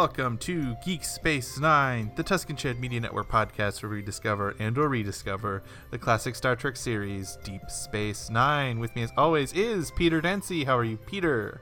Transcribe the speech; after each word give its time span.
Welcome 0.00 0.38
to 0.38 0.76
Geek 0.84 1.02
Space 1.02 1.58
Nine, 1.58 2.12
the 2.14 2.22
Tuscan 2.22 2.54
Shed 2.54 2.78
Media 2.78 3.00
Network 3.00 3.28
podcast 3.28 3.82
where 3.82 3.90
we 3.90 4.00
discover 4.00 4.54
and/or 4.60 4.88
rediscover 4.88 5.60
the 5.90 5.98
classic 5.98 6.36
Star 6.36 6.54
Trek 6.54 6.76
series 6.76 7.36
Deep 7.42 7.68
Space 7.68 8.30
Nine. 8.30 8.78
With 8.78 8.94
me, 8.94 9.02
as 9.02 9.10
always, 9.16 9.52
is 9.54 9.90
Peter 9.90 10.20
Dancy. 10.20 10.62
How 10.62 10.78
are 10.78 10.84
you, 10.84 10.98
Peter? 10.98 11.60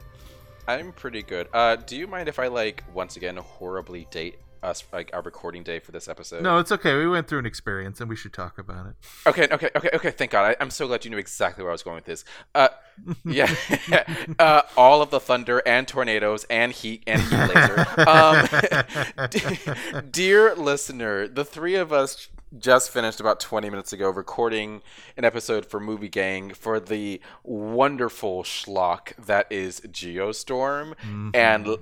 I'm 0.68 0.92
pretty 0.92 1.22
good. 1.22 1.48
Uh, 1.54 1.76
do 1.76 1.96
you 1.96 2.06
mind 2.06 2.28
if 2.28 2.38
I 2.38 2.48
like 2.48 2.84
once 2.92 3.16
again 3.16 3.38
horribly 3.38 4.06
date 4.10 4.36
us 4.66 4.84
like 4.92 5.10
our 5.12 5.22
recording 5.22 5.62
day 5.62 5.78
for 5.78 5.92
this 5.92 6.08
episode? 6.08 6.42
No, 6.42 6.58
it's 6.58 6.72
okay. 6.72 6.96
We 6.96 7.08
went 7.08 7.28
through 7.28 7.38
an 7.38 7.46
experience 7.46 8.00
and 8.00 8.10
we 8.10 8.16
should 8.16 8.32
talk 8.32 8.58
about 8.58 8.86
it. 8.86 8.94
Okay, 9.26 9.48
okay, 9.50 9.70
okay, 9.74 9.90
okay. 9.94 10.10
Thank 10.10 10.32
God. 10.32 10.56
I, 10.58 10.62
am 10.62 10.70
so 10.70 10.86
glad 10.86 11.04
you 11.04 11.10
knew 11.10 11.18
exactly 11.18 11.62
where 11.62 11.70
I 11.70 11.74
was 11.74 11.82
going 11.82 11.96
with 11.96 12.04
this. 12.04 12.24
Uh, 12.54 12.68
yeah, 13.24 13.54
uh, 14.38 14.62
all 14.76 15.02
of 15.02 15.10
the 15.10 15.20
thunder 15.20 15.62
and 15.66 15.86
tornadoes 15.86 16.44
and 16.50 16.72
heat 16.72 17.04
and 17.06 17.22
heat 17.22 17.36
laser. 17.36 17.86
Um, 18.08 20.04
dear 20.10 20.54
listener, 20.54 21.28
the 21.28 21.44
three 21.44 21.76
of 21.76 21.92
us 21.92 22.28
just 22.58 22.90
finished 22.90 23.20
about 23.20 23.40
20 23.40 23.70
minutes 23.70 23.92
ago 23.92 24.08
recording 24.08 24.80
an 25.16 25.24
episode 25.24 25.66
for 25.66 25.80
Movie 25.80 26.08
Gang 26.08 26.54
for 26.54 26.78
the 26.78 27.20
wonderful 27.42 28.44
schlock 28.44 29.12
that 29.16 29.46
is 29.50 29.80
Geostorm, 29.80 30.94
mm-hmm. 30.94 31.30
and 31.34 31.76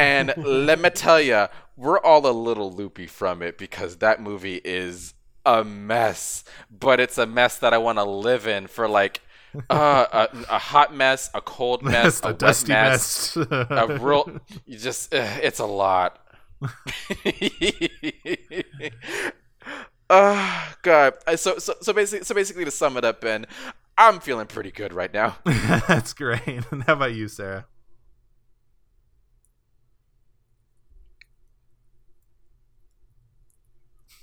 and 0.00 0.34
let 0.36 0.80
me 0.80 0.90
tell 0.90 1.20
you, 1.20 1.46
we're 1.76 2.00
all 2.00 2.26
a 2.26 2.32
little 2.32 2.72
loopy 2.72 3.06
from 3.06 3.42
it 3.42 3.58
because 3.58 3.98
that 3.98 4.20
movie 4.20 4.60
is 4.64 5.14
a 5.44 5.64
mess, 5.64 6.44
but 6.70 7.00
it's 7.00 7.18
a 7.18 7.26
mess 7.26 7.58
that 7.58 7.74
I 7.74 7.78
want 7.78 7.98
to 7.98 8.04
live 8.04 8.46
in 8.46 8.66
for 8.66 8.88
like 8.88 9.20
uh, 9.68 10.06
a, 10.12 10.28
a, 10.48 10.58
hot 10.58 10.94
mess, 10.94 11.30
a 11.34 11.40
cold 11.40 11.82
mess, 11.84 12.22
a, 12.22 12.28
a 12.28 12.32
dusty 12.32 12.72
mess, 12.72 13.36
mess. 13.36 13.48
a 13.50 13.98
real. 14.00 14.40
You 14.66 14.78
just, 14.78 15.14
uh, 15.14 15.38
it's 15.42 15.58
a 15.58 15.66
lot. 15.66 16.18
Oh 20.10 20.74
God! 20.82 21.14
So 21.36 21.58
so 21.58 21.74
so 21.80 21.92
basically 21.92 22.24
so 22.24 22.34
basically 22.34 22.64
to 22.66 22.70
sum 22.70 22.96
it 22.98 23.04
up, 23.04 23.20
Ben, 23.22 23.46
I'm 23.96 24.20
feeling 24.20 24.46
pretty 24.46 24.70
good 24.70 24.92
right 24.92 25.12
now. 25.12 25.38
That's 25.44 26.12
great. 26.12 26.64
And 26.70 26.82
how 26.84 26.94
about 26.94 27.14
you, 27.14 27.28
Sarah? 27.28 27.64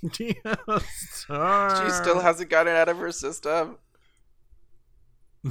she 0.12 0.34
still 1.90 2.20
hasn't 2.20 2.50
gotten 2.50 2.74
out 2.74 2.88
of 2.88 2.98
her 2.98 3.10
system. 3.10 3.78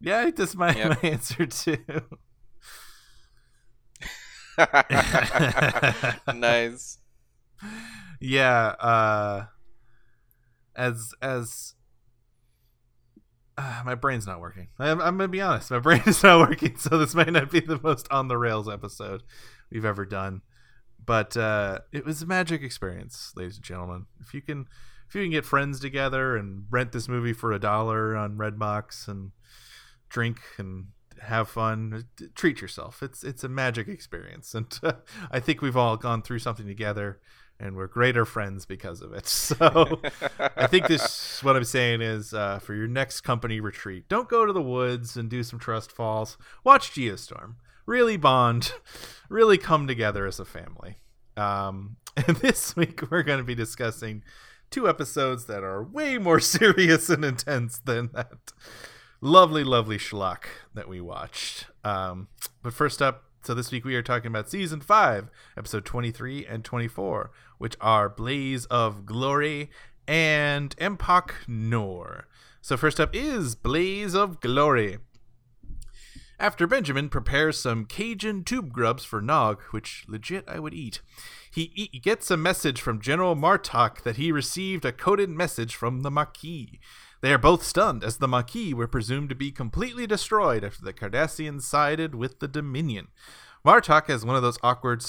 yeah, 0.00 0.30
that's 0.34 0.54
my, 0.54 0.74
yep. 0.74 1.02
my 1.02 1.08
answer 1.08 1.44
too. 1.46 1.76
nice. 6.34 6.98
Yeah, 8.20 8.66
uh 8.80 9.46
as 10.74 11.12
as 11.20 11.74
uh, 13.58 13.82
my 13.84 13.96
brain's 13.96 14.26
not 14.26 14.40
working. 14.40 14.68
I'm, 14.78 15.00
I'm, 15.00 15.16
gonna 15.18 15.28
be 15.28 15.40
honest. 15.40 15.70
My 15.72 15.80
brain 15.80 16.02
is 16.06 16.22
not 16.22 16.48
working, 16.48 16.76
so 16.76 16.96
this 16.96 17.14
might 17.14 17.32
not 17.32 17.50
be 17.50 17.60
the 17.60 17.80
most 17.82 18.06
on 18.10 18.28
the 18.28 18.38
rails 18.38 18.68
episode 18.68 19.22
we've 19.70 19.84
ever 19.84 20.04
done. 20.04 20.42
But 21.04 21.36
uh, 21.36 21.80
it 21.92 22.04
was 22.04 22.22
a 22.22 22.26
magic 22.26 22.62
experience, 22.62 23.32
ladies 23.36 23.56
and 23.56 23.64
gentlemen. 23.64 24.06
If 24.20 24.34
you 24.34 24.42
can, 24.42 24.66
if 25.08 25.14
you 25.14 25.22
can 25.22 25.30
get 25.30 25.46
friends 25.46 25.80
together 25.80 26.36
and 26.36 26.64
rent 26.70 26.92
this 26.92 27.08
movie 27.08 27.32
for 27.32 27.52
a 27.52 27.58
dollar 27.58 28.16
on 28.16 28.36
Redbox 28.36 29.08
and 29.08 29.30
drink 30.10 30.40
and 30.58 30.88
have 31.22 31.48
fun, 31.48 32.04
treat 32.34 32.60
yourself. 32.60 33.02
It's 33.02 33.24
it's 33.24 33.44
a 33.44 33.48
magic 33.48 33.88
experience, 33.88 34.54
and 34.54 34.78
uh, 34.82 34.92
I 35.30 35.40
think 35.40 35.62
we've 35.62 35.76
all 35.76 35.96
gone 35.96 36.22
through 36.22 36.40
something 36.40 36.66
together, 36.66 37.20
and 37.58 37.76
we're 37.76 37.86
greater 37.86 38.24
friends 38.24 38.66
because 38.66 39.00
of 39.00 39.12
it. 39.12 39.26
So 39.58 40.00
I 40.56 40.66
think 40.66 40.88
this 40.88 41.42
what 41.42 41.56
I'm 41.56 41.64
saying 41.64 42.02
is 42.02 42.34
uh, 42.34 42.58
for 42.58 42.74
your 42.74 42.86
next 42.86 43.22
company 43.22 43.60
retreat, 43.60 44.08
don't 44.08 44.28
go 44.28 44.44
to 44.44 44.52
the 44.52 44.62
woods 44.62 45.16
and 45.16 45.28
do 45.28 45.42
some 45.42 45.58
trust 45.58 45.90
falls. 45.90 46.36
Watch 46.64 46.92
Geostorm. 46.92 47.54
Really 47.88 48.18
bond, 48.18 48.74
really 49.30 49.56
come 49.56 49.86
together 49.86 50.26
as 50.26 50.38
a 50.38 50.44
family. 50.44 50.96
Um, 51.38 51.96
and 52.18 52.36
this 52.36 52.76
week 52.76 53.10
we're 53.10 53.22
going 53.22 53.38
to 53.38 53.44
be 53.44 53.54
discussing 53.54 54.22
two 54.68 54.86
episodes 54.86 55.46
that 55.46 55.64
are 55.64 55.82
way 55.82 56.18
more 56.18 56.38
serious 56.58 57.08
and 57.08 57.24
intense 57.24 57.78
than 57.78 58.10
that 58.12 58.52
lovely, 59.22 59.64
lovely 59.64 59.96
schlock 59.96 60.44
that 60.74 60.86
we 60.86 61.00
watched. 61.00 61.68
Um, 61.82 62.28
but 62.62 62.74
first 62.74 63.00
up, 63.00 63.24
so 63.42 63.54
this 63.54 63.72
week 63.72 63.86
we 63.86 63.96
are 63.96 64.02
talking 64.02 64.26
about 64.26 64.50
season 64.50 64.82
five, 64.82 65.30
episode 65.56 65.86
23 65.86 66.44
and 66.44 66.62
24, 66.62 67.30
which 67.56 67.74
are 67.80 68.10
Blaze 68.10 68.66
of 68.66 69.06
Glory 69.06 69.70
and 70.06 70.76
Empok 70.76 71.30
Nor. 71.48 72.28
So 72.60 72.76
first 72.76 73.00
up 73.00 73.16
is 73.16 73.54
Blaze 73.54 74.14
of 74.14 74.40
Glory. 74.40 74.98
After 76.40 76.68
Benjamin 76.68 77.08
prepares 77.08 77.58
some 77.58 77.84
Cajun 77.84 78.44
tube 78.44 78.72
grubs 78.72 79.04
for 79.04 79.20
Nog, 79.20 79.60
which 79.72 80.04
legit 80.06 80.44
I 80.46 80.60
would 80.60 80.72
eat, 80.72 81.00
he, 81.50 81.72
he 81.74 81.98
gets 81.98 82.30
a 82.30 82.36
message 82.36 82.80
from 82.80 83.00
General 83.00 83.34
Martok 83.34 84.02
that 84.02 84.16
he 84.16 84.30
received 84.30 84.84
a 84.84 84.92
coded 84.92 85.30
message 85.30 85.74
from 85.74 86.02
the 86.02 86.12
Maquis. 86.12 86.78
They 87.22 87.32
are 87.32 87.38
both 87.38 87.64
stunned, 87.64 88.04
as 88.04 88.18
the 88.18 88.28
Maquis 88.28 88.72
were 88.72 88.86
presumed 88.86 89.30
to 89.30 89.34
be 89.34 89.50
completely 89.50 90.06
destroyed 90.06 90.62
after 90.62 90.84
the 90.84 90.92
Cardassians 90.92 91.62
sided 91.62 92.14
with 92.14 92.38
the 92.38 92.46
Dominion. 92.46 93.08
Martok 93.66 94.06
has 94.06 94.24
one 94.24 94.36
of 94.36 94.42
those 94.42 94.58
awkward, 94.62 95.04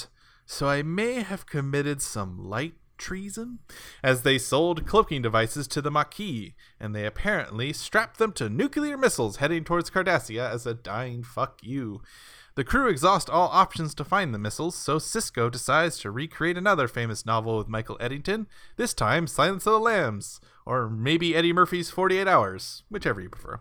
so 0.46 0.68
I 0.68 0.82
may 0.82 1.22
have 1.22 1.46
committed 1.46 2.02
some 2.02 2.42
light 2.42 2.74
treason, 3.00 3.58
as 4.04 4.22
they 4.22 4.38
sold 4.38 4.86
cloaking 4.86 5.22
devices 5.22 5.66
to 5.66 5.82
the 5.82 5.90
Maquis, 5.90 6.52
and 6.78 6.94
they 6.94 7.04
apparently 7.04 7.72
strapped 7.72 8.18
them 8.18 8.32
to 8.34 8.48
nuclear 8.48 8.96
missiles 8.96 9.36
heading 9.36 9.64
towards 9.64 9.90
Cardassia 9.90 10.48
as 10.48 10.66
a 10.66 10.74
dying 10.74 11.24
fuck 11.24 11.58
you. 11.62 12.00
The 12.54 12.64
crew 12.64 12.88
exhaust 12.88 13.30
all 13.30 13.48
options 13.48 13.94
to 13.94 14.04
find 14.04 14.34
the 14.34 14.38
missiles, 14.38 14.76
so 14.76 14.98
Sisko 14.98 15.50
decides 15.50 15.98
to 16.00 16.10
recreate 16.10 16.58
another 16.58 16.88
famous 16.88 17.24
novel 17.24 17.56
with 17.56 17.68
Michael 17.68 17.96
Eddington, 18.00 18.46
this 18.76 18.92
time 18.92 19.26
Silence 19.26 19.66
of 19.66 19.72
the 19.72 19.80
Lambs, 19.80 20.40
or 20.66 20.90
maybe 20.90 21.34
Eddie 21.34 21.52
Murphy's 21.52 21.90
48 21.90 22.28
Hours, 22.28 22.82
whichever 22.90 23.20
you 23.20 23.28
prefer. 23.28 23.60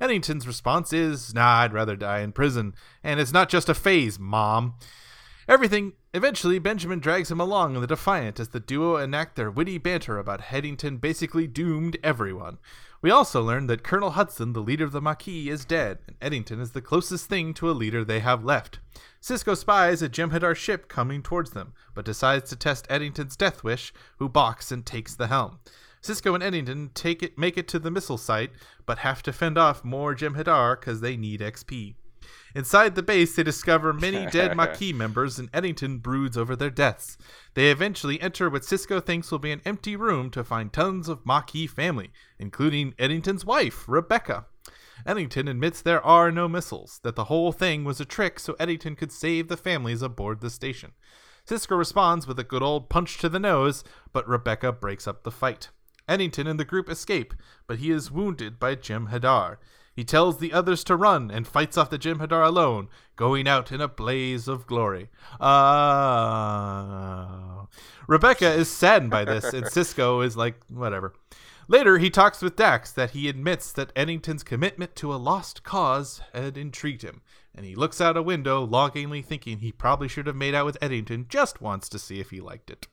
Eddington's 0.00 0.46
response 0.46 0.92
is, 0.92 1.34
Nah, 1.34 1.60
I'd 1.60 1.72
rather 1.72 1.96
die 1.96 2.20
in 2.20 2.32
prison, 2.32 2.74
and 3.04 3.20
it's 3.20 3.32
not 3.32 3.48
just 3.48 3.68
a 3.68 3.74
phase, 3.74 4.18
Mom. 4.18 4.74
Everything. 5.48 5.94
Eventually, 6.14 6.58
Benjamin 6.58 7.00
drags 7.00 7.30
him 7.30 7.40
along 7.40 7.74
in 7.74 7.80
the 7.80 7.86
Defiant 7.86 8.38
as 8.38 8.48
the 8.48 8.60
duo 8.60 8.96
enact 8.96 9.34
their 9.34 9.50
witty 9.50 9.76
banter 9.78 10.18
about 10.18 10.52
Eddington 10.52 10.98
basically 10.98 11.46
doomed 11.48 11.96
everyone. 12.04 12.58
We 13.00 13.10
also 13.10 13.42
learn 13.42 13.66
that 13.66 13.82
Colonel 13.82 14.10
Hudson, 14.10 14.52
the 14.52 14.60
leader 14.60 14.84
of 14.84 14.92
the 14.92 15.00
Maquis, 15.00 15.48
is 15.48 15.64
dead, 15.64 15.98
and 16.06 16.16
Eddington 16.20 16.60
is 16.60 16.70
the 16.70 16.80
closest 16.80 17.28
thing 17.28 17.54
to 17.54 17.68
a 17.68 17.72
leader 17.72 18.04
they 18.04 18.20
have 18.20 18.44
left. 18.44 18.78
Sisko 19.20 19.56
spies 19.56 20.02
a 20.02 20.08
Jem'Hadar 20.08 20.54
ship 20.54 20.86
coming 20.86 21.22
towards 21.22 21.50
them, 21.50 21.72
but 21.94 22.04
decides 22.04 22.48
to 22.50 22.56
test 22.56 22.86
Eddington's 22.88 23.36
death 23.36 23.64
wish, 23.64 23.92
who 24.18 24.28
balks 24.28 24.70
and 24.70 24.86
takes 24.86 25.16
the 25.16 25.26
helm. 25.26 25.58
Sisko 26.00 26.34
and 26.34 26.42
Eddington 26.44 26.90
take 26.94 27.22
it, 27.22 27.36
make 27.36 27.58
it 27.58 27.66
to 27.68 27.80
the 27.80 27.90
missile 27.90 28.18
site, 28.18 28.52
but 28.86 28.98
have 28.98 29.22
to 29.24 29.32
fend 29.32 29.58
off 29.58 29.84
more 29.84 30.14
Jem'Hadar 30.14 30.78
because 30.78 31.00
they 31.00 31.16
need 31.16 31.40
XP. 31.40 31.94
Inside 32.54 32.94
the 32.94 33.02
base, 33.02 33.34
they 33.34 33.42
discover 33.42 33.92
many 33.92 34.26
dead 34.26 34.56
Maquis 34.56 34.94
members, 34.94 35.38
and 35.38 35.48
Eddington 35.52 35.98
broods 35.98 36.36
over 36.36 36.54
their 36.54 36.70
deaths. 36.70 37.16
They 37.54 37.70
eventually 37.70 38.20
enter 38.20 38.50
what 38.50 38.62
Sisko 38.62 39.04
thinks 39.04 39.30
will 39.30 39.38
be 39.38 39.52
an 39.52 39.62
empty 39.64 39.96
room 39.96 40.30
to 40.30 40.44
find 40.44 40.72
tons 40.72 41.08
of 41.08 41.24
Maquis 41.24 41.70
family, 41.70 42.10
including 42.38 42.94
Eddington's 42.98 43.44
wife, 43.44 43.88
Rebecca. 43.88 44.46
Eddington 45.06 45.48
admits 45.48 45.82
there 45.82 46.04
are 46.04 46.30
no 46.30 46.48
missiles, 46.48 47.00
that 47.02 47.16
the 47.16 47.24
whole 47.24 47.52
thing 47.52 47.84
was 47.84 48.00
a 48.00 48.04
trick 48.04 48.38
so 48.38 48.54
Eddington 48.60 48.96
could 48.96 49.10
save 49.10 49.48
the 49.48 49.56
families 49.56 50.02
aboard 50.02 50.40
the 50.40 50.50
station. 50.50 50.92
Sisko 51.46 51.76
responds 51.76 52.26
with 52.26 52.38
a 52.38 52.44
good 52.44 52.62
old 52.62 52.88
punch 52.88 53.18
to 53.18 53.28
the 53.28 53.40
nose, 53.40 53.82
but 54.12 54.28
Rebecca 54.28 54.72
breaks 54.72 55.08
up 55.08 55.24
the 55.24 55.30
fight. 55.30 55.70
Eddington 56.08 56.46
and 56.46 56.58
the 56.58 56.64
group 56.64 56.88
escape, 56.88 57.34
but 57.66 57.78
he 57.78 57.90
is 57.90 58.10
wounded 58.10 58.58
by 58.58 58.76
Jem'Hadar. 58.76 59.56
He 59.94 60.04
tells 60.04 60.38
the 60.38 60.52
others 60.52 60.82
to 60.84 60.96
run 60.96 61.30
and 61.30 61.46
fights 61.46 61.76
off 61.76 61.90
the 61.90 61.98
Jem'Hadar 61.98 62.46
alone, 62.46 62.88
going 63.16 63.46
out 63.46 63.70
in 63.70 63.80
a 63.80 63.88
blaze 63.88 64.48
of 64.48 64.66
glory. 64.66 65.10
Uh... 65.40 66.32
Rebecca 68.06 68.52
is 68.52 68.68
saddened 68.68 69.10
by 69.10 69.24
this, 69.24 69.52
and 69.52 69.64
Sisko 69.72 70.24
is 70.24 70.36
like, 70.36 70.56
whatever. 70.68 71.14
Later, 71.68 71.98
he 71.98 72.10
talks 72.10 72.42
with 72.42 72.56
Dax 72.56 72.92
that 72.92 73.10
he 73.10 73.28
admits 73.28 73.72
that 73.72 73.92
Eddington's 73.94 74.42
commitment 74.42 74.96
to 74.96 75.14
a 75.14 75.16
lost 75.16 75.62
cause 75.62 76.20
had 76.34 76.56
intrigued 76.58 77.02
him, 77.02 77.22
and 77.54 77.64
he 77.64 77.74
looks 77.74 78.00
out 78.00 78.16
a 78.16 78.22
window, 78.22 78.62
longingly 78.64 79.22
thinking 79.22 79.58
he 79.58 79.72
probably 79.72 80.08
should 80.08 80.26
have 80.26 80.36
made 80.36 80.54
out 80.54 80.66
with 80.66 80.76
Eddington 80.82 81.26
just 81.28 81.60
once 81.60 81.88
to 81.88 81.98
see 81.98 82.18
if 82.20 82.30
he 82.30 82.40
liked 82.40 82.70
it. 82.70 82.88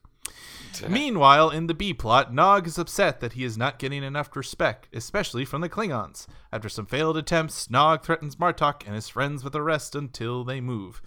Meanwhile, 0.88 1.50
in 1.50 1.66
the 1.66 1.74
B 1.74 1.92
plot, 1.92 2.32
Nog 2.32 2.66
is 2.66 2.78
upset 2.78 3.20
that 3.20 3.32
he 3.32 3.44
is 3.44 3.58
not 3.58 3.78
getting 3.78 4.02
enough 4.02 4.34
respect, 4.34 4.88
especially 4.92 5.44
from 5.44 5.60
the 5.60 5.68
Klingons. 5.68 6.26
After 6.52 6.68
some 6.68 6.86
failed 6.86 7.16
attempts, 7.16 7.68
Nog 7.70 8.04
threatens 8.04 8.36
Martok 8.36 8.86
and 8.86 8.94
his 8.94 9.08
friends 9.08 9.44
with 9.44 9.54
arrest 9.54 9.94
until 9.94 10.44
they 10.44 10.60
move. 10.60 11.02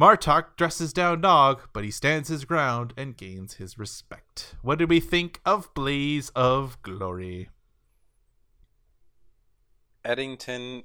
Martok 0.00 0.56
dresses 0.56 0.92
down 0.92 1.20
Nog, 1.20 1.68
but 1.72 1.84
he 1.84 1.90
stands 1.90 2.28
his 2.28 2.44
ground 2.44 2.94
and 2.96 3.16
gains 3.16 3.54
his 3.54 3.78
respect. 3.78 4.54
What 4.62 4.78
did 4.78 4.88
we 4.90 5.00
think 5.00 5.40
of 5.44 5.72
Blaze 5.74 6.30
of 6.36 6.80
Glory? 6.82 7.48
Eddington. 10.04 10.84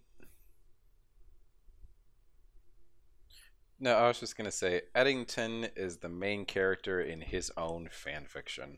No, 3.83 3.95
I 3.97 4.07
was 4.07 4.17
just 4.17 4.37
gonna 4.37 4.49
say 4.49 4.83
Eddington 4.95 5.67
is 5.75 5.97
the 5.97 6.07
main 6.07 6.45
character 6.45 7.01
in 7.01 7.19
his 7.19 7.51
own 7.57 7.89
fan 7.91 8.23
fiction. 8.23 8.77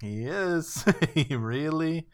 He 0.00 0.24
is. 0.24 0.84
he 1.14 1.36
really 1.36 2.08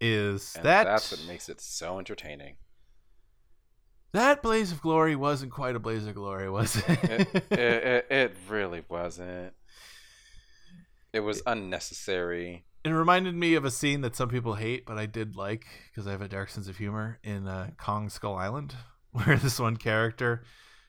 is. 0.00 0.54
And 0.56 0.64
that 0.64 0.84
that's 0.84 1.10
what 1.10 1.20
makes 1.28 1.50
it 1.50 1.60
so 1.60 1.98
entertaining. 1.98 2.54
that 4.12 4.42
Blaze 4.42 4.72
of 4.72 4.80
Glory 4.80 5.14
wasn't 5.14 5.52
quite 5.52 5.76
a 5.76 5.78
Blaze 5.78 6.06
of 6.06 6.14
Glory, 6.14 6.48
was 6.48 6.76
it? 6.76 6.88
It, 6.88 7.28
it, 7.34 7.44
it, 7.50 8.06
it 8.08 8.36
really 8.48 8.82
wasn't. 8.88 9.52
It 11.12 11.20
was 11.20 11.42
unnecessary. 11.46 12.64
It 12.82 12.88
reminded 12.88 13.34
me 13.34 13.56
of 13.56 13.66
a 13.66 13.70
scene 13.70 14.00
that 14.00 14.16
some 14.16 14.30
people 14.30 14.54
hate, 14.54 14.86
but 14.86 14.96
I 14.96 15.04
did 15.04 15.36
like 15.36 15.66
because 15.90 16.06
I 16.06 16.12
have 16.12 16.22
a 16.22 16.28
dark 16.28 16.48
sense 16.48 16.66
of 16.66 16.78
humor 16.78 17.18
in 17.22 17.46
uh, 17.46 17.72
Kong 17.76 18.08
Skull 18.08 18.36
Island, 18.36 18.74
where 19.12 19.36
this 19.36 19.60
one 19.60 19.76
character 19.76 20.44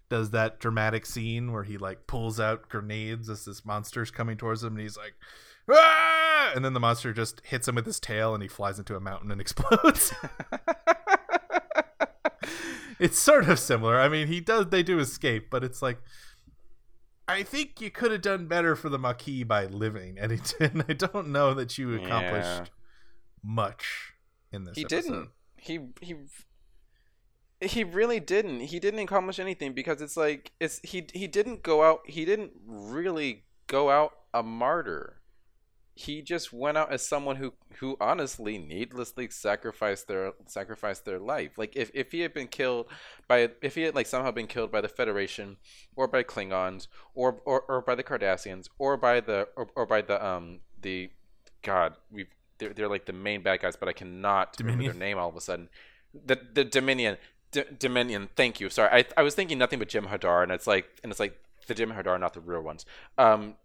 does 0.10 0.32
that 0.32 0.60
dramatic 0.60 1.06
scene 1.06 1.52
where 1.52 1.64
he 1.64 1.78
like 1.78 2.08
pulls 2.08 2.40
out 2.40 2.70
grenades 2.70 3.30
as 3.30 3.46
this 3.46 3.66
monster's 3.66 4.12
coming 4.12 4.38
towards 4.38 4.64
him, 4.64 4.74
and 4.74 4.82
he's 4.82 4.98
like, 4.98 5.14
ah! 5.72 6.52
and 6.56 6.64
then 6.64 6.74
the 6.74 6.80
monster 6.80 7.12
just 7.14 7.42
hits 7.46 7.68
him 7.68 7.76
with 7.76 7.86
his 7.86 8.00
tail, 8.00 8.34
and 8.34 8.42
he 8.44 8.48
flies 8.50 8.78
into 8.80 8.96
a 8.96 9.00
mountain 9.00 9.32
and 9.32 9.42
explodes. 9.42 10.14
it's 13.00 13.20
sort 13.20 13.50
of 13.50 13.60
similar. 13.60 14.00
I 14.00 14.08
mean, 14.10 14.28
he 14.28 14.40
does 14.42 14.68
they 14.70 14.84
do 14.84 15.00
escape, 15.00 15.50
but 15.50 15.64
it's 15.64 15.82
like 15.82 16.00
I 17.28 17.44
think 17.44 17.82
you 17.82 17.90
could 17.90 18.12
have 18.12 18.22
done 18.22 18.48
better 18.48 18.76
for 18.76 18.90
the 18.90 19.00
Maquis 19.00 19.44
by 19.46 19.66
living 19.66 20.18
Eddington. 20.20 20.84
I 20.90 20.94
don't 20.94 21.30
know 21.30 21.54
that 21.54 21.78
you 21.78 21.96
accomplished 21.96 22.46
Yeah. 22.46 22.66
much 23.44 24.14
in 24.52 24.64
this. 24.66 24.76
he 24.78 24.86
episode. 24.86 25.02
didn't. 25.02 25.30
He 25.58 25.80
he 26.02 26.16
he 27.62 27.84
really 27.84 28.20
didn't. 28.20 28.62
He 28.62 28.80
didn't 28.80 29.00
accomplish 29.00 29.40
anything 29.40 29.74
because 29.74 30.02
it's 30.02 30.18
like 30.18 30.52
it's 30.60 30.80
he 30.84 31.08
he 31.14 31.28
didn't 31.28 31.64
go 31.64 31.84
out. 31.84 32.02
He 32.06 32.26
didn't 32.26 32.52
really 32.66 33.46
go 33.68 33.90
out 33.90 34.14
a 34.34 34.44
martyr. 34.44 35.22
He 35.98 36.22
just 36.22 36.52
went 36.52 36.78
out 36.78 36.92
as 36.92 37.08
someone 37.08 37.38
who 37.38 37.54
who 37.80 37.96
honestly 38.02 38.58
needlessly 38.58 39.30
sacrificed 39.30 40.10
their 40.10 40.34
sacrificed 40.46 41.06
their 41.06 41.20
life. 41.20 41.58
Like 41.58 41.76
if, 41.78 41.90
if 41.94 42.12
he 42.12 42.20
had 42.20 42.34
been 42.34 42.48
killed 42.48 42.88
by 43.30 43.50
if 43.62 43.76
he 43.76 43.84
had 43.84 43.96
like 43.96 44.08
somehow 44.08 44.32
been 44.32 44.48
killed 44.48 44.72
by 44.72 44.82
the 44.82 44.90
Federation 44.90 45.56
or 45.96 46.08
by 46.08 46.24
Klingons 46.24 46.88
or 47.14 47.40
or, 47.46 47.62
or 47.62 47.82
by 47.82 47.96
the 47.96 48.04
Cardassians 48.04 48.68
or 48.78 48.98
by 48.98 49.22
the 49.22 49.48
or, 49.56 49.70
or 49.76 49.86
by 49.86 50.02
the 50.02 50.26
um 50.26 50.60
the 50.82 51.10
God 51.62 51.96
we 52.12 52.26
they're, 52.58 52.74
they're 52.74 52.90
like 52.90 53.06
the 53.06 53.14
main 53.14 53.42
bad 53.42 53.62
guys, 53.62 53.76
but 53.76 53.90
I 53.90 53.94
cannot 53.94 54.56
remember 54.60 54.84
their 54.84 54.94
name 54.94 55.18
all 55.18 55.30
of 55.30 55.36
a 55.36 55.42
sudden. 55.42 55.70
The 56.14 56.40
the 56.54 56.64
Dominion, 56.64 57.18
D- 57.56 57.64
Dominion. 57.80 58.30
Thank 58.36 58.60
you. 58.60 58.70
Sorry, 58.70 58.90
I 58.92 59.06
I 59.18 59.24
was 59.24 59.34
thinking 59.34 59.58
nothing 59.58 59.80
but 59.80 59.88
Jem'Hadar, 59.88 60.44
and 60.44 60.52
it's 60.52 60.68
like 60.68 60.86
and 61.04 61.12
it's 61.12 61.20
like 61.20 61.40
the 61.68 61.74
Jem'Hadar, 61.74 62.20
not 62.20 62.34
the 62.34 62.42
real 62.42 62.62
ones. 62.62 62.86
Um, 63.18 63.56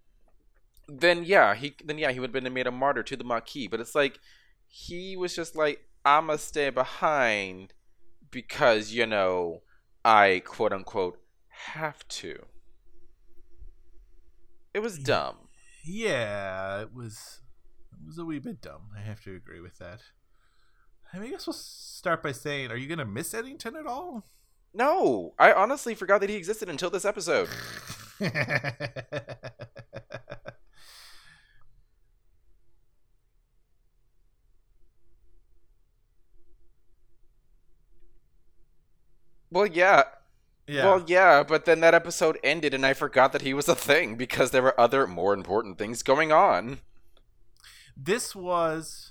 then 0.89 1.25
yeah, 1.25 1.55
he 1.55 1.75
then 1.85 1.99
yeah 1.99 2.13
he 2.13 2.21
would 2.21 2.33
have 2.33 2.45
been 2.45 2.53
made 2.53 2.67
a 2.69 2.71
martyr 2.71 3.03
to 3.03 3.17
the 3.17 3.25
Maquis, 3.25 3.69
but 3.69 3.81
it's 3.81 3.95
like 3.95 4.21
he 4.69 5.17
was 5.17 5.35
just 5.35 5.57
like 5.57 5.85
I'ma 6.05 6.37
stay 6.37 6.71
behind 6.71 7.75
because 8.31 8.93
you 8.93 9.07
know 9.07 9.63
I 10.05 10.43
quote 10.45 10.73
unquote 10.73 11.19
have 11.75 12.07
to. 12.09 12.47
It 14.73 14.81
was 14.81 14.99
dumb. 14.99 15.49
Yeah, 15.85 16.83
it 16.83 16.95
was. 16.95 17.41
It 17.93 18.07
was 18.07 18.19
a 18.19 18.25
wee 18.25 18.39
bit 18.39 18.63
dumb. 18.63 18.91
I 18.97 19.01
have 19.01 19.23
to 19.25 19.35
agree 19.35 19.61
with 19.61 19.79
that. 19.79 20.01
I 21.13 21.19
mean, 21.19 21.29
I 21.29 21.31
guess 21.33 21.47
we'll 21.47 21.55
start 21.55 22.23
by 22.23 22.33
saying, 22.33 22.71
are 22.71 22.77
you 22.77 22.89
gonna 22.89 23.05
miss 23.05 23.35
Eddington 23.35 23.77
at 23.77 23.87
all? 23.87 24.25
No, 24.73 25.35
I 25.39 25.53
honestly 25.53 25.95
forgot 25.95 26.21
that 26.21 26.31
he 26.31 26.37
existed 26.37 26.69
until 26.69 26.91
this 26.91 27.05
episode. 27.05 27.49
Well, 39.51 39.67
yeah, 39.67 40.05
yeah. 40.67 40.85
Well, 40.85 41.05
yeah, 41.07 41.43
but 41.43 41.65
then 41.65 41.81
that 41.81 41.95
episode 41.95 42.39
ended 42.45 42.75
and 42.75 42.87
I 42.87 42.95
forgot 42.95 43.33
that 43.33 43.43
he 43.43 43.55
was 43.55 43.69
a 43.69 43.75
thing 43.75 44.17
because 44.17 44.51
there 44.51 44.63
were 44.63 44.79
other 44.81 45.07
more 45.07 45.35
important 45.35 45.79
things 45.79 46.03
going 46.03 46.33
on. 46.33 46.81
this 47.97 48.35
was 48.35 49.10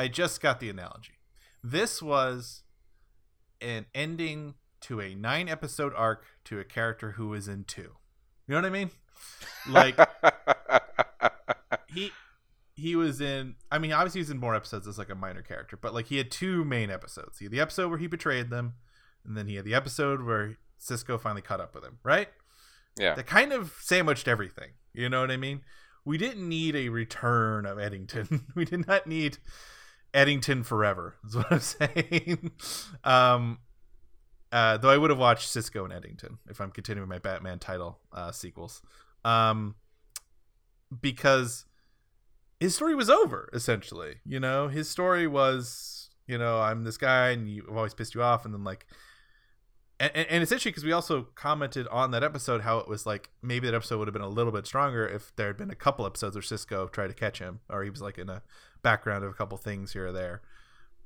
i 0.00 0.08
just 0.08 0.40
got 0.40 0.60
the 0.60 0.68
analogy 0.68 1.14
this 1.62 2.02
was 2.02 2.62
an 3.60 3.86
ending 3.94 4.54
to 4.80 5.00
a 5.00 5.14
nine 5.14 5.48
episode 5.48 5.92
arc 5.96 6.24
to 6.44 6.58
a 6.58 6.64
character 6.64 7.12
who 7.12 7.28
was 7.28 7.48
in 7.48 7.64
two 7.64 7.82
you 8.46 8.54
know 8.54 8.56
what 8.56 8.64
i 8.64 8.70
mean 8.70 8.90
like 9.68 9.98
he 11.86 12.10
he 12.74 12.96
was 12.96 13.20
in 13.20 13.54
i 13.70 13.78
mean 13.78 13.92
obviously 13.92 14.20
he's 14.20 14.30
in 14.30 14.38
more 14.38 14.54
episodes 14.54 14.86
as 14.86 14.98
like 14.98 15.10
a 15.10 15.14
minor 15.14 15.42
character 15.42 15.76
but 15.76 15.92
like 15.92 16.06
he 16.06 16.16
had 16.16 16.30
two 16.30 16.64
main 16.64 16.90
episodes 16.90 17.38
he 17.38 17.44
had 17.44 17.52
the 17.52 17.60
episode 17.60 17.88
where 17.88 17.98
he 17.98 18.06
betrayed 18.06 18.48
them 18.48 18.74
and 19.24 19.36
then 19.36 19.46
he 19.46 19.56
had 19.56 19.64
the 19.64 19.74
episode 19.74 20.22
where 20.22 20.56
sisko 20.80 21.20
finally 21.20 21.42
caught 21.42 21.60
up 21.60 21.74
with 21.74 21.84
him 21.84 21.98
right 22.02 22.28
yeah. 22.98 23.14
that 23.14 23.26
kind 23.26 23.52
of 23.52 23.74
sandwiched 23.80 24.28
everything. 24.28 24.70
You 24.92 25.08
know 25.08 25.20
what 25.20 25.30
I 25.30 25.36
mean? 25.36 25.62
We 26.04 26.18
didn't 26.18 26.48
need 26.48 26.74
a 26.74 26.88
return 26.88 27.66
of 27.66 27.78
Eddington. 27.78 28.46
we 28.54 28.64
did 28.64 28.86
not 28.86 29.06
need 29.06 29.38
Eddington 30.14 30.62
forever. 30.62 31.16
Is 31.26 31.36
what 31.36 31.50
I'm 31.50 31.60
saying. 31.60 32.50
um, 33.04 33.58
uh, 34.52 34.76
though 34.78 34.90
I 34.90 34.96
would 34.96 35.10
have 35.10 35.18
watched 35.18 35.48
Sisko 35.48 35.84
and 35.84 35.92
Eddington 35.92 36.38
if 36.48 36.60
I'm 36.60 36.70
continuing 36.70 37.08
my 37.08 37.18
Batman 37.18 37.58
title 37.58 37.98
uh, 38.12 38.32
sequels, 38.32 38.82
um, 39.24 39.76
because 41.00 41.66
his 42.58 42.74
story 42.74 42.94
was 42.94 43.08
over 43.08 43.48
essentially. 43.52 44.16
You 44.24 44.40
know, 44.40 44.68
his 44.68 44.88
story 44.88 45.26
was, 45.26 46.10
you 46.26 46.36
know, 46.36 46.60
I'm 46.60 46.82
this 46.84 46.96
guy 46.96 47.30
and 47.30 47.48
you, 47.48 47.64
I've 47.68 47.76
always 47.76 47.94
pissed 47.94 48.14
you 48.14 48.22
off, 48.22 48.44
and 48.44 48.52
then 48.52 48.64
like 48.64 48.86
and, 50.00 50.16
and, 50.16 50.42
essentially 50.42 50.70
because 50.70 50.84
we 50.84 50.92
also 50.92 51.28
commented 51.34 51.86
on 51.88 52.10
that 52.12 52.24
episode 52.24 52.62
how 52.62 52.78
it 52.78 52.88
was 52.88 53.04
like 53.04 53.28
maybe 53.42 53.66
that 53.66 53.74
episode 53.74 53.98
would 53.98 54.08
have 54.08 54.14
been 54.14 54.22
a 54.22 54.28
little 54.28 54.50
bit 54.50 54.66
stronger 54.66 55.06
if 55.06 55.36
there 55.36 55.48
had 55.48 55.58
been 55.58 55.70
a 55.70 55.74
couple 55.74 56.06
episodes 56.06 56.34
where 56.34 56.42
Sisko 56.42 56.90
tried 56.90 57.08
to 57.08 57.14
catch 57.14 57.38
him 57.38 57.60
or 57.68 57.84
he 57.84 57.90
was 57.90 58.00
like 58.00 58.16
in 58.16 58.30
a 58.30 58.42
background 58.82 59.24
of 59.24 59.30
a 59.30 59.34
couple 59.34 59.56
things 59.58 59.92
here 59.92 60.08
or 60.08 60.12
there. 60.12 60.42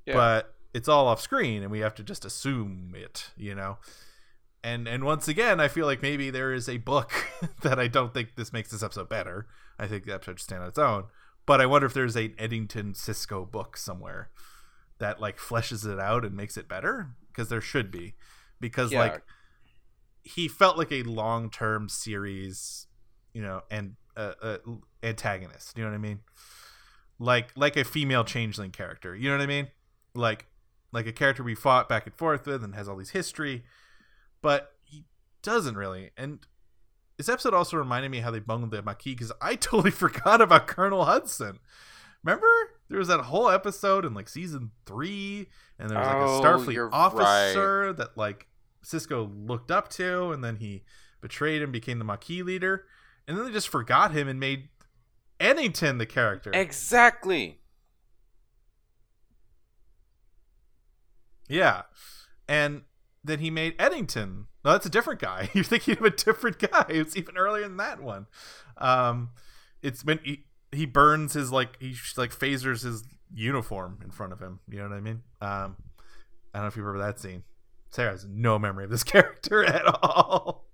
Yeah. 0.06 0.14
But 0.14 0.54
it's 0.72 0.88
all 0.88 1.06
off 1.06 1.20
screen 1.20 1.62
and 1.62 1.70
we 1.70 1.80
have 1.80 1.94
to 1.96 2.02
just 2.02 2.24
assume 2.24 2.92
it, 2.96 3.30
you 3.36 3.54
know. 3.54 3.78
And 4.62 4.88
and 4.88 5.04
once 5.04 5.28
again, 5.28 5.60
I 5.60 5.68
feel 5.68 5.86
like 5.86 6.00
maybe 6.02 6.30
there 6.30 6.52
is 6.52 6.68
a 6.68 6.78
book 6.78 7.12
that 7.62 7.78
I 7.78 7.86
don't 7.88 8.14
think 8.14 8.34
this 8.36 8.52
makes 8.52 8.70
this 8.70 8.82
episode 8.82 9.08
better. 9.08 9.46
I 9.78 9.86
think 9.86 10.04
the 10.04 10.14
episode 10.14 10.38
should 10.40 10.44
stand 10.44 10.62
on 10.62 10.68
its 10.68 10.78
own. 10.78 11.04
But 11.46 11.60
I 11.60 11.66
wonder 11.66 11.86
if 11.86 11.92
there's 11.94 12.16
a 12.16 12.32
Eddington 12.38 12.94
Sisko 12.94 13.50
book 13.50 13.76
somewhere 13.76 14.30
that 14.98 15.20
like 15.20 15.38
fleshes 15.38 15.86
it 15.86 15.98
out 16.00 16.24
and 16.24 16.34
makes 16.34 16.56
it 16.56 16.68
better 16.68 17.10
because 17.28 17.48
there 17.50 17.60
should 17.60 17.90
be 17.90 18.14
because 18.60 18.92
Yeah. 18.92 19.00
like 19.00 19.22
he 20.22 20.48
felt 20.48 20.78
like 20.78 20.90
a 20.92 21.02
long-term 21.02 21.88
series 21.90 22.86
you 23.34 23.42
know 23.42 23.60
and 23.70 23.96
uh, 24.16 24.32
uh, 24.40 24.56
antagonist 25.02 25.76
you 25.76 25.84
know 25.84 25.90
what 25.90 25.96
i 25.96 25.98
mean 25.98 26.20
like 27.18 27.50
like 27.56 27.76
a 27.76 27.85
female 27.85 28.25
changeling 28.25 28.71
character 28.71 29.14
you 29.14 29.30
know 29.30 29.37
what 29.37 29.42
i 29.42 29.47
mean? 29.47 29.68
Like 30.14 30.47
like 30.92 31.06
a 31.06 31.12
character 31.12 31.42
we 31.42 31.54
fought 31.54 31.88
back 31.88 32.06
and 32.06 32.14
forth 32.14 32.47
with 32.47 32.62
and 32.62 32.75
has 32.75 32.88
all 32.88 32.97
these 32.97 33.11
history 33.11 33.64
but 34.44 34.75
he 34.83 35.04
doesn't 35.42 35.75
really. 35.75 36.11
And 36.18 36.40
this 37.16 37.30
episode 37.30 37.54
also 37.54 37.78
reminded 37.78 38.11
me 38.11 38.18
how 38.18 38.30
they 38.30 38.40
bungled 38.40 38.73
the 38.73 38.83
Maquis 38.83 39.14
because 39.14 39.33
I 39.40 39.54
totally 39.54 39.90
forgot 39.90 40.42
about 40.42 40.66
Colonel 40.66 41.06
Hudson. 41.06 41.61
Remember, 42.23 42.47
there 42.90 42.99
was 42.99 43.09
that 43.09 43.21
whole 43.21 43.49
episode 43.49 44.04
in 44.04 44.12
like 44.12 44.28
season 44.28 44.71
three, 44.85 45.49
and 45.78 45.88
there 45.88 45.99
was 45.99 46.06
like 46.06 46.16
a 46.16 46.25
Oh, 46.25 46.40
Starfleet 46.42 46.90
officer 46.92 47.94
that 47.94 48.18
like 48.18 48.49
Sisko 48.85 49.30
looked 49.49 49.71
up 49.71 49.88
to, 49.92 50.33
and 50.33 50.44
then 50.44 50.56
he 50.56 50.83
betrayed 51.23 51.62
him, 51.62 51.73
became 51.73 51.99
the 51.99 52.04
Maquis 52.04 52.42
leader, 52.42 52.85
and 53.26 53.37
then 53.37 53.47
they 53.47 53.52
just 53.52 53.68
forgot 53.68 54.12
him 54.12 54.28
and 54.28 54.38
made 54.38 54.68
Eddington 55.44 55.98
the 55.98 56.06
character. 56.06 56.50
Exactly. 56.54 57.60
Yeah. 61.48 61.82
And 62.48 62.82
then 63.22 63.38
he 63.38 63.50
made 63.50 63.74
Eddington. 63.78 64.46
No, 64.64 64.72
that's 64.72 64.86
a 64.86 64.90
different 64.90 65.20
guy. 65.20 65.50
You're 65.54 65.64
thinking 65.64 65.98
of 65.98 66.04
a 66.04 66.10
different 66.10 66.58
guy. 66.58 66.86
It's 66.88 67.16
even 67.16 67.36
earlier 67.36 67.62
than 67.64 67.76
that 67.76 68.00
one. 68.00 68.26
Um, 68.78 69.30
it's 69.82 70.04
when 70.04 70.18
he, 70.24 70.44
he 70.72 70.86
burns 70.86 71.34
his 71.34 71.52
like 71.52 71.76
he 71.80 71.94
like 72.16 72.30
phasers 72.36 72.82
his 72.82 73.04
uniform 73.32 73.98
in 74.02 74.10
front 74.10 74.32
of 74.32 74.40
him. 74.40 74.60
You 74.68 74.78
know 74.78 74.88
what 74.88 74.96
I 74.96 75.00
mean? 75.00 75.22
Um, 75.40 75.76
I 76.52 76.58
don't 76.58 76.62
know 76.62 76.66
if 76.68 76.76
you 76.76 76.82
remember 76.82 77.06
that 77.06 77.20
scene. 77.20 77.42
Sarah 77.90 78.12
has 78.12 78.26
no 78.28 78.58
memory 78.58 78.84
of 78.84 78.90
this 78.90 79.04
character 79.04 79.64
at 79.64 79.84
all. 79.86 80.66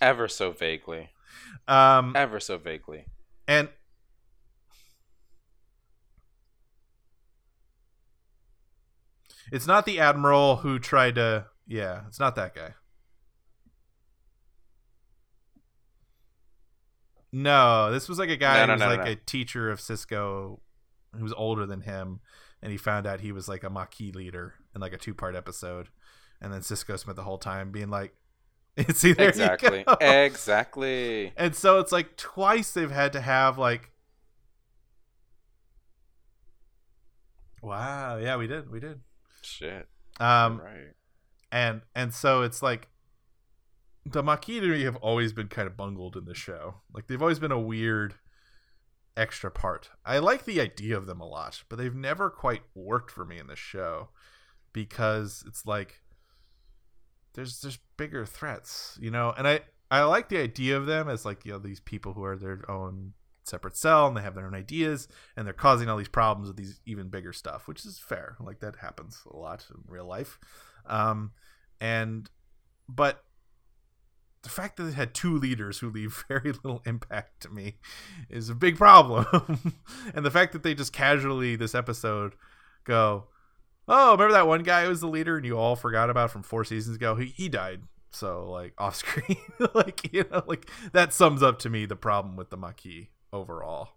Ever 0.00 0.26
so 0.28 0.50
vaguely. 0.50 1.10
Um, 1.68 2.14
Ever 2.16 2.40
so 2.40 2.58
vaguely. 2.58 3.06
and 3.46 3.68
it's 9.52 9.66
not 9.68 9.86
the 9.86 10.00
admiral 10.00 10.56
who 10.56 10.80
tried 10.80 11.14
to. 11.16 11.46
Yeah, 11.68 12.02
it's 12.08 12.18
not 12.18 12.34
that 12.36 12.54
guy. 12.54 12.74
No, 17.32 17.90
this 17.90 18.08
was 18.08 18.18
like 18.18 18.28
a 18.28 18.36
guy 18.36 18.58
No, 18.60 18.66
who 18.66 18.72
was 18.72 18.80
no, 18.80 18.86
like 18.88 19.04
no. 19.04 19.10
a 19.12 19.16
teacher 19.16 19.70
of 19.70 19.80
Sisko 19.80 20.60
who 21.16 21.22
was 21.22 21.32
older 21.34 21.66
than 21.66 21.82
him, 21.82 22.20
and 22.62 22.70
he 22.72 22.78
found 22.78 23.06
out 23.06 23.20
he 23.20 23.32
was 23.32 23.48
like 23.48 23.64
a 23.64 23.70
Maquis 23.70 24.12
leader 24.14 24.54
in 24.74 24.80
like 24.80 24.92
a 24.92 24.98
two 24.98 25.14
part 25.14 25.34
episode. 25.34 25.88
And 26.40 26.52
then 26.52 26.60
Sisko 26.60 26.98
spent 26.98 27.16
the 27.16 27.22
whole 27.22 27.38
time 27.38 27.70
being 27.70 27.88
like, 27.90 28.14
"See, 28.92 29.12
there 29.12 29.26
you 29.26 29.28
exactly. 29.30 29.84
go." 29.84 29.92
Exactly. 30.00 31.32
And 31.36 31.54
so 31.54 31.78
it's 31.78 31.92
like 31.92 32.16
twice 32.16 32.72
they've 32.72 32.90
had 32.90 33.12
to 33.14 33.20
have 33.20 33.58
like 33.58 33.90
Wow, 37.62 38.16
yeah, 38.18 38.36
we 38.36 38.46
did. 38.46 38.70
We 38.70 38.80
did. 38.80 39.00
Shit. 39.42 39.88
Um 40.20 40.60
right. 40.60 40.94
and 41.50 41.82
and 41.94 42.14
so 42.14 42.42
it's 42.42 42.62
like 42.62 42.88
the 44.04 44.22
Makidori 44.22 44.84
have 44.84 44.96
always 44.96 45.32
been 45.32 45.48
kind 45.48 45.66
of 45.66 45.76
bungled 45.76 46.16
in 46.16 46.24
the 46.24 46.34
show. 46.34 46.76
Like 46.92 47.06
they've 47.06 47.22
always 47.22 47.38
been 47.38 47.52
a 47.52 47.60
weird 47.60 48.14
extra 49.16 49.50
part. 49.50 49.90
I 50.04 50.18
like 50.18 50.44
the 50.44 50.60
idea 50.60 50.96
of 50.96 51.06
them 51.06 51.20
a 51.20 51.26
lot, 51.26 51.62
but 51.68 51.76
they've 51.76 51.94
never 51.94 52.30
quite 52.30 52.62
worked 52.74 53.10
for 53.10 53.24
me 53.24 53.38
in 53.38 53.46
the 53.46 53.56
show 53.56 54.08
because 54.72 55.44
it's 55.46 55.66
like 55.66 56.00
there's 57.34 57.60
there's 57.60 57.78
bigger 57.96 58.26
threats, 58.26 58.98
you 59.00 59.10
know. 59.10 59.32
And 59.36 59.46
I 59.46 59.60
I 59.90 60.02
like 60.02 60.28
the 60.28 60.38
idea 60.38 60.76
of 60.76 60.86
them 60.86 61.08
as 61.08 61.24
like 61.24 61.44
you 61.44 61.52
know 61.52 61.58
these 61.58 61.80
people 61.80 62.14
who 62.14 62.24
are 62.24 62.36
their 62.36 62.68
own 62.70 63.12
separate 63.44 63.76
cell 63.76 64.06
and 64.06 64.16
they 64.16 64.22
have 64.22 64.34
their 64.34 64.46
own 64.46 64.54
ideas 64.54 65.08
and 65.36 65.46
they're 65.46 65.52
causing 65.54 65.88
all 65.88 65.96
these 65.96 66.08
problems 66.08 66.48
with 66.48 66.56
these 66.56 66.80
even 66.86 67.08
bigger 67.08 67.32
stuff, 67.32 67.66
which 67.66 67.84
is 67.84 67.98
fair. 67.98 68.36
Like 68.40 68.60
that 68.60 68.76
happens 68.76 69.22
a 69.30 69.36
lot 69.36 69.66
in 69.70 69.82
real 69.86 70.06
life. 70.06 70.38
Um, 70.86 71.32
and 71.80 72.28
but 72.88 73.24
the 74.42 74.48
fact 74.48 74.76
that 74.76 74.86
it 74.86 74.94
had 74.94 75.14
two 75.14 75.36
leaders 75.36 75.78
who 75.78 75.90
leave 75.90 76.24
very 76.28 76.52
little 76.52 76.82
impact 76.84 77.40
to 77.42 77.48
me 77.48 77.76
is 78.28 78.48
a 78.48 78.54
big 78.54 78.76
problem. 78.76 79.74
and 80.14 80.24
the 80.24 80.30
fact 80.30 80.52
that 80.52 80.62
they 80.62 80.74
just 80.74 80.92
casually 80.92 81.56
this 81.56 81.74
episode 81.74 82.34
go, 82.84 83.28
"Oh, 83.88 84.12
remember 84.12 84.32
that 84.32 84.48
one 84.48 84.62
guy 84.62 84.84
who 84.84 84.88
was 84.88 85.00
the 85.00 85.06
leader 85.08 85.36
and 85.36 85.46
you 85.46 85.56
all 85.56 85.76
forgot 85.76 86.10
about 86.10 86.30
from 86.30 86.42
four 86.42 86.64
seasons 86.64 86.96
ago? 86.96 87.16
He 87.16 87.26
he 87.26 87.48
died." 87.48 87.82
So 88.10 88.50
like 88.50 88.74
off 88.78 88.96
screen, 88.96 89.38
like 89.74 90.12
you 90.12 90.24
know, 90.30 90.42
like 90.46 90.68
that 90.92 91.12
sums 91.12 91.42
up 91.42 91.58
to 91.60 91.70
me 91.70 91.86
the 91.86 91.96
problem 91.96 92.36
with 92.36 92.50
the 92.50 92.56
Maquis 92.56 93.08
overall. 93.32 93.90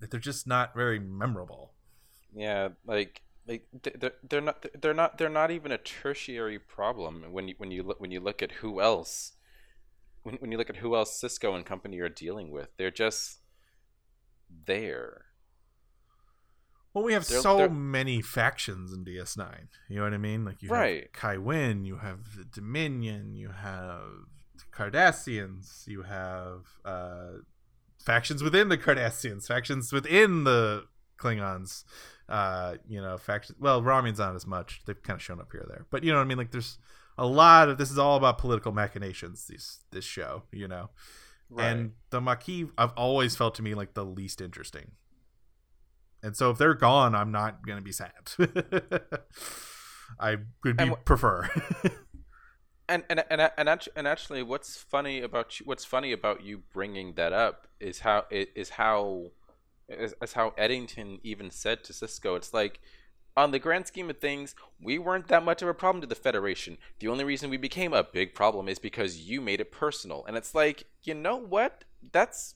That 0.00 0.10
they're 0.10 0.20
just 0.20 0.46
not 0.46 0.74
very 0.74 0.98
memorable. 0.98 1.72
Yeah, 2.34 2.68
like 2.86 3.22
like 3.46 3.66
they're, 3.82 4.12
they're 4.28 4.40
not 4.40 4.64
they're 4.80 4.94
not 4.94 5.18
they're 5.18 5.28
not 5.28 5.50
even 5.50 5.72
a 5.72 5.78
tertiary 5.78 6.58
problem 6.58 7.24
when 7.32 7.48
you 7.48 7.54
when 7.58 7.70
you 7.70 7.82
look 7.82 8.00
when 8.00 8.10
you 8.10 8.20
look 8.20 8.42
at 8.42 8.52
who 8.52 8.80
else 8.80 9.32
when 10.22 10.36
when 10.36 10.52
you 10.52 10.58
look 10.58 10.70
at 10.70 10.76
who 10.76 10.94
else 10.94 11.20
Sisko 11.20 11.54
and 11.56 11.66
company 11.66 11.98
are 11.98 12.08
dealing 12.08 12.50
with. 12.50 12.68
They're 12.76 12.90
just 12.92 13.38
there. 14.66 15.22
Well, 16.94 17.04
we 17.04 17.12
have 17.12 17.26
They're- 17.26 17.40
so 17.40 17.58
they're- 17.58 17.68
many 17.68 18.22
factions 18.22 18.92
in 18.92 19.04
DS9. 19.04 19.68
You 19.88 19.96
know 19.96 20.02
what 20.04 20.14
I 20.14 20.18
mean? 20.18 20.44
Like 20.44 20.62
you 20.62 20.72
have 20.72 21.12
Kai 21.12 21.36
Wynn, 21.38 21.84
you 21.84 21.96
have 21.98 22.36
the 22.36 22.44
Dominion, 22.44 23.34
you 23.34 23.50
have 23.50 24.02
Cardassians, 24.72 25.86
you 25.86 26.02
have 26.02 26.64
uh, 26.84 27.38
factions 28.08 28.42
within 28.42 28.70
the 28.70 28.78
Cardassians, 28.78 29.46
factions 29.46 29.92
within 29.92 30.44
the 30.44 30.84
Klingons. 31.20 31.84
Uh, 32.28 32.76
you 32.86 33.00
know, 33.00 33.16
factions. 33.16 33.58
Well, 33.60 33.82
Romulan's 33.82 34.18
not 34.18 34.34
as 34.34 34.46
much. 34.46 34.82
They've 34.86 35.02
kind 35.02 35.16
of 35.16 35.22
shown 35.22 35.40
up 35.40 35.50
here 35.52 35.62
or 35.62 35.66
there, 35.68 35.86
but 35.90 36.04
you 36.04 36.10
know 36.12 36.18
what 36.18 36.24
I 36.24 36.26
mean. 36.26 36.38
Like, 36.38 36.50
there's 36.50 36.78
a 37.16 37.26
lot 37.26 37.68
of 37.68 37.78
this 37.78 37.90
is 37.90 37.98
all 37.98 38.16
about 38.16 38.38
political 38.38 38.72
machinations. 38.72 39.46
This 39.46 39.80
this 39.90 40.04
show, 40.04 40.42
you 40.52 40.68
know, 40.68 40.90
and 41.58 41.92
the 42.10 42.20
Maquis 42.20 42.68
I've 42.76 42.92
always 42.92 43.34
felt 43.36 43.54
to 43.56 43.62
me 43.62 43.74
like 43.74 43.94
the 43.94 44.04
least 44.04 44.40
interesting. 44.40 44.92
And 46.22 46.36
so 46.36 46.50
if 46.50 46.58
they're 46.58 46.74
gone, 46.74 47.14
I'm 47.14 47.32
not 47.32 47.66
gonna 47.66 47.80
be 47.80 47.92
sad. 47.92 48.12
I 50.20 50.36
would 50.64 50.76
be 50.76 50.86
wh- 50.86 51.04
prefer. 51.04 51.48
and 52.88 53.04
and 53.08 53.24
and 53.30 53.50
and 53.56 53.68
actually, 53.68 53.92
and 53.96 54.08
actually 54.08 54.42
what's 54.42 54.76
funny 54.76 55.20
about 55.20 55.60
you 55.60 55.66
what's 55.66 55.84
funny 55.84 56.12
about 56.12 56.42
you 56.42 56.62
bringing 56.72 57.14
that 57.14 57.32
up 57.32 57.68
is 57.80 58.00
how 58.00 58.24
is 58.30 58.70
how 58.70 59.30
is, 59.88 60.14
is 60.22 60.32
how 60.32 60.54
Eddington 60.56 61.20
even 61.22 61.50
said 61.50 61.84
to 61.84 61.92
Sisko 61.92 62.36
it's 62.36 62.54
like 62.54 62.80
on 63.36 63.52
the 63.52 63.58
grand 63.58 63.86
scheme 63.86 64.10
of 64.10 64.18
things 64.18 64.54
we 64.80 64.98
weren't 64.98 65.28
that 65.28 65.44
much 65.44 65.62
of 65.62 65.68
a 65.68 65.74
problem 65.74 66.00
to 66.00 66.06
the 66.06 66.14
federation. 66.14 66.78
The 66.98 67.08
only 67.08 67.24
reason 67.24 67.50
we 67.50 67.56
became 67.56 67.92
a 67.92 68.02
big 68.02 68.34
problem 68.34 68.68
is 68.68 68.78
because 68.78 69.18
you 69.18 69.40
made 69.40 69.60
it 69.60 69.70
personal. 69.70 70.24
And 70.26 70.36
it's 70.36 70.54
like 70.54 70.84
you 71.04 71.14
know 71.14 71.36
what? 71.36 71.84
That's 72.12 72.54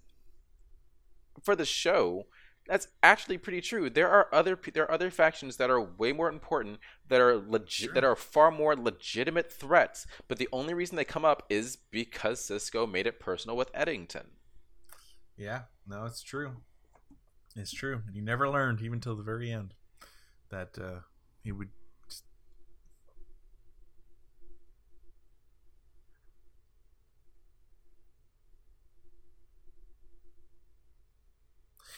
for 1.42 1.54
the 1.54 1.64
show 1.64 2.26
that's 2.66 2.88
actually 3.02 3.38
pretty 3.38 3.60
true. 3.60 3.90
There 3.90 4.08
are 4.08 4.28
other 4.32 4.58
there 4.72 4.84
are 4.84 4.90
other 4.90 5.10
factions 5.10 5.56
that 5.56 5.70
are 5.70 5.80
way 5.80 6.12
more 6.12 6.28
important 6.28 6.78
that 7.08 7.20
are 7.20 7.36
legit 7.36 7.86
Sure. 7.86 7.94
that 7.94 8.04
are 8.04 8.16
far 8.16 8.50
more 8.50 8.76
legitimate 8.76 9.52
threats, 9.52 10.06
but 10.28 10.38
the 10.38 10.48
only 10.52 10.72
reason 10.74 10.96
they 10.96 11.04
come 11.04 11.24
up 11.24 11.44
is 11.50 11.76
because 11.90 12.40
Sisko 12.40 12.90
made 12.90 13.06
it 13.06 13.18
personal 13.20 13.56
with 13.56 13.70
Eddington. 13.74 14.28
yeah, 15.36 15.62
no, 15.86 16.04
it's 16.04 16.22
true. 16.22 16.58
It's 17.56 17.72
true. 17.72 18.02
And 18.06 18.14
he 18.14 18.22
never 18.22 18.48
learned, 18.48 18.80
even 18.80 19.00
till 19.00 19.16
the 19.16 19.22
very 19.22 19.50
end, 19.52 19.74
that 20.50 20.78
uh, 20.78 21.00
he 21.42 21.52
would. 21.52 21.68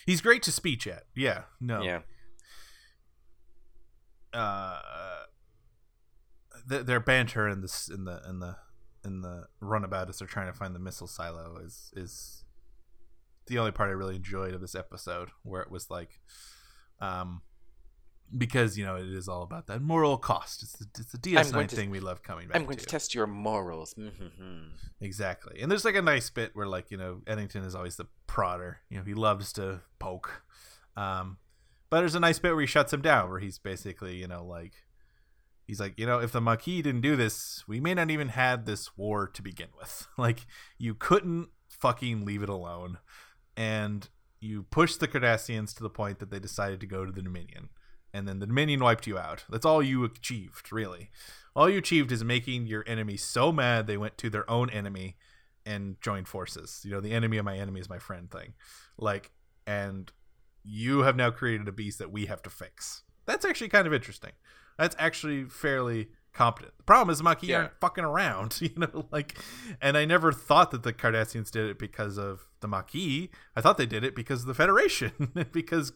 He's 0.06 0.20
great 0.20 0.42
to 0.44 0.52
speech 0.52 0.87
at. 0.87 1.04
Yeah, 1.14 1.42
no. 1.61 1.82
Yeah. 1.82 2.00
uh 4.32 4.78
th- 6.68 6.87
their 6.87 7.00
banter 7.00 7.49
in 7.49 7.61
this 7.61 7.88
in 7.88 8.04
the 8.04 8.20
in 8.28 8.40
the 8.40 8.56
in 9.04 9.20
the 9.20 9.46
runabout 9.61 10.08
as 10.08 10.18
they're 10.18 10.28
trying 10.28 10.46
to 10.50 10.52
find 10.58 10.75
the 10.75 10.78
missile 10.80 11.06
silo 11.06 11.58
is 11.58 11.92
is 11.94 12.44
the 13.46 13.58
only 13.58 13.70
part 13.70 13.90
I 13.90 13.92
really 13.92 14.16
enjoyed 14.16 14.54
of 14.54 14.61
this 14.61 14.75
episode 14.75 15.28
where 15.42 15.61
it 15.62 15.70
was 15.70 15.90
like 15.90 16.20
um 17.00 17.42
because 18.37 18.76
you 18.76 18.85
know 18.85 18.97
it 18.97 19.07
is 19.07 19.28
all 19.28 19.43
about 19.43 19.66
that 19.66 19.81
moral 19.81 20.16
cost 20.16 20.62
it's 20.62 20.73
the, 20.73 20.87
it's 20.99 21.12
the 21.12 21.19
DS9 21.19 21.69
to- 21.69 21.76
thing 21.76 21.90
we 21.90 22.00
love 22.00 22.23
coming 22.23 22.49
back 22.49 22.57
I'm 22.57 22.64
going 22.64 22.78
to 22.78 22.87
test 22.87 23.14
your 23.14 23.26
morals. 23.26 23.95
Exactly. 25.00 25.61
And 25.61 25.71
there's 25.71 25.85
like 25.85 25.95
a 25.95 26.02
nice 26.02 26.31
bit 26.31 26.52
where 26.54 26.66
like, 26.66 26.90
you 26.90 26.97
know, 26.97 27.21
Eddington 27.26 27.62
is 27.64 27.75
always 27.75 27.97
the 27.97 28.07
prodder. 28.26 28.76
You 28.88 28.99
know, 28.99 29.04
he 29.04 29.14
loves 29.14 29.52
to 29.54 29.81
poke. 29.99 30.43
Um 30.97 31.38
but 31.90 32.00
there's 32.00 32.14
a 32.14 32.21
nice 32.21 32.38
bit 32.38 32.52
where 32.52 32.62
he 32.62 32.66
shuts 32.66 32.93
him 32.93 33.02
down 33.02 33.31
where 33.31 33.38
he's 33.38 33.59
basically, 33.59 34.16
you 34.16 34.26
know, 34.26 34.45
like 34.45 34.73
he's 35.66 35.78
like, 35.78 35.99
you 35.99 36.07
know, 36.07 36.19
if 36.19 36.33
the 36.33 36.40
Maquis 36.40 36.83
didn't 36.83 37.02
do 37.02 37.16
this, 37.16 37.64
we 37.69 37.81
may 37.81 37.95
not 37.95 38.11
even 38.11 38.28
had 38.28 38.66
this 38.66 38.97
war 38.97 39.28
to 39.28 39.43
begin 39.43 39.69
with. 39.78 40.09
like 40.19 40.47
you 40.78 40.95
couldn't 40.95 41.49
fucking 41.69 42.25
leave 42.25 42.43
it 42.43 42.49
alone. 42.49 42.99
And 43.57 44.09
you 44.40 44.64
pushed 44.64 45.00
the 45.00 45.09
Cardassians 45.09 45.75
to 45.76 45.83
the 45.83 45.90
point 45.90 46.19
that 46.19 46.31
they 46.31 46.38
decided 46.38 46.81
to 46.81 46.87
go 46.87 47.04
to 47.04 47.12
the 47.12 47.23
Dominion. 47.23 47.69
And 48.14 48.26
then 48.28 48.38
the 48.38 48.47
Dominion 48.47 48.80
wiped 48.80 49.06
you 49.06 49.18
out. 49.18 49.44
That's 49.50 49.66
all 49.66 49.83
you 49.83 50.04
achieved, 50.04 50.73
really 50.73 51.11
all 51.56 51.71
you 51.71 51.78
achieved 51.78 52.11
is 52.12 52.25
making 52.25 52.66
your 52.66 52.85
enemy 52.87 53.16
so 53.16 53.52
mad 53.52 53.87
they 53.87 53.97
went 53.97 54.18
to 54.18 54.28
their 54.30 54.49
own 54.50 54.68
enemy 54.71 55.16
and 55.64 55.97
joined 56.00 56.28
forces. 56.28 56.83
You 56.85 56.90
know, 56.90 57.00
the 57.00 57.12
enemy 57.12 57.37
of 57.38 57.44
my 57.44 57.56
enemy 57.56 57.80
is 57.80 57.88
my 57.88 57.99
friend 57.99 58.30
thing. 58.30 58.54
Like, 58.99 59.30
and 59.66 60.11
you 60.62 61.00
have 61.00 61.16
now 61.16 61.30
created 61.30 61.68
a 61.68 61.73
beast 61.73 61.99
that 62.00 62.11
we 62.11 62.26
have 62.26 62.42
to 62.42 62.50
fix. 62.50 63.02
That's 63.26 63.44
actually 63.44 63.68
kind 63.68 63.87
of 63.87 63.94
interesting. 63.94 64.33
That's 64.78 64.97
actually 64.99 65.44
fairly 65.44 66.09
competent. 66.33 66.76
The 66.76 66.83
problem 66.85 67.11
is 67.12 67.18
the 67.18 67.25
Maquis 67.25 67.49
Yeah. 67.50 67.59
aren't 67.59 67.80
fucking 67.80 68.04
around, 68.04 68.59
you 68.61 68.71
know, 68.76 69.06
like, 69.12 69.38
and 69.80 69.97
I 69.97 70.04
never 70.04 70.33
thought 70.33 70.73
that 70.73 70.83
the 70.83 70.92
Cardassians 70.92 71.50
did 71.50 71.71
it 71.71 71.78
because 71.78 72.18
of 72.18 72.49
the 72.61 72.66
Maquis. 72.68 73.28
I 73.54 73.61
thought 73.61 73.78
they 73.78 73.87
did 73.87 74.02
it 74.04 74.16
because 74.16 74.40
of 74.40 74.47
the 74.49 74.54
Federation, 74.54 75.12
because 75.52 75.90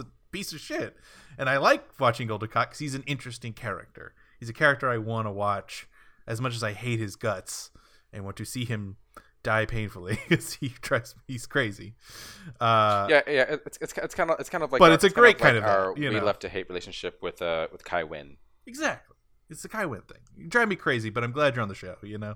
a 0.00 0.06
piece 0.32 0.52
of 0.52 0.60
shit. 0.60 0.96
And 1.38 1.48
I 1.48 1.58
like 1.58 2.00
watching 2.00 2.26
Gul 2.28 2.38
because 2.38 2.78
he's 2.78 2.94
an 2.94 3.04
interesting 3.06 3.52
character 3.52 4.14
he's 4.38 4.48
a 4.48 4.52
character 4.54 4.88
I 4.88 4.98
want 4.98 5.26
to 5.26 5.30
watch 5.32 5.88
as 6.26 6.40
much 6.40 6.54
as 6.54 6.62
I 6.62 6.72
hate 6.72 6.98
his 7.00 7.16
guts 7.16 7.70
and 8.12 8.24
want 8.24 8.36
to 8.36 8.44
see 8.44 8.64
him 8.64 8.96
die 9.42 9.66
painfully 9.66 10.18
because 10.28 10.54
he 10.54 10.70
tries 10.70 11.14
he's 11.26 11.46
crazy. 11.46 11.94
Uh, 12.60 13.06
yeah, 13.10 13.22
yeah, 13.26 13.44
it's 13.48 13.78
it's, 13.80 13.92
it's 13.96 14.14
kind 14.14 14.30
of 14.30 14.40
it's 14.40 14.48
kind 14.48 14.64
of 14.64 14.72
like 14.72 14.78
But 14.78 14.92
it's 14.92 15.04
a 15.04 15.10
great 15.10 15.38
kind 15.38 15.54
kind 15.54 15.58
of, 15.58 15.64
of 15.64 15.68
like 15.68 15.76
that, 15.76 15.86
our 15.86 15.98
you 15.98 16.10
we 16.10 16.16
know. 16.20 16.24
love 16.26 16.38
to 16.40 16.48
hate 16.48 16.68
relationship 16.68 17.18
with 17.22 17.42
uh 17.42 17.68
with 17.72 17.84
Kai 17.84 18.04
Wynn. 18.04 18.36
Exactly. 18.66 19.16
It's 19.50 19.62
the 19.62 19.68
Kai 19.68 19.86
Wynn 19.86 20.02
thing. 20.02 20.18
You 20.36 20.46
drive 20.46 20.68
me 20.68 20.76
crazy, 20.76 21.08
but 21.08 21.24
I'm 21.24 21.32
glad 21.32 21.54
you're 21.54 21.62
on 21.62 21.68
the 21.68 21.74
show. 21.74 21.96
You 22.02 22.18
know, 22.18 22.34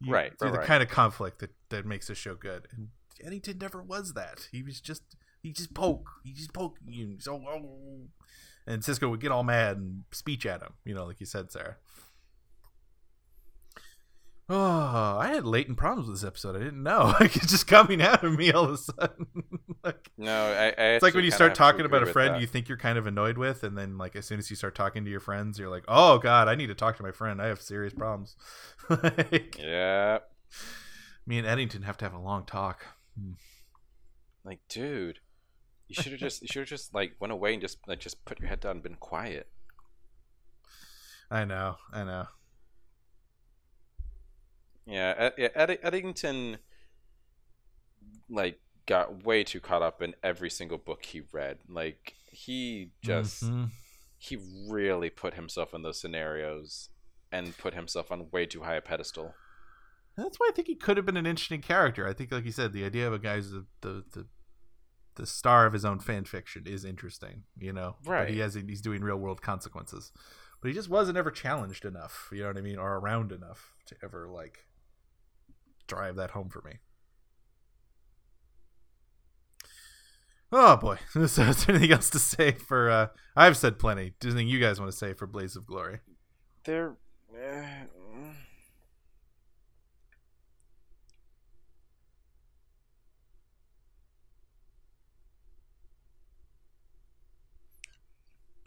you, 0.00 0.12
Right, 0.12 0.32
You're 0.40 0.48
right, 0.48 0.52
the 0.54 0.58
right. 0.60 0.66
kind 0.66 0.82
of 0.82 0.88
conflict 0.88 1.40
that 1.40 1.50
that 1.68 1.84
makes 1.84 2.06
the 2.06 2.14
show 2.14 2.34
good. 2.34 2.66
And 2.74 2.88
Eddington 3.22 3.58
never 3.58 3.82
was 3.82 4.14
that. 4.14 4.48
He 4.52 4.62
was 4.62 4.80
just 4.80 5.02
he 5.46 5.52
just 5.52 5.74
poke. 5.74 6.10
He 6.24 6.32
just 6.32 6.52
poke 6.52 6.78
you. 6.84 7.18
So 7.20 7.34
oh. 7.34 8.08
and 8.66 8.82
Sisko 8.82 9.08
would 9.08 9.20
get 9.20 9.30
all 9.30 9.44
mad 9.44 9.76
and 9.76 10.02
speech 10.10 10.44
at 10.44 10.60
him. 10.60 10.72
You 10.84 10.92
know, 10.92 11.06
like 11.06 11.20
you 11.20 11.26
said, 11.26 11.52
Sarah. 11.52 11.76
Oh, 14.48 15.18
I 15.20 15.28
had 15.28 15.44
latent 15.44 15.76
problems 15.76 16.08
with 16.08 16.20
this 16.20 16.26
episode. 16.26 16.56
I 16.56 16.60
didn't 16.60 16.82
know. 16.82 17.14
Like 17.20 17.36
it's 17.36 17.50
just 17.50 17.68
coming 17.68 18.02
out 18.02 18.24
of 18.24 18.36
me 18.36 18.50
all 18.50 18.64
of 18.64 18.72
a 18.72 18.76
sudden. 18.76 19.26
like, 19.84 20.10
No, 20.18 20.32
I, 20.32 20.66
I 20.66 20.84
it's 20.94 21.02
like 21.04 21.14
when 21.14 21.24
you 21.24 21.30
start 21.30 21.54
talking 21.54 21.86
about 21.86 22.02
a 22.02 22.06
friend 22.06 22.40
you 22.40 22.48
think 22.48 22.68
you're 22.68 22.76
kind 22.76 22.98
of 22.98 23.06
annoyed 23.06 23.38
with, 23.38 23.62
and 23.62 23.78
then 23.78 23.98
like 23.98 24.16
as 24.16 24.26
soon 24.26 24.40
as 24.40 24.50
you 24.50 24.56
start 24.56 24.74
talking 24.74 25.04
to 25.04 25.10
your 25.10 25.20
friends, 25.20 25.60
you're 25.60 25.70
like, 25.70 25.84
"Oh 25.86 26.18
God, 26.18 26.48
I 26.48 26.56
need 26.56 26.66
to 26.68 26.74
talk 26.74 26.96
to 26.96 27.04
my 27.04 27.12
friend. 27.12 27.40
I 27.40 27.46
have 27.46 27.60
serious 27.60 27.94
problems." 27.94 28.34
like, 28.90 29.58
yeah, 29.60 30.18
me 31.24 31.38
and 31.38 31.46
Eddington 31.46 31.82
have 31.82 31.96
to 31.98 32.04
have 32.04 32.14
a 32.14 32.18
long 32.18 32.44
talk. 32.46 32.84
Hmm. 33.16 33.32
like 34.44 34.60
dude, 34.68 35.20
you 35.88 35.94
should 35.94 36.12
have 36.12 36.20
just 36.20 36.42
you 36.42 36.48
should 36.48 36.60
have 36.60 36.68
just 36.68 36.94
like 36.94 37.12
went 37.20 37.32
away 37.32 37.52
and 37.52 37.60
just 37.62 37.78
like 37.86 38.00
just 38.00 38.24
put 38.24 38.40
your 38.40 38.48
head 38.48 38.60
down 38.60 38.72
and 38.72 38.82
been 38.82 38.96
quiet. 38.96 39.48
I 41.30 41.44
know, 41.44 41.76
I 41.92 42.04
know. 42.04 42.26
Yeah, 44.86 45.14
Ed, 45.18 45.32
yeah, 45.36 45.48
Ed, 45.54 45.78
Eddington 45.82 46.58
like 48.28 48.60
got 48.86 49.24
way 49.24 49.42
too 49.42 49.60
caught 49.60 49.82
up 49.82 50.00
in 50.00 50.14
every 50.22 50.50
single 50.50 50.78
book 50.78 51.04
he 51.04 51.22
read. 51.32 51.58
Like 51.68 52.14
he 52.30 52.92
just 53.02 53.44
Mhm. 53.44 53.70
he 54.18 54.36
really 54.68 55.10
put 55.10 55.34
himself 55.34 55.74
in 55.74 55.82
those 55.82 56.00
scenarios 56.00 56.90
and 57.32 57.56
put 57.58 57.74
himself 57.74 58.12
on 58.12 58.30
way 58.30 58.46
too 58.46 58.62
high 58.62 58.76
a 58.76 58.80
pedestal. 58.80 59.34
That's 60.16 60.38
why 60.38 60.48
I 60.50 60.52
think 60.54 60.68
he 60.68 60.76
could 60.76 60.96
have 60.96 61.04
been 61.04 61.16
an 61.18 61.26
interesting 61.26 61.60
character. 61.60 62.06
I 62.06 62.14
think, 62.14 62.32
like 62.32 62.44
you 62.44 62.52
said, 62.52 62.72
the 62.72 62.84
idea 62.84 63.06
of 63.06 63.12
a 63.12 63.18
guy 63.18 63.36
who's 63.36 63.50
the 63.50 63.66
the, 63.80 64.04
the, 64.12 64.26
the 65.16 65.26
star 65.26 65.66
of 65.66 65.72
his 65.72 65.84
own 65.84 65.98
fan 65.98 66.24
fiction 66.24 66.64
is 66.66 66.84
interesting. 66.84 67.42
You 67.58 67.72
know, 67.72 67.96
But 68.04 68.10
Right. 68.10 68.28
he 68.28 68.38
has 68.38 68.54
he's 68.54 68.80
doing 68.80 69.02
real 69.02 69.16
world 69.18 69.42
consequences, 69.42 70.12
but 70.60 70.68
he 70.68 70.74
just 70.74 70.88
wasn't 70.88 71.18
ever 71.18 71.30
challenged 71.30 71.84
enough. 71.84 72.28
You 72.32 72.42
know 72.42 72.48
what 72.48 72.58
I 72.58 72.60
mean, 72.62 72.78
or 72.78 72.96
around 72.96 73.32
enough 73.32 73.74
to 73.86 73.96
ever 74.02 74.28
like 74.28 74.66
drive 75.86 76.16
that 76.16 76.30
home 76.32 76.48
for 76.48 76.62
me. 76.62 76.78
Oh 80.52 80.76
boy, 80.76 80.96
so 81.12 81.20
is 81.22 81.36
there 81.66 81.74
anything 81.74 81.92
else 81.92 82.10
to 82.10 82.18
say 82.18 82.52
for? 82.52 82.88
uh 82.90 83.06
I've 83.34 83.56
said 83.56 83.78
plenty. 83.78 84.14
Does 84.20 84.34
anything 84.34 84.48
you 84.48 84.60
guys 84.60 84.78
want 84.78 84.90
to 84.90 84.96
say 84.96 85.12
for 85.12 85.26
Blaze 85.26 85.56
of 85.56 85.66
Glory? 85.66 86.00
They're 86.64 86.96
eh, 87.36 87.84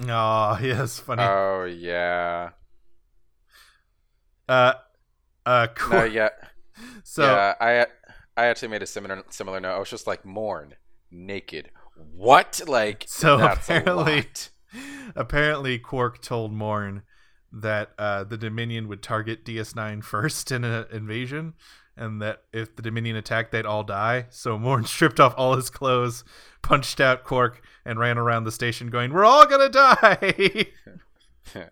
Oh 0.21 0.57
yes, 0.61 0.99
funny. 0.99 1.23
Oh 1.23 1.65
yeah. 1.65 2.49
Uh, 4.47 4.73
uh, 5.45 5.67
No, 5.89 6.03
yeah. 6.03 6.29
So 7.03 7.23
yeah, 7.25 7.55
I 7.59 7.87
I 8.37 8.45
actually 8.45 8.69
made 8.69 8.81
a 8.81 8.87
similar 8.87 9.21
similar 9.29 9.59
note. 9.59 9.75
I 9.75 9.79
was 9.79 9.89
just 9.89 10.07
like 10.07 10.23
Morn 10.25 10.75
naked. 11.11 11.71
What? 11.95 12.61
Like 12.67 13.03
So 13.07 13.37
apparently- 13.39 14.27
apparently, 15.15 15.77
Quark 15.77 16.21
told 16.21 16.53
Morn 16.53 17.03
that 17.51 17.89
uh, 17.97 18.23
the 18.23 18.37
Dominion 18.37 18.87
would 18.87 19.01
target 19.03 19.43
DS9 19.43 20.03
first 20.03 20.51
in 20.53 20.63
an 20.63 20.85
invasion, 20.91 21.53
and 21.99 22.21
that 22.21 22.43
if 22.51 22.75
the 22.75 22.81
Dominion 22.81 23.15
attacked, 23.15 23.51
they'd 23.51 23.65
all 23.65 23.83
die. 23.83 24.25
So 24.29 24.57
Morn 24.57 24.85
stripped 24.85 25.19
off 25.19 25.33
all 25.37 25.55
his 25.55 25.69
clothes, 25.69 26.23
punched 26.61 26.99
out 26.99 27.23
Quark, 27.23 27.61
and 27.85 27.99
ran 27.99 28.17
around 28.17 28.45
the 28.45 28.51
station 28.51 28.89
going, 28.89 29.13
"We're 29.13 29.25
all 29.25 29.45
gonna 29.45 29.69
die." 29.69 30.67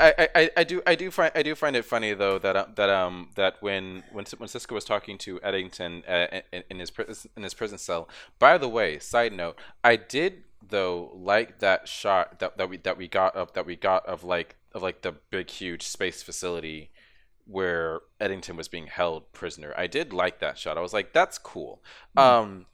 I, 0.00 0.28
I- 0.34 0.50
I, 0.56 0.64
do 0.64 0.82
I 0.86 0.94
do 0.96 1.10
find 1.12 1.30
I 1.34 1.42
do 1.42 1.54
find 1.54 1.76
it 1.76 1.84
funny 1.84 2.12
though 2.12 2.38
that 2.40 2.56
uh, 2.56 2.66
that 2.74 2.90
um 2.90 3.30
that 3.36 3.56
when 3.60 4.02
when 4.10 4.24
when 4.38 4.48
Sisko 4.48 4.72
was 4.72 4.84
talking 4.84 5.16
to 5.18 5.40
Eddington 5.42 6.02
uh, 6.08 6.40
in, 6.52 6.64
in 6.70 6.78
his 6.80 6.90
in 7.36 7.42
his 7.44 7.54
prison 7.54 7.78
cell. 7.78 8.08
By 8.40 8.58
the 8.58 8.68
way, 8.68 8.98
side 8.98 9.32
note, 9.32 9.56
I 9.84 9.94
did 9.96 10.42
though 10.68 11.12
like 11.14 11.60
that 11.60 11.86
shot 11.86 12.40
that, 12.40 12.58
that 12.58 12.68
we 12.68 12.78
that 12.78 12.96
we 12.98 13.06
got 13.06 13.36
of 13.36 13.52
that 13.52 13.64
we 13.64 13.76
got 13.76 14.04
of 14.06 14.24
like 14.24 14.56
of 14.76 14.82
like 14.82 15.02
the 15.02 15.12
big 15.30 15.50
huge 15.50 15.82
space 15.82 16.22
facility 16.22 16.90
where 17.46 18.00
Eddington 18.20 18.56
was 18.56 18.68
being 18.68 18.86
held 18.86 19.32
prisoner. 19.32 19.72
I 19.76 19.86
did 19.86 20.12
like 20.12 20.40
that 20.40 20.58
shot. 20.58 20.76
I 20.76 20.80
was 20.80 20.92
like, 20.92 21.12
that's 21.12 21.38
cool. 21.38 21.82
Um, 22.16 22.66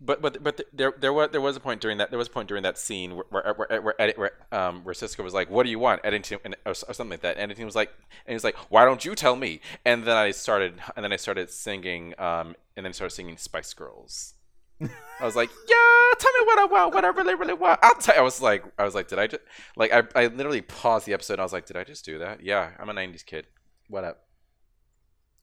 but 0.00 0.22
but 0.22 0.42
but 0.42 0.60
there 0.72 0.94
there 0.98 1.12
was 1.12 1.30
there 1.30 1.40
was 1.40 1.56
a 1.56 1.60
point 1.60 1.80
during 1.80 1.98
that 1.98 2.10
there 2.10 2.18
was 2.18 2.28
a 2.28 2.30
point 2.30 2.48
during 2.48 2.62
that 2.62 2.78
scene 2.78 3.16
where 3.16 3.24
where 3.28 3.54
where, 3.54 3.82
where, 3.82 4.12
where 4.16 4.32
um 4.50 4.82
where 4.82 4.94
Sisko 4.94 5.22
was 5.22 5.34
like, 5.34 5.50
"What 5.50 5.64
do 5.64 5.70
you 5.70 5.78
want?" 5.78 6.00
Eddington 6.04 6.38
and, 6.44 6.56
or, 6.64 6.70
or 6.70 6.94
something 6.94 7.10
like 7.10 7.20
that. 7.20 7.36
And 7.36 7.42
Eddington 7.42 7.66
was 7.66 7.76
like, 7.76 7.92
and 8.24 8.32
he's 8.32 8.44
like, 8.44 8.56
"Why 8.70 8.86
don't 8.86 9.04
you 9.04 9.14
tell 9.14 9.36
me?" 9.36 9.60
And 9.84 10.04
then 10.04 10.16
I 10.16 10.30
started 10.30 10.80
and 10.96 11.04
then 11.04 11.12
I 11.12 11.16
started 11.16 11.50
singing 11.50 12.14
um 12.18 12.56
and 12.76 12.86
then 12.86 12.94
started 12.94 13.14
singing 13.14 13.36
Spice 13.36 13.74
Girls. 13.74 14.34
I 14.80 15.24
was 15.24 15.36
like, 15.36 15.50
"Yeah, 15.68 15.76
tell 16.18 16.32
me 16.32 16.46
what 16.46 16.58
I 16.58 16.64
want, 16.66 16.94
what 16.94 17.04
I 17.04 17.08
really 17.08 17.34
really 17.34 17.54
want." 17.54 17.80
I'll 17.82 17.94
tell. 17.94 18.18
I 18.18 18.22
was 18.22 18.40
like, 18.40 18.64
I 18.78 18.84
was 18.84 18.94
like, 18.94 19.08
did 19.08 19.18
I 19.18 19.26
just 19.26 19.42
like 19.76 19.92
I 19.92 20.02
I 20.14 20.26
literally 20.26 20.62
paused 20.62 21.06
the 21.06 21.12
episode. 21.12 21.34
and 21.34 21.40
I 21.40 21.44
was 21.44 21.52
like, 21.52 21.66
did 21.66 21.76
I 21.76 21.84
just 21.84 22.04
do 22.04 22.18
that? 22.18 22.42
Yeah, 22.42 22.70
I'm 22.78 22.88
a 22.88 22.94
'90s 22.94 23.24
kid. 23.24 23.46
What 23.88 24.04
up? 24.04 24.24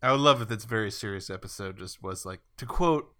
I 0.02 0.12
would 0.12 0.22
love 0.22 0.42
if 0.42 0.48
this 0.48 0.66
very 0.66 0.92
serious 0.92 1.30
episode 1.30 1.78
just 1.78 2.04
was 2.04 2.26
like 2.26 2.42
to 2.58 2.66
quote 2.66 3.12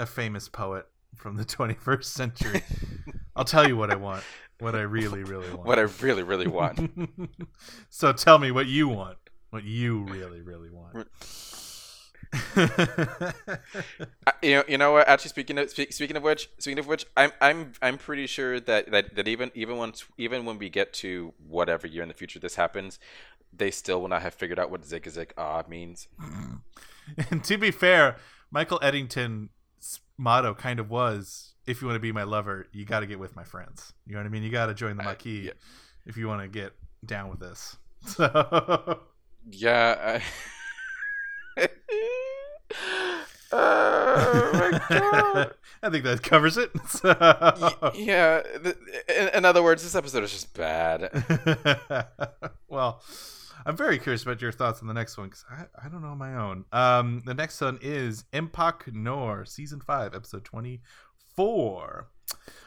a 0.00 0.06
famous 0.06 0.48
poet 0.48 0.86
from 1.14 1.36
the 1.36 1.44
21st 1.44 2.04
century. 2.04 2.62
I'll 3.36 3.44
tell 3.44 3.66
you 3.66 3.76
what 3.76 3.90
I 3.90 3.96
want, 3.96 4.24
what 4.58 4.74
I 4.74 4.82
really, 4.82 5.22
really 5.24 5.48
want. 5.54 5.66
What 5.66 5.78
I 5.78 5.82
really 6.00 6.22
really 6.22 6.46
want. 6.46 6.90
so 7.90 8.12
tell 8.12 8.38
me 8.38 8.50
what 8.50 8.66
you 8.66 8.88
want, 8.88 9.18
what 9.50 9.64
you 9.64 10.04
really, 10.04 10.40
really 10.42 10.70
want. 10.70 11.08
Uh, 14.24 14.30
you 14.40 14.54
know, 14.54 14.64
you 14.68 14.78
know 14.78 14.92
what? 14.92 15.08
Actually, 15.08 15.30
speaking 15.30 15.58
of 15.58 15.68
speak, 15.68 15.92
speaking 15.92 16.16
of 16.16 16.22
which, 16.22 16.48
speaking 16.58 16.78
of 16.78 16.86
which, 16.86 17.04
I'm 17.16 17.32
I'm 17.40 17.72
I'm 17.82 17.98
pretty 17.98 18.28
sure 18.28 18.60
that, 18.60 18.90
that 18.92 19.16
that 19.16 19.26
even 19.26 19.50
even 19.54 19.76
once 19.76 20.04
even 20.16 20.44
when 20.44 20.58
we 20.58 20.68
get 20.68 20.92
to 20.94 21.34
whatever 21.48 21.88
year 21.88 22.02
in 22.02 22.08
the 22.08 22.14
future 22.14 22.38
this 22.38 22.54
happens, 22.54 23.00
they 23.52 23.72
still 23.72 24.00
will 24.00 24.08
not 24.08 24.22
have 24.22 24.34
figured 24.34 24.60
out 24.60 24.70
what 24.70 24.84
zig 24.84 25.08
zig 25.10 25.34
ah 25.36 25.64
means. 25.68 26.06
and 27.30 27.42
to 27.44 27.56
be 27.56 27.72
fair, 27.72 28.16
Michael 28.52 28.78
Eddington's 28.80 30.00
motto 30.16 30.54
kind 30.54 30.78
of 30.78 30.88
was, 30.88 31.54
"If 31.66 31.82
you 31.82 31.88
want 31.88 31.96
to 31.96 32.00
be 32.00 32.12
my 32.12 32.22
lover, 32.22 32.68
you 32.72 32.84
got 32.84 33.00
to 33.00 33.06
get 33.06 33.18
with 33.18 33.34
my 33.34 33.44
friends." 33.44 33.92
You 34.06 34.14
know 34.14 34.20
what 34.20 34.26
I 34.26 34.30
mean? 34.30 34.44
You 34.44 34.50
got 34.50 34.66
to 34.66 34.74
join 34.74 34.96
the 34.96 35.02
Maquis 35.02 35.46
yeah. 35.46 35.52
if 36.06 36.16
you 36.16 36.28
want 36.28 36.42
to 36.42 36.48
get 36.48 36.72
down 37.04 37.28
with 37.28 37.40
this. 37.40 37.76
So, 38.04 39.00
Yeah. 39.48 40.20
I... 40.20 40.22
oh 44.32 44.80
god. 44.88 45.54
I 45.82 45.90
think 45.90 46.04
that 46.04 46.22
covers 46.22 46.56
it. 46.56 46.70
So- 46.88 47.14
Y- 47.20 47.90
yeah. 47.94 48.42
th- 48.62 48.76
In, 49.08 49.28
in 49.34 49.44
other 49.44 49.62
words, 49.62 49.82
this 49.82 49.94
episode 49.94 50.24
is 50.24 50.32
just 50.32 50.54
bad. 50.54 51.10
well, 52.68 53.02
I'm 53.64 53.76
very 53.76 53.98
curious 53.98 54.22
about 54.22 54.40
your 54.42 54.52
thoughts 54.52 54.80
on 54.80 54.88
the 54.88 54.94
next 54.94 55.16
one 55.16 55.28
because 55.28 55.44
I, 55.50 55.64
I 55.84 55.88
don't 55.88 56.02
know 56.02 56.14
my 56.14 56.34
own. 56.34 56.64
Um, 56.72 57.22
the 57.24 57.34
next 57.34 57.60
one 57.60 57.78
is 57.82 58.24
Empok 58.32 58.92
Nor, 58.92 59.44
season 59.44 59.80
five, 59.80 60.14
episode 60.14 60.44
24. 60.44 62.08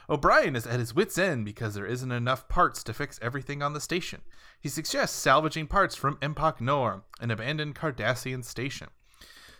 O'Brien 0.09 0.55
is 0.55 0.67
at 0.67 0.79
his 0.79 0.93
wits' 0.93 1.17
end 1.17 1.45
because 1.45 1.73
there 1.73 1.85
isn't 1.87 2.11
enough 2.11 2.47
parts 2.47 2.83
to 2.83 2.93
fix 2.93 3.19
everything 3.21 3.63
on 3.63 3.73
the 3.73 3.81
station. 3.81 4.21
He 4.61 4.69
suggests 4.69 5.17
salvaging 5.17 5.67
parts 5.67 5.95
from 5.95 6.17
Empok 6.17 6.61
Nor, 6.61 7.03
an 7.19 7.31
abandoned 7.31 7.75
Cardassian 7.75 8.43
station. 8.45 8.87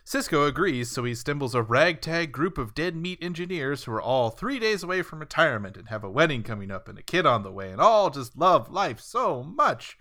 Sisko 0.06 0.48
agrees, 0.48 0.92
so 0.92 1.04
he 1.04 1.16
stumbles 1.16 1.56
a 1.56 1.64
ragtag 1.64 2.32
group 2.32 2.60
of 2.60 2.76
dead 2.76 2.96
meat 2.96 3.18
engineers 3.24 3.84
who 3.86 3.92
are 3.92 4.02
all 4.02 4.30
three 4.30 4.60
days 4.60 4.84
away 4.84 5.02
from 5.02 5.20
retirement 5.20 5.76
and 5.76 5.90
have 5.90 6.04
a 6.04 6.10
wedding 6.10 6.44
coming 6.44 6.70
up 6.70 6.88
and 6.88 7.00
a 7.00 7.04
kid 7.04 7.26
on 7.26 7.42
the 7.42 7.52
way, 7.52 7.72
and 7.72 7.82
all 7.82 8.12
just 8.12 8.38
love 8.38 8.70
life 8.70 9.00
so 9.00 9.42
much. 9.42 9.98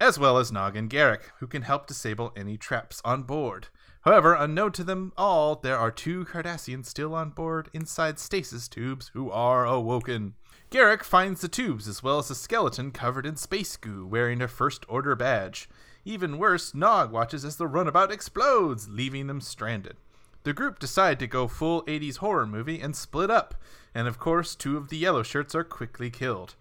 As 0.00 0.18
well 0.18 0.38
as 0.38 0.50
Nog 0.50 0.74
and 0.74 0.88
Garak, 0.88 1.20
who 1.38 1.46
can 1.46 1.60
help 1.60 1.86
disable 1.86 2.32
any 2.34 2.56
traps 2.56 3.02
on 3.04 3.24
board. 3.24 3.68
However, 4.06 4.32
unknown 4.32 4.72
to 4.72 4.84
them 4.84 5.12
all, 5.18 5.56
there 5.56 5.76
are 5.76 5.90
two 5.90 6.24
Cardassians 6.24 6.86
still 6.86 7.14
on 7.14 7.28
board 7.28 7.68
inside 7.74 8.18
stasis 8.18 8.68
tubes 8.68 9.10
who 9.12 9.30
are 9.30 9.66
awoken. 9.66 10.32
Garak 10.70 11.02
finds 11.02 11.42
the 11.42 11.48
tubes 11.48 11.86
as 11.86 12.02
well 12.02 12.18
as 12.18 12.30
a 12.30 12.34
skeleton 12.34 12.90
covered 12.90 13.26
in 13.26 13.36
space 13.36 13.76
goo 13.76 14.06
wearing 14.06 14.40
a 14.40 14.48
First 14.48 14.86
Order 14.88 15.14
badge. 15.14 15.68
Even 16.04 16.38
worse, 16.38 16.74
Nog 16.74 17.12
watches 17.12 17.44
as 17.44 17.56
the 17.56 17.66
runabout 17.66 18.10
explodes, 18.10 18.88
leaving 18.88 19.26
them 19.26 19.40
stranded. 19.40 19.96
The 20.42 20.54
group 20.54 20.78
decide 20.78 21.18
to 21.18 21.26
go 21.26 21.46
full 21.46 21.82
80s 21.82 22.16
horror 22.18 22.46
movie 22.46 22.80
and 22.80 22.96
split 22.96 23.30
up, 23.30 23.54
and 23.94 24.08
of 24.08 24.18
course, 24.18 24.54
two 24.54 24.78
of 24.78 24.88
the 24.88 24.96
yellow 24.96 25.22
shirts 25.22 25.54
are 25.54 25.64
quickly 25.64 26.08
killed. 26.08 26.54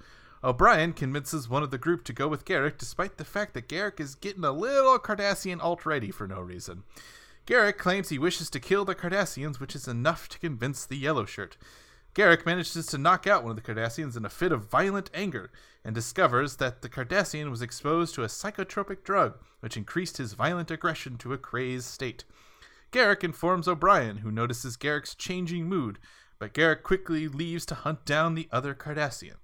O'Brien 0.43 0.93
convinces 0.93 1.49
one 1.49 1.63
of 1.63 1.71
the 1.71 1.77
group 1.77 2.03
to 2.05 2.13
go 2.13 2.27
with 2.27 2.45
Garak 2.45 2.77
despite 2.77 3.17
the 3.17 3.25
fact 3.25 3.53
that 3.53 3.67
Garak 3.69 3.99
is 3.99 4.15
getting 4.15 4.43
a 4.43 4.51
little 4.51 4.97
Cardassian 4.99 5.61
alt 5.61 5.85
ready 5.85 6.11
for 6.11 6.27
no 6.27 6.39
reason. 6.41 6.83
Garak 7.45 7.77
claims 7.77 8.09
he 8.09 8.19
wishes 8.19 8.49
to 8.51 8.59
kill 8.59 8.85
the 8.85 8.95
Cardassians, 8.95 9.59
which 9.59 9.75
is 9.75 9.87
enough 9.87 10.29
to 10.29 10.39
convince 10.39 10.85
the 10.85 10.97
yellow 10.97 11.25
shirt. 11.25 11.57
Garak 12.19 12.45
manages 12.45 12.85
to 12.87 12.97
knock 12.97 13.27
out 13.27 13.43
one 13.43 13.51
of 13.51 13.55
the 13.55 13.61
Cardassians 13.61 14.17
in 14.17 14.25
a 14.25 14.29
fit 14.29 14.51
of 14.51 14.69
violent 14.69 15.09
anger 15.13 15.49
and 15.85 15.95
discovers 15.95 16.57
that 16.57 16.81
the 16.81 16.89
Cardassian 16.89 17.49
was 17.49 17.61
exposed 17.61 18.13
to 18.13 18.23
a 18.23 18.27
psychotropic 18.27 19.05
drug, 19.05 19.39
which 19.61 19.77
increased 19.77 20.17
his 20.17 20.33
violent 20.33 20.69
aggression 20.69 21.17
to 21.19 21.31
a 21.31 21.37
crazed 21.37 21.85
state. 21.85 22.25
Garak 22.91 23.23
informs 23.23 23.69
O'Brien, 23.69 24.17
who 24.17 24.33
notices 24.33 24.75
Garak's 24.75 25.15
changing 25.15 25.69
mood, 25.69 25.97
but 26.39 26.53
Garak 26.53 26.83
quickly 26.83 27.29
leaves 27.29 27.65
to 27.67 27.75
hunt 27.75 28.03
down 28.03 28.35
the 28.35 28.49
other 28.51 28.75
Cardassian. 28.75 29.35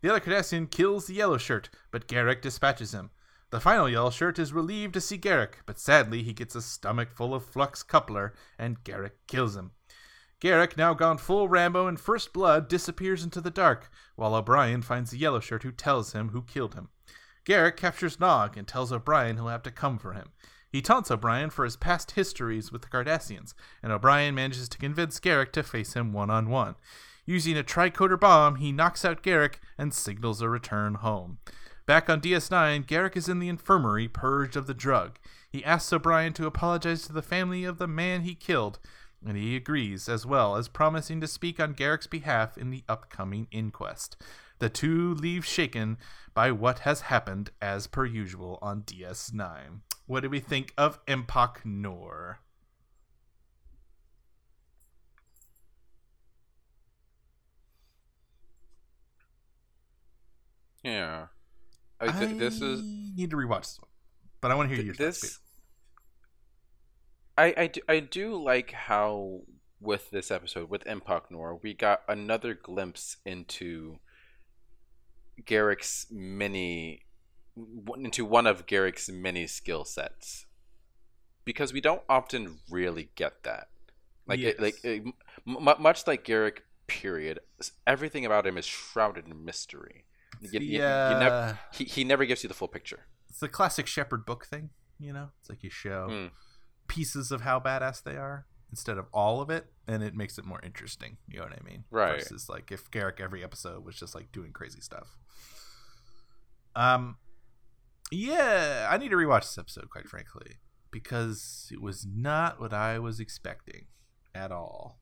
The 0.00 0.08
other 0.08 0.20
Cardassian 0.20 0.70
kills 0.70 1.08
the 1.08 1.14
yellow 1.14 1.36
shirt, 1.36 1.68
but 1.90 2.08
Garak 2.08 2.40
dispatches 2.40 2.94
him. 2.94 3.10
The 3.50 3.60
final 3.60 3.90
yellow 3.90 4.08
shirt 4.08 4.38
is 4.38 4.54
relieved 4.54 4.94
to 4.94 5.02
see 5.02 5.18
Garak, 5.18 5.56
but 5.66 5.78
sadly 5.78 6.22
he 6.22 6.32
gets 6.32 6.54
a 6.54 6.62
stomach 6.62 7.10
full 7.14 7.34
of 7.34 7.44
flux 7.44 7.82
coupler, 7.82 8.32
and 8.58 8.82
Garak 8.84 9.18
kills 9.26 9.54
him. 9.54 9.72
Garak, 10.42 10.76
now 10.76 10.92
gone 10.92 11.18
full 11.18 11.48
Rambo 11.48 11.86
and 11.86 12.00
First 12.00 12.32
Blood, 12.32 12.66
disappears 12.66 13.22
into 13.22 13.40
the 13.40 13.48
dark, 13.48 13.88
while 14.16 14.34
O'Brien 14.34 14.82
finds 14.82 15.12
the 15.12 15.18
yellow 15.18 15.38
shirt 15.38 15.62
who 15.62 15.70
tells 15.70 16.14
him 16.14 16.30
who 16.30 16.42
killed 16.42 16.74
him. 16.74 16.88
Garak 17.44 17.76
captures 17.76 18.18
Nog 18.18 18.56
and 18.56 18.66
tells 18.66 18.92
O'Brien 18.92 19.36
he'll 19.36 19.46
have 19.46 19.62
to 19.62 19.70
come 19.70 19.98
for 19.98 20.14
him. 20.14 20.30
He 20.68 20.82
taunts 20.82 21.12
O'Brien 21.12 21.50
for 21.50 21.64
his 21.64 21.76
past 21.76 22.12
histories 22.12 22.72
with 22.72 22.82
the 22.82 22.88
Cardassians, 22.88 23.54
and 23.84 23.92
O'Brien 23.92 24.34
manages 24.34 24.68
to 24.70 24.78
convince 24.78 25.20
Garak 25.20 25.52
to 25.52 25.62
face 25.62 25.94
him 25.94 26.12
one 26.12 26.30
on 26.30 26.48
one. 26.48 26.74
Using 27.24 27.56
a 27.56 27.62
tricorder 27.62 28.18
bomb, 28.18 28.56
he 28.56 28.72
knocks 28.72 29.04
out 29.04 29.22
Garak 29.22 29.60
and 29.78 29.94
signals 29.94 30.42
a 30.42 30.48
return 30.48 30.94
home. 30.94 31.38
Back 31.86 32.10
on 32.10 32.20
DS9, 32.20 32.86
Garak 32.86 33.16
is 33.16 33.28
in 33.28 33.38
the 33.38 33.48
infirmary, 33.48 34.08
purged 34.08 34.56
of 34.56 34.66
the 34.66 34.74
drug. 34.74 35.18
He 35.48 35.64
asks 35.64 35.92
O'Brien 35.92 36.32
to 36.32 36.46
apologize 36.46 37.02
to 37.02 37.12
the 37.12 37.22
family 37.22 37.64
of 37.64 37.78
the 37.78 37.86
man 37.86 38.22
he 38.22 38.34
killed, 38.34 38.78
and 39.26 39.36
he 39.36 39.56
agrees, 39.56 40.08
as 40.08 40.26
well 40.26 40.56
as 40.56 40.68
promising 40.68 41.20
to 41.20 41.26
speak 41.28 41.60
on 41.60 41.74
Garak's 41.74 42.06
behalf 42.06 42.56
in 42.58 42.70
the 42.70 42.84
upcoming 42.88 43.46
inquest. 43.50 44.16
The 44.58 44.68
two 44.68 45.14
leave 45.14 45.44
shaken 45.44 45.98
by 46.34 46.52
what 46.52 46.80
has 46.80 47.02
happened 47.02 47.50
as 47.60 47.86
per 47.86 48.04
usual 48.04 48.58
on 48.62 48.82
DS9. 48.82 49.80
What 50.06 50.20
do 50.20 50.30
we 50.30 50.40
think 50.40 50.72
of 50.76 51.04
Empok 51.06 51.64
Nor? 51.64 52.40
Yeah. 60.82 61.26
I, 62.00 62.10
th- 62.10 62.38
this 62.38 62.60
is 62.60 62.82
need 63.16 63.30
to 63.30 63.36
rewatch 63.36 63.60
this 63.60 63.78
one, 63.80 63.88
but 64.40 64.50
I 64.50 64.54
want 64.56 64.68
to 64.68 64.74
hear 64.74 64.84
your 64.84 64.94
this. 64.94 65.20
thoughts, 65.20 65.38
I, 67.38 67.54
I, 67.56 67.66
do, 67.68 67.80
I 67.88 68.00
do 68.00 68.36
like 68.42 68.72
how 68.72 69.40
with 69.80 70.10
this 70.10 70.30
episode 70.30 70.68
with 70.70 70.84
Nor 71.30 71.56
we 71.62 71.74
got 71.74 72.02
another 72.08 72.54
glimpse 72.54 73.16
into 73.24 73.98
Garak's 75.44 76.06
many 76.10 77.02
into 77.96 78.24
one 78.24 78.46
of 78.46 78.66
Garak's 78.66 79.08
many 79.10 79.46
skill 79.46 79.84
sets 79.84 80.46
because 81.44 81.72
we 81.72 81.80
don't 81.80 82.02
often 82.08 82.58
really 82.70 83.10
get 83.14 83.42
that 83.44 83.68
like 84.26 84.38
Yes. 84.38 84.54
it, 84.54 84.60
like 84.62 84.74
it, 84.84 85.02
m- 85.46 85.82
much 85.82 86.06
like 86.06 86.24
Garak, 86.24 86.58
period 86.86 87.40
everything 87.86 88.24
about 88.24 88.46
him 88.46 88.56
is 88.56 88.64
shrouded 88.66 89.26
in 89.26 89.44
mystery 89.44 90.04
you, 90.40 90.60
you- 90.60 90.66
you 90.72 90.78
yeah, 90.78 91.18
never, 91.18 91.58
he, 91.72 91.84
he 91.84 92.04
never 92.04 92.24
gives 92.24 92.42
you 92.42 92.48
the 92.48 92.54
full 92.54 92.68
picture 92.68 93.06
it's 93.28 93.40
the 93.40 93.48
classic 93.48 93.86
Shepherd 93.86 94.26
Book 94.26 94.44
thing. 94.46 94.68
You 95.00 95.12
know, 95.14 95.30
it's 95.40 95.48
like 95.48 95.62
you 95.64 95.70
show 95.70 96.08
Mm. 96.10 96.30
Pieces 96.88 97.30
of 97.30 97.42
how 97.42 97.58
badass 97.58 98.02
they 98.02 98.16
are 98.16 98.46
instead 98.70 98.98
of 98.98 99.06
all 99.12 99.40
of 99.40 99.50
it, 99.50 99.66
and 99.86 100.02
it 100.02 100.14
makes 100.14 100.38
it 100.38 100.44
more 100.44 100.60
interesting. 100.62 101.18
You 101.28 101.38
know 101.38 101.44
what 101.44 101.58
I 101.58 101.64
mean? 101.64 101.84
Right. 101.90 102.18
Versus 102.18 102.48
like 102.48 102.72
if 102.72 102.90
Garak 102.90 103.20
every 103.20 103.44
episode 103.44 103.84
was 103.84 103.96
just 103.96 104.14
like 104.14 104.32
doing 104.32 104.52
crazy 104.52 104.80
stuff. 104.80 105.16
Um, 106.74 107.16
yeah, 108.10 108.88
I 108.90 108.98
need 108.98 109.10
to 109.10 109.16
rewatch 109.16 109.42
this 109.42 109.58
episode, 109.58 109.90
quite 109.90 110.08
frankly, 110.08 110.58
because 110.90 111.68
it 111.70 111.80
was 111.80 112.06
not 112.06 112.60
what 112.60 112.72
I 112.72 112.98
was 112.98 113.20
expecting 113.20 113.86
at 114.34 114.50
all. 114.50 115.00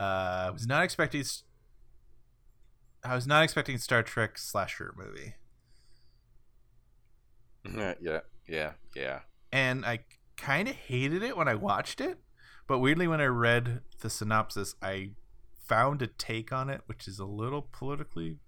Uh, 0.00 0.46
I 0.46 0.50
was 0.50 0.66
not 0.66 0.82
expecting. 0.82 1.24
I 3.04 3.14
was 3.14 3.26
not 3.26 3.42
expecting 3.44 3.78
Star 3.78 4.02
Trek 4.02 4.38
slasher 4.38 4.94
movie. 4.96 5.34
yeah 7.76 7.94
yeah 8.00 8.20
yeah 8.48 8.72
yeah 8.96 9.20
and 9.52 9.84
I 9.84 10.00
kind 10.38 10.68
of 10.68 10.74
hated 10.74 11.22
it 11.22 11.36
when 11.36 11.48
I 11.48 11.54
watched 11.54 12.00
it, 12.00 12.18
but 12.66 12.78
weirdly 12.78 13.06
when 13.06 13.20
I 13.20 13.26
read 13.26 13.80
the 14.00 14.08
synopsis, 14.08 14.74
I 14.80 15.10
found 15.66 16.00
a 16.00 16.06
take 16.06 16.50
on 16.50 16.70
it 16.70 16.80
which 16.86 17.06
is 17.06 17.18
a 17.18 17.26
little 17.26 17.60
politically 17.60 18.38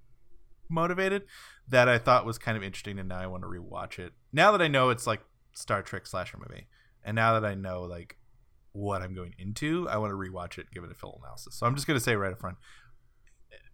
motivated 0.71 1.25
that 1.69 1.89
I 1.89 1.99
thought 1.99 2.25
was 2.25 2.39
kind 2.39 2.57
of 2.57 2.63
interesting, 2.63 2.99
and 2.99 3.09
now 3.09 3.19
I 3.19 3.27
want 3.27 3.43
to 3.43 3.49
rewatch 3.49 3.99
it. 3.99 4.13
Now 4.33 4.53
that 4.53 4.63
I 4.63 4.69
know 4.69 4.91
it's 4.91 5.07
like 5.07 5.21
Star 5.53 5.83
Trek 5.83 6.07
slasher 6.07 6.39
movie, 6.39 6.67
and 7.05 7.15
now 7.15 7.39
that 7.39 7.47
I 7.47 7.55
know 7.55 7.83
like 7.83 8.17
what 8.73 9.03
I'm 9.03 9.15
going 9.15 9.35
into, 9.39 9.89
I 9.89 9.99
want 9.99 10.13
to 10.13 10.17
rewatch 10.17 10.59
it, 10.59 10.71
give 10.73 10.85
it 10.85 10.93
a 10.93 10.95
full 10.95 11.21
analysis. 11.23 11.57
So 11.57 11.67
I'm 11.67 11.75
just 11.75 11.87
gonna 11.87 12.01
say 12.01 12.17
right 12.17 12.33
up 12.33 12.41
front, 12.41 12.57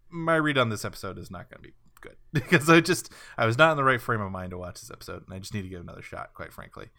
my 0.09 0.35
read 0.35 0.57
on 0.57 0.69
this 0.69 0.85
episode 0.85 1.17
is 1.17 1.31
not 1.31 1.49
gonna 1.49 1.61
be 1.61 1.73
good 2.01 2.15
because 2.33 2.69
I 2.69 2.81
just 2.81 3.11
I 3.37 3.45
was 3.45 3.57
not 3.57 3.71
in 3.71 3.77
the 3.77 3.83
right 3.83 4.01
frame 4.01 4.21
of 4.21 4.31
mind 4.31 4.51
to 4.51 4.57
watch 4.57 4.81
this 4.81 4.91
episode, 4.91 5.23
and 5.25 5.33
I 5.33 5.39
just 5.39 5.53
need 5.53 5.63
to 5.63 5.69
give 5.69 5.79
it 5.79 5.83
another 5.83 6.01
shot, 6.01 6.33
quite 6.33 6.53
frankly. 6.53 6.89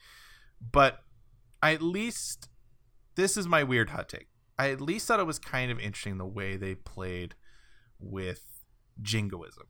But 0.73 1.01
I 1.63 1.75
at 1.75 1.83
least 1.83 2.49
this 3.15 3.37
is 3.37 3.47
my 3.47 3.63
weird 3.63 3.91
hot 3.91 4.09
take. 4.09 4.29
I 4.59 4.71
at 4.71 4.81
least 4.81 5.07
thought 5.07 5.21
it 5.21 5.27
was 5.27 5.39
kind 5.39 5.71
of 5.71 5.79
interesting 5.79 6.19
the 6.19 6.27
way 6.27 6.57
they 6.57 6.75
played 6.75 7.35
with 7.99 8.43
jingoism. 9.01 9.67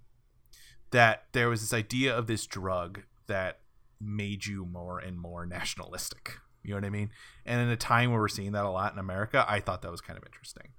That 0.91 1.25
there 1.33 1.49
was 1.49 1.61
this 1.61 1.75
idea 1.75 2.17
of 2.17 2.27
this 2.27 2.47
drug 2.47 3.03
that 3.27 3.61
made 4.01 4.47
you 4.47 4.65
more 4.65 4.99
and 4.99 5.19
more 5.19 5.45
nationalistic. 5.45 6.37
You 6.63 6.71
know 6.71 6.77
what 6.79 6.87
I 6.87 6.91
mean? 6.91 7.11
And 7.45 7.61
in 7.61 7.69
a 7.69 7.77
time 7.77 8.11
where 8.11 8.21
we're 8.21 8.29
seeing 8.29 8.53
that 8.53 8.65
a 8.65 8.71
lot 8.71 8.93
in 8.93 8.99
America, 8.99 9.45
I 9.49 9.61
thought 9.61 9.83
that 9.83 9.91
was 9.91 10.01
kind 10.01 10.19
of 10.19 10.25
interesting. 10.25 10.73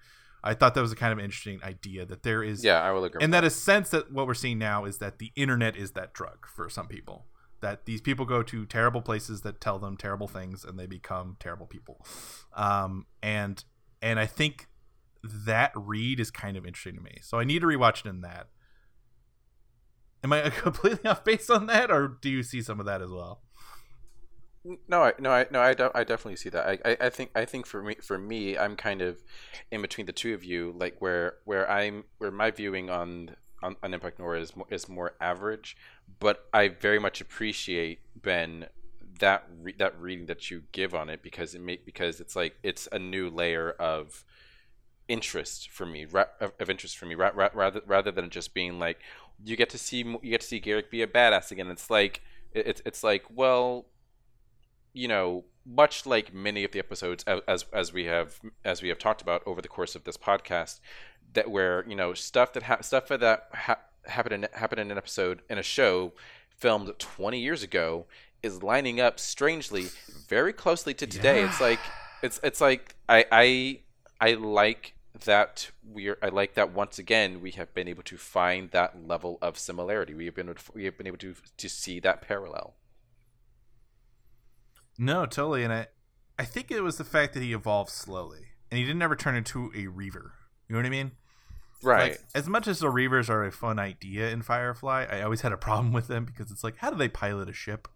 I 0.43 0.53
thought 0.53 0.73
that 0.75 0.81
was 0.81 0.91
a 0.91 0.95
kind 0.95 1.11
of 1.11 1.19
interesting 1.19 1.59
idea 1.63 2.05
that 2.05 2.23
there 2.23 2.43
is 2.43 2.63
yeah 2.63 2.81
I 2.81 2.91
will 2.91 3.03
agree 3.03 3.21
and 3.21 3.31
with 3.31 3.41
that 3.41 3.43
a 3.43 3.49
sense 3.49 3.89
that 3.89 4.11
what 4.11 4.25
we're 4.25 4.33
seeing 4.33 4.57
now 4.57 4.85
is 4.85 4.99
that 4.99 5.19
the 5.19 5.31
internet 5.35 5.75
is 5.75 5.91
that 5.91 6.13
drug 6.13 6.47
for 6.47 6.69
some 6.69 6.87
people 6.87 7.25
that 7.61 7.85
these 7.85 8.01
people 8.01 8.25
go 8.25 8.43
to 8.43 8.65
terrible 8.65 9.01
places 9.01 9.41
that 9.41 9.61
tell 9.61 9.79
them 9.79 9.97
terrible 9.97 10.27
things 10.27 10.63
and 10.63 10.79
they 10.79 10.85
become 10.85 11.37
terrible 11.39 11.65
people. 11.65 12.05
Um, 12.53 13.05
and 13.21 13.63
and 14.01 14.19
i 14.19 14.25
think 14.25 14.67
that 15.23 15.71
read 15.75 16.19
is 16.19 16.31
kind 16.31 16.55
of 16.55 16.65
interesting 16.65 16.95
to 16.95 17.01
me. 17.01 17.17
So 17.21 17.39
i 17.39 17.43
need 17.43 17.59
to 17.59 17.67
rewatch 17.67 18.05
it 18.05 18.09
in 18.09 18.21
that. 18.21 18.47
Am 20.23 20.33
i 20.33 20.49
completely 20.49 21.09
off 21.09 21.23
base 21.23 21.49
on 21.49 21.67
that 21.67 21.91
or 21.91 22.07
do 22.07 22.29
you 22.29 22.43
see 22.43 22.61
some 22.61 22.79
of 22.79 22.85
that 22.85 23.01
as 23.01 23.09
well? 23.09 23.41
No, 24.87 25.03
I, 25.03 25.13
no, 25.19 25.31
I, 25.31 25.45
no, 25.49 25.61
I, 25.61 25.69
I 25.69 26.03
definitely 26.03 26.35
see 26.35 26.49
that. 26.49 26.67
I, 26.67 26.91
I, 26.91 26.97
I 27.01 27.09
think, 27.09 27.31
I 27.33 27.45
think 27.45 27.65
for 27.65 27.81
me, 27.81 27.95
for 28.01 28.17
me, 28.17 28.57
I'm 28.57 28.75
kind 28.75 29.01
of 29.01 29.23
in 29.71 29.81
between 29.81 30.05
the 30.05 30.11
two 30.11 30.33
of 30.33 30.43
you, 30.43 30.75
like 30.77 30.97
where, 30.99 31.35
where 31.45 31.69
I'm, 31.69 32.03
where 32.17 32.29
my 32.29 32.51
viewing 32.51 32.89
on, 32.89 33.37
Impact 33.61 34.19
Nora 34.19 34.39
is 34.39 34.55
more, 34.55 34.67
is 34.69 34.87
more 34.89 35.13
average, 35.19 35.77
but 36.19 36.47
I 36.53 36.69
very 36.69 36.99
much 36.99 37.21
appreciate 37.21 37.99
Ben 38.15 38.67
that 39.19 39.45
re- 39.61 39.75
that 39.77 39.99
reading 39.99 40.27
that 40.27 40.49
you 40.49 40.63
give 40.71 40.95
on 40.95 41.09
it 41.09 41.21
because 41.21 41.53
it 41.53 41.85
because 41.85 42.19
it's 42.21 42.35
like 42.35 42.55
it's 42.63 42.87
a 42.91 42.99
new 42.99 43.29
layer 43.29 43.71
of 43.71 44.23
interest 45.07 45.69
for 45.69 45.85
me, 45.85 46.05
ra- 46.05 46.25
of, 46.39 46.69
interest 46.69 46.97
for 46.97 47.05
me, 47.05 47.15
ra- 47.15 47.31
ra- 47.33 47.49
rather 47.53 47.81
rather 47.85 48.11
than 48.11 48.29
just 48.29 48.53
being 48.53 48.79
like 48.79 48.99
you 49.43 49.55
get 49.55 49.69
to 49.71 49.77
see 49.77 49.99
you 49.99 50.31
get 50.31 50.41
to 50.41 50.47
see 50.47 50.61
Garak 50.61 50.89
be 50.89 51.01
a 51.01 51.07
badass 51.07 51.51
again. 51.51 51.69
It's 51.69 51.89
like 51.89 52.21
it's 52.53 52.81
it's 52.85 53.03
like 53.03 53.25
well 53.33 53.85
you 54.93 55.07
know, 55.07 55.45
much 55.69 56.05
like 56.05 56.33
many 56.33 56.63
of 56.63 56.71
the 56.71 56.79
episodes 56.79 57.23
as 57.47 57.65
as 57.71 57.93
we 57.93 58.05
have 58.05 58.39
as 58.65 58.81
we 58.81 58.89
have 58.89 58.97
talked 58.97 59.21
about 59.21 59.43
over 59.45 59.61
the 59.61 59.67
course 59.67 59.95
of 59.95 60.03
this 60.03 60.17
podcast, 60.17 60.79
that 61.33 61.49
where 61.49 61.85
you 61.87 61.95
know 61.95 62.13
stuff 62.13 62.53
that 62.53 62.63
ha- 62.63 62.81
stuff 62.81 63.07
that 63.07 63.47
ha- 63.53 63.79
happened 64.05 64.33
in 64.43 64.49
happened 64.53 64.81
in 64.81 64.91
an 64.91 64.97
episode 64.97 65.41
in 65.49 65.57
a 65.57 65.63
show 65.63 66.13
filmed 66.57 66.91
20 66.97 67.39
years 67.39 67.63
ago 67.63 68.05
is 68.43 68.63
lining 68.63 68.99
up 68.99 69.19
strangely 69.19 69.87
very 70.27 70.53
closely 70.53 70.93
to 70.93 71.07
today. 71.07 71.41
Yeah. 71.41 71.49
It's 71.49 71.61
like 71.61 71.79
it's 72.21 72.39
it's 72.43 72.61
like 72.61 72.95
I 73.07 73.25
I 73.31 73.79
I 74.19 74.33
like 74.33 74.93
that 75.25 75.71
we're 75.83 76.17
I 76.21 76.29
like 76.29 76.53
that 76.53 76.71
once 76.71 76.99
again 76.99 77.41
we 77.41 77.51
have 77.51 77.73
been 77.73 77.87
able 77.87 78.03
to 78.03 78.17
find 78.17 78.71
that 78.71 79.07
level 79.07 79.37
of 79.41 79.57
similarity. 79.57 80.13
We 80.13 80.25
have 80.25 80.35
been 80.35 80.53
we 80.73 80.85
have 80.85 80.97
been 80.97 81.07
able 81.07 81.17
to 81.17 81.35
to 81.57 81.69
see 81.69 81.99
that 82.01 82.21
parallel. 82.21 82.75
No, 84.99 85.25
totally, 85.25 85.63
and 85.63 85.73
I 85.73 85.87
I 86.37 86.45
think 86.45 86.69
it 86.69 86.81
was 86.81 86.97
the 86.97 87.03
fact 87.03 87.33
that 87.33 87.41
he 87.41 87.53
evolved 87.53 87.89
slowly 87.89 88.49
and 88.69 88.77
he 88.77 88.85
didn't 88.85 89.01
ever 89.01 89.15
turn 89.15 89.35
into 89.35 89.71
a 89.75 89.87
Reaver. 89.87 90.33
You 90.67 90.73
know 90.73 90.79
what 90.79 90.85
I 90.85 90.89
mean? 90.89 91.11
Right. 91.81 92.11
Like, 92.11 92.21
as 92.35 92.47
much 92.47 92.67
as 92.67 92.79
the 92.79 92.87
Reavers 92.87 93.29
are 93.29 93.43
a 93.45 93.51
fun 93.51 93.79
idea 93.79 94.29
in 94.29 94.41
Firefly, 94.41 95.07
I 95.09 95.21
always 95.21 95.41
had 95.41 95.51
a 95.51 95.57
problem 95.57 95.93
with 95.93 96.07
them 96.07 96.25
because 96.25 96.51
it's 96.51 96.63
like, 96.63 96.77
how 96.77 96.91
do 96.91 96.97
they 96.97 97.07
pilot 97.07 97.49
a 97.49 97.53
ship? 97.53 97.87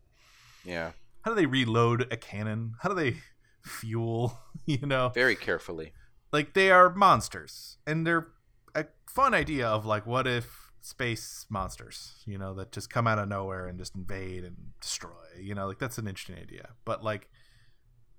Yeah. 0.64 0.92
How 1.22 1.32
do 1.32 1.36
they 1.36 1.46
reload 1.46 2.08
a 2.12 2.18
cannon? 2.18 2.76
How 2.82 2.90
do 2.90 2.96
they 2.96 3.18
fuel? 3.62 4.40
You 4.66 4.88
know, 4.88 5.12
very 5.14 5.36
carefully. 5.36 5.92
Like 6.32 6.54
they 6.54 6.72
are 6.72 6.90
monsters, 6.94 7.80
and 7.86 8.08
they're 8.08 8.30
a 8.74 8.86
fun 9.10 9.34
idea 9.34 9.68
of 9.68 9.86
like, 9.86 10.06
what 10.06 10.26
if 10.26 10.63
space 10.84 11.48
monsters? 11.50 12.14
You 12.28 12.38
know, 12.38 12.54
that 12.54 12.72
just 12.72 12.90
come 12.90 13.08
out 13.08 13.18
of 13.18 13.28
nowhere 13.28 13.68
and 13.68 13.80
just 13.80 13.96
invade 13.96 14.44
and 14.44 14.56
destroy. 14.80 15.10
You 15.40 15.56
know, 15.56 15.68
like 15.68 15.80
that's 15.80 15.98
an 15.98 16.08
interesting 16.08 16.38
idea, 16.38 16.70
but 16.86 17.04
like, 17.04 17.30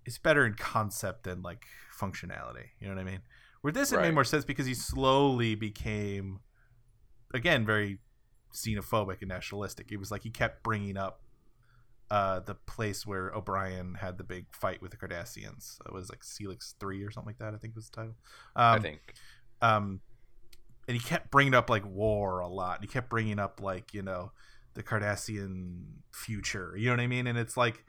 it's 0.05 0.18
better 0.18 0.44
in 0.44 0.55
concept 0.55 1.24
than 1.24 1.42
like 1.42 1.64
functionality. 1.96 2.66
You 2.81 2.88
know 2.88 2.94
what 2.94 3.00
I 3.00 3.05
mean? 3.05 3.20
Where 3.61 3.72
this 3.72 3.92
it 3.92 3.96
right. 3.96 4.03
made 4.03 4.14
more 4.14 4.24
sense 4.24 4.44
because 4.44 4.66
he 4.66 4.74
slowly 4.74 5.55
became, 5.55 6.40
again, 7.33 7.64
very 7.64 7.98
xenophobic 8.53 9.20
and 9.20 9.29
nationalistic. 9.29 9.90
It 9.90 9.96
was 9.96 10.11
like 10.11 10.22
he 10.22 10.31
kept 10.31 10.62
bringing 10.62 10.98
up 10.98 11.22
uh, 12.11 12.40
the 12.40 12.55
place 12.55 13.07
where 13.07 13.31
O'Brien 13.35 13.94
had 13.94 14.18
the 14.18 14.24
big 14.24 14.44
fight 14.53 14.83
with 14.83 14.90
the 14.90 14.98
Cardassians. 14.98 15.79
It 15.87 15.92
was 15.92 16.11
like 16.11 16.20
Celix 16.20 16.74
Three 16.79 17.03
or 17.03 17.11
something 17.11 17.29
like 17.29 17.38
that. 17.38 17.55
I 17.55 17.57
think 17.57 17.74
was 17.74 17.88
the 17.88 17.96
title. 17.96 18.14
Um, 18.55 18.64
I 18.74 18.79
think. 18.79 19.14
Um, 19.62 20.00
and 20.88 20.97
he 20.97 21.03
kept 21.03 21.31
bringing 21.31 21.55
up 21.55 21.70
like 21.70 21.87
war 21.87 22.40
a 22.40 22.49
lot. 22.49 22.79
He 22.81 22.87
kept 22.87 23.11
bringing 23.11 23.38
up 23.38 23.61
like 23.61 23.94
you 23.94 24.03
know 24.03 24.33
the 24.75 24.83
Cardassian 24.83 25.85
future. 26.12 26.75
You 26.77 26.87
know 26.87 26.92
what 26.92 27.01
I 27.01 27.07
mean? 27.07 27.27
And 27.27 27.38
it's 27.38 27.57
like, 27.57 27.85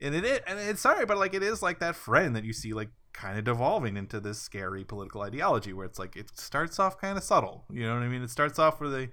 and 0.00 0.14
it 0.14 0.24
is, 0.24 0.40
and 0.46 0.58
it's 0.58 0.80
sorry, 0.80 1.04
but 1.04 1.18
like 1.18 1.34
it 1.34 1.42
is 1.42 1.62
like 1.62 1.80
that 1.80 1.96
friend 1.96 2.34
that 2.36 2.44
you 2.44 2.52
see 2.52 2.72
like 2.72 2.90
kind 3.12 3.38
of 3.38 3.44
devolving 3.44 3.96
into 3.96 4.20
this 4.20 4.40
scary 4.40 4.84
political 4.84 5.22
ideology 5.22 5.72
where 5.72 5.86
it's 5.86 5.98
like 5.98 6.16
it 6.16 6.38
starts 6.38 6.78
off 6.78 6.98
kind 6.98 7.18
of 7.18 7.24
subtle. 7.24 7.64
You 7.70 7.82
know 7.82 7.94
what 7.94 8.02
I 8.02 8.08
mean? 8.08 8.22
It 8.22 8.30
starts 8.30 8.58
off 8.58 8.80
where 8.80 8.90
they 8.90 9.08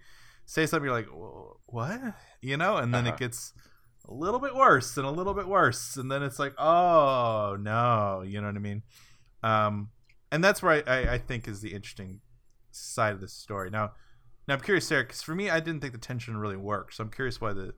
say 0.46 0.66
something, 0.66 0.86
you're 0.86 0.96
like, 0.96 1.08
what? 1.66 2.00
You 2.42 2.58
know, 2.58 2.78
and 2.78 2.94
then 2.94 3.06
uh-huh. 3.06 3.16
it 3.16 3.20
gets 3.20 3.54
a 4.08 4.14
little 4.14 4.40
bit 4.40 4.56
worse 4.56 4.96
and 4.98 5.06
a 5.06 5.12
little 5.12 5.34
bit 5.34 5.48
worse, 5.48 5.98
and 5.98 6.12
then 6.12 6.22
it's 6.24 6.40
like, 6.40 6.54
oh 6.60 7.58
no, 7.60 8.24
you 8.26 8.40
know 8.40 8.48
what 8.48 8.56
I 8.56 8.60
mean? 8.60 8.84
Um, 9.42 9.90
and 10.32 10.44
that's 10.44 10.62
where 10.62 10.84
I, 10.88 10.92
I, 10.92 11.14
I 11.14 11.18
think 11.18 11.48
is 11.48 11.62
the 11.62 11.74
interesting 11.74 12.22
side 12.76 13.14
of 13.14 13.22
this 13.22 13.34
story. 13.34 13.70
Now, 13.70 13.92
now 14.48 14.56
I'm 14.56 14.62
curious, 14.62 14.88
Sarah, 14.88 15.04
because 15.04 15.22
for 15.22 15.36
me, 15.36 15.50
I 15.50 15.60
didn't 15.60 15.82
think 15.82 15.94
the 15.94 16.00
tension 16.00 16.38
really 16.38 16.58
worked. 16.58 16.96
So 16.96 17.04
I'm 17.04 17.12
curious 17.12 17.42
why 17.42 17.54
the 17.54 17.74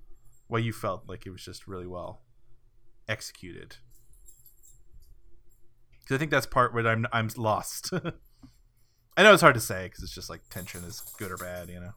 why 0.48 0.60
you 0.60 0.74
felt 0.74 1.04
like 1.08 1.26
it 1.26 1.32
was 1.32 1.44
just 1.44 1.68
really 1.68 1.88
well 1.88 2.22
executed 3.10 3.78
because 6.08 6.16
I 6.16 6.20
think 6.20 6.32
that's 6.32 6.46
part 6.46 6.74
where 6.74 6.88
I'm 6.88 7.06
I'm 7.12 7.30
lost. 7.36 7.92
I 9.18 9.24
know 9.24 9.34
it's 9.34 9.42
hard 9.42 9.56
to 9.56 9.62
say 9.62 9.88
because 9.88 10.04
it's 10.04 10.14
just 10.14 10.30
like 10.30 10.48
tension 10.50 10.84
is 10.86 11.02
good 11.18 11.32
or 11.32 11.38
bad, 11.38 11.70
you 11.70 11.80
know. 11.80 11.92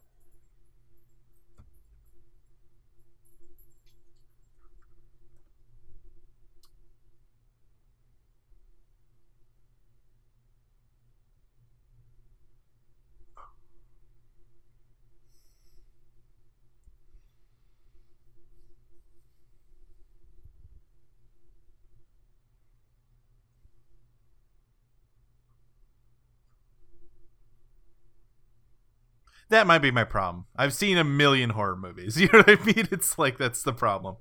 That 29.51 29.67
might 29.67 29.79
be 29.79 29.91
my 29.91 30.03
problem. 30.03 30.45
I've 30.55 30.73
seen 30.73 30.97
a 30.97 31.03
million 31.03 31.51
horror 31.51 31.75
movies. 31.77 32.17
You 32.21 32.29
know 32.33 32.39
what 32.39 32.49
I 32.61 32.63
mean? 32.65 32.87
It's 32.91 33.17
like 33.19 33.37
that's 33.37 33.63
the 33.63 33.73
problem. 33.73 34.17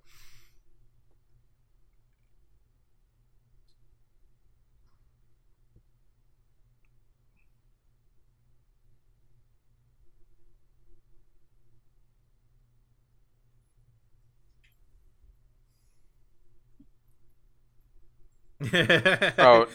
oh 19.38 19.66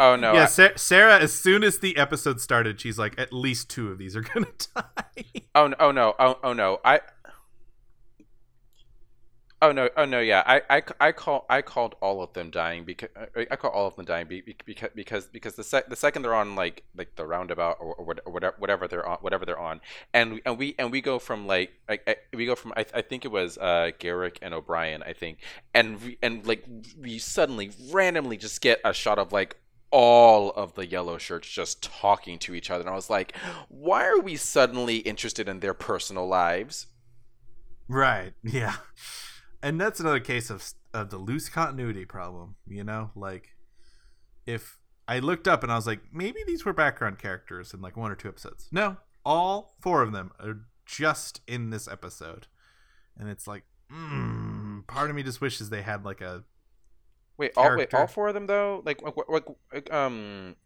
Oh 0.00 0.16
no! 0.16 0.32
Yeah, 0.32 0.48
I... 0.58 0.70
Sarah. 0.76 1.18
As 1.18 1.30
soon 1.30 1.62
as 1.62 1.80
the 1.80 1.98
episode 1.98 2.40
started, 2.40 2.80
she's 2.80 2.98
like, 2.98 3.20
"At 3.20 3.34
least 3.34 3.68
two 3.68 3.88
of 3.88 3.98
these 3.98 4.16
are 4.16 4.22
gonna 4.22 4.46
die." 4.74 5.42
Oh 5.54 5.66
no! 5.68 5.76
Oh 5.78 5.92
no! 5.92 6.14
Oh, 6.18 6.38
oh 6.42 6.52
no! 6.54 6.80
I. 6.82 7.00
Oh 9.60 9.72
no! 9.72 9.90
Oh 9.98 10.06
no! 10.06 10.20
Yeah, 10.20 10.42
I, 10.46 10.62
I, 10.70 10.82
I 10.98 11.12
call 11.12 11.44
I 11.50 11.60
called 11.60 11.96
all 12.00 12.22
of 12.22 12.32
them 12.32 12.50
dying 12.50 12.84
because 12.84 13.10
I 13.36 13.56
call 13.56 13.72
all 13.72 13.86
of 13.86 13.96
them 13.96 14.06
dying 14.06 14.26
because 14.26 14.88
because 14.94 15.26
because 15.26 15.54
the 15.56 15.64
sec, 15.64 15.90
the 15.90 15.96
second 15.96 16.22
they're 16.22 16.34
on 16.34 16.56
like 16.56 16.82
like 16.96 17.14
the 17.16 17.26
roundabout 17.26 17.76
or, 17.78 17.94
or 17.94 18.04
whatever 18.24 18.56
whatever 18.56 18.88
they're 18.88 19.06
on 19.06 19.18
whatever 19.20 19.44
they're 19.44 19.58
on 19.60 19.82
and 20.14 20.40
and 20.46 20.56
we 20.56 20.74
and 20.78 20.90
we 20.90 21.02
go 21.02 21.18
from 21.18 21.46
like 21.46 21.72
like 21.90 22.26
we 22.32 22.46
go 22.46 22.54
from 22.54 22.72
I, 22.74 22.86
I 22.94 23.02
think 23.02 23.26
it 23.26 23.30
was 23.30 23.58
uh 23.58 23.90
Garak 24.00 24.38
and 24.40 24.54
O'Brien 24.54 25.02
I 25.02 25.12
think 25.12 25.40
and 25.74 26.00
we, 26.00 26.16
and 26.22 26.46
like 26.46 26.64
we 26.98 27.18
suddenly 27.18 27.70
randomly 27.90 28.38
just 28.38 28.62
get 28.62 28.80
a 28.82 28.94
shot 28.94 29.18
of 29.18 29.30
like 29.30 29.56
all 29.90 30.50
of 30.52 30.74
the 30.74 30.86
yellow 30.86 31.18
shirts 31.18 31.48
just 31.48 31.82
talking 31.82 32.38
to 32.40 32.54
each 32.54 32.70
other. 32.70 32.80
And 32.80 32.90
I 32.90 32.94
was 32.94 33.10
like, 33.10 33.36
why 33.68 34.06
are 34.06 34.20
we 34.20 34.36
suddenly 34.36 34.98
interested 34.98 35.48
in 35.48 35.60
their 35.60 35.74
personal 35.74 36.26
lives? 36.26 36.86
Right. 37.88 38.32
Yeah. 38.42 38.76
And 39.62 39.78
that's 39.78 40.00
another 40.00 40.20
case 40.20 40.48
of, 40.48 40.64
of 40.94 41.10
the 41.10 41.18
loose 41.18 41.50
continuity 41.50 42.06
problem, 42.06 42.54
you 42.66 42.82
know? 42.82 43.10
Like, 43.14 43.50
if 44.46 44.78
I 45.06 45.18
looked 45.18 45.46
up 45.46 45.62
and 45.62 45.70
I 45.70 45.76
was 45.76 45.86
like, 45.86 46.00
maybe 46.12 46.40
these 46.46 46.64
were 46.64 46.72
background 46.72 47.18
characters 47.18 47.74
in 47.74 47.82
like 47.82 47.96
one 47.96 48.10
or 48.10 48.14
two 48.14 48.28
episodes. 48.28 48.68
No, 48.72 48.96
all 49.24 49.74
four 49.80 50.02
of 50.02 50.12
them 50.12 50.30
are 50.40 50.60
just 50.86 51.42
in 51.46 51.68
this 51.68 51.86
episode. 51.88 52.46
And 53.18 53.28
it's 53.28 53.46
like, 53.46 53.64
mm, 53.92 54.86
part 54.86 55.10
of 55.10 55.16
me 55.16 55.22
just 55.22 55.42
wishes 55.42 55.68
they 55.68 55.82
had 55.82 56.04
like 56.06 56.22
a 56.22 56.44
Wait, 57.40 57.52
all 57.56 57.74
wait, 57.74 57.94
all 57.94 58.06
four 58.06 58.28
of 58.28 58.34
them 58.34 58.46
though. 58.46 58.82
Like, 58.84 59.00
like, 59.02 59.46
like 59.72 59.90
um, 59.94 60.56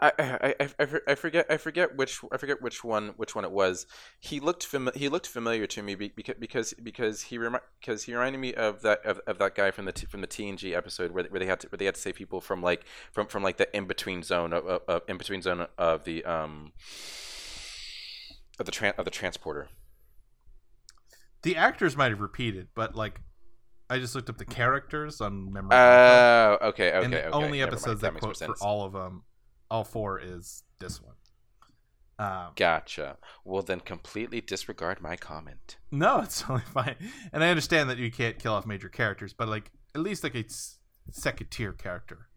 I, 0.00 0.12
I, 0.18 0.66
I, 0.80 0.86
I 1.06 1.14
forget 1.14 1.46
I 1.48 1.58
forget 1.58 1.94
which 1.94 2.18
I 2.32 2.38
forget 2.38 2.60
which 2.60 2.82
one 2.82 3.10
which 3.16 3.36
one 3.36 3.44
it 3.44 3.52
was. 3.52 3.86
He 4.18 4.40
looked 4.40 4.66
fami- 4.66 4.96
he 4.96 5.08
looked 5.08 5.28
familiar 5.28 5.68
to 5.68 5.80
me 5.80 5.94
because 5.94 6.34
because 6.40 6.74
because 6.82 7.22
he 7.22 7.38
remi- 7.38 7.60
because 7.80 8.02
he 8.02 8.14
reminded 8.14 8.38
me 8.38 8.52
of 8.52 8.82
that 8.82 9.06
of, 9.06 9.20
of 9.28 9.38
that 9.38 9.54
guy 9.54 9.70
from 9.70 9.84
the 9.84 9.92
t- 9.92 10.06
from 10.06 10.22
the 10.22 10.26
TNG 10.26 10.76
episode 10.76 11.12
where, 11.12 11.22
where 11.26 11.38
they 11.38 11.46
had 11.46 11.60
to 11.60 11.68
where 11.68 11.76
they 11.76 11.84
had 11.84 11.94
to 11.94 12.00
save 12.00 12.16
people 12.16 12.40
from 12.40 12.60
like 12.60 12.84
from 13.12 13.28
from 13.28 13.44
like 13.44 13.56
the 13.56 13.76
in 13.76 13.86
between 13.86 14.24
zone 14.24 14.52
of, 14.52 14.66
of, 14.66 14.82
of 14.88 15.02
in 15.06 15.18
between 15.18 15.40
zone 15.40 15.68
of 15.78 16.02
the 16.02 16.24
um 16.24 16.72
of 18.58 18.66
the 18.66 18.72
tran- 18.72 18.98
of 18.98 19.04
the 19.04 19.10
transporter. 19.12 19.68
The 21.42 21.54
actors 21.54 21.96
might 21.96 22.10
have 22.10 22.20
repeated, 22.20 22.70
but 22.74 22.96
like 22.96 23.20
I 23.90 23.98
just 23.98 24.14
looked 24.14 24.30
up 24.30 24.38
the 24.38 24.44
characters 24.44 25.20
on 25.20 25.52
memory. 25.52 25.70
Oh, 25.72 25.76
uh, 25.76 26.58
okay, 26.62 26.92
okay. 26.92 27.04
And 27.04 27.12
the 27.12 27.26
okay, 27.26 27.36
only 27.36 27.60
episodes 27.60 28.00
that, 28.02 28.14
that 28.14 28.20
quote 28.20 28.38
for 28.38 28.54
all 28.60 28.84
of 28.84 28.92
them, 28.92 29.24
all 29.70 29.84
four, 29.84 30.20
is 30.20 30.62
this 30.78 31.02
one. 31.02 31.14
Um, 32.20 32.52
gotcha. 32.54 33.16
Well, 33.44 33.62
then 33.62 33.80
completely 33.80 34.40
disregard 34.40 35.00
my 35.00 35.16
comment. 35.16 35.78
No, 35.90 36.20
it's 36.22 36.42
totally 36.42 36.62
fine. 36.72 36.96
And 37.32 37.42
I 37.42 37.48
understand 37.48 37.90
that 37.90 37.98
you 37.98 38.12
can't 38.12 38.38
kill 38.38 38.52
off 38.52 38.66
major 38.66 38.88
characters, 38.88 39.32
but 39.32 39.48
like 39.48 39.72
at 39.94 40.02
least 40.02 40.22
like 40.22 40.34
a 40.34 40.44
second 41.10 41.50
tier 41.50 41.72
character, 41.72 42.28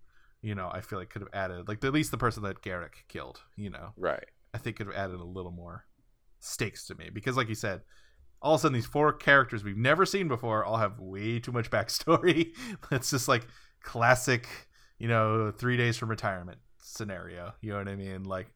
you 0.42 0.56
know, 0.56 0.70
I 0.74 0.82
feel 0.82 0.98
like 0.98 1.10
could 1.10 1.22
have 1.22 1.34
added 1.34 1.68
like 1.68 1.84
at 1.84 1.94
least 1.94 2.12
the 2.12 2.18
person 2.18 2.44
that 2.44 2.62
Garak 2.62 2.94
killed, 3.10 3.42
you 3.56 3.70
know, 3.70 3.94
right? 3.98 4.26
I 4.54 4.58
think 4.58 4.78
could 4.78 4.88
have 4.88 4.96
added 4.96 5.20
a 5.20 5.26
little 5.26 5.52
more 5.52 5.86
stakes 6.39 6.88
to 6.88 6.96
me 6.96 7.10
because, 7.13 7.38
like 7.38 7.50
you 7.50 7.56
said, 7.56 7.82
all 8.43 8.56
of 8.56 8.60
a 8.60 8.62
sudden 8.62 8.73
these 8.73 8.86
four 8.86 9.13
characters 9.13 9.63
we've 9.63 9.77
never 9.77 10.06
seen 10.06 10.27
before 10.27 10.63
all 10.65 10.77
have 10.77 10.99
way 10.99 11.39
too 11.39 11.51
much 11.51 11.71
backstory. 11.71 12.53
it's 12.91 13.10
just 13.10 13.27
like 13.27 13.47
classic, 13.82 14.47
you 14.99 15.08
know, 15.08 15.51
three 15.51 15.77
days 15.77 15.97
from 15.97 16.10
retirement 16.10 16.60
scenario. 16.79 17.53
You 17.62 17.71
know 17.71 17.77
what 17.79 17.88
I 17.88 17.95
mean? 17.95 18.23
Like 18.23 18.47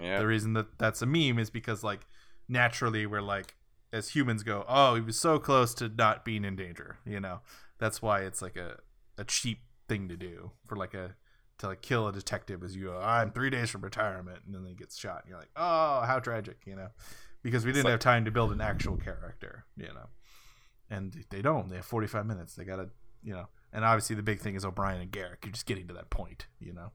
yeah. 0.00 0.20
the 0.20 0.26
reason 0.26 0.52
that 0.54 0.78
that's 0.78 1.02
a 1.02 1.06
meme 1.06 1.38
is 1.38 1.50
because 1.50 1.82
like 1.82 2.06
naturally 2.48 3.04
we're 3.04 3.20
like 3.20 3.56
as 3.92 4.10
humans 4.10 4.42
go, 4.42 4.64
oh, 4.68 4.94
he 4.94 5.00
was 5.00 5.18
so 5.18 5.38
close 5.38 5.74
to 5.74 5.88
not 5.88 6.24
being 6.24 6.44
in 6.44 6.56
danger. 6.56 6.98
You 7.04 7.20
know, 7.20 7.40
that's 7.78 8.00
why 8.00 8.20
it's 8.20 8.40
like 8.40 8.56
a 8.56 8.78
a 9.18 9.24
cheap 9.24 9.58
thing 9.88 10.08
to 10.08 10.16
do 10.16 10.52
for 10.66 10.76
like 10.76 10.94
a 10.94 11.16
to 11.58 11.68
like 11.68 11.82
kill 11.82 12.08
a 12.08 12.12
detective 12.12 12.62
as 12.62 12.76
you 12.76 12.86
go, 12.86 12.98
I'm 12.98 13.30
three 13.30 13.50
days 13.50 13.70
from 13.70 13.82
retirement, 13.82 14.40
and 14.46 14.54
then 14.54 14.64
he 14.66 14.74
gets 14.74 14.98
shot. 14.98 15.22
And 15.22 15.30
you're 15.30 15.38
like, 15.38 15.50
oh, 15.56 16.02
how 16.06 16.18
tragic, 16.18 16.58
you 16.66 16.76
know, 16.76 16.88
because 17.42 17.64
we 17.64 17.72
didn't 17.72 17.84
like- 17.84 17.92
have 17.92 18.00
time 18.00 18.24
to 18.24 18.30
build 18.30 18.52
an 18.52 18.60
actual 18.60 18.96
character, 18.96 19.64
you 19.76 19.86
know, 19.92 20.08
and 20.90 21.24
they 21.30 21.42
don't. 21.42 21.68
They 21.68 21.76
have 21.76 21.84
45 21.86 22.26
minutes. 22.26 22.54
They 22.54 22.64
gotta, 22.64 22.90
you 23.22 23.32
know, 23.34 23.48
and 23.72 23.84
obviously 23.84 24.16
the 24.16 24.22
big 24.22 24.40
thing 24.40 24.54
is 24.54 24.64
O'Brien 24.64 25.00
and 25.00 25.10
Garak. 25.10 25.44
You're 25.44 25.52
just 25.52 25.66
getting 25.66 25.88
to 25.88 25.94
that 25.94 26.10
point, 26.10 26.46
you 26.60 26.72
know. 26.72 26.92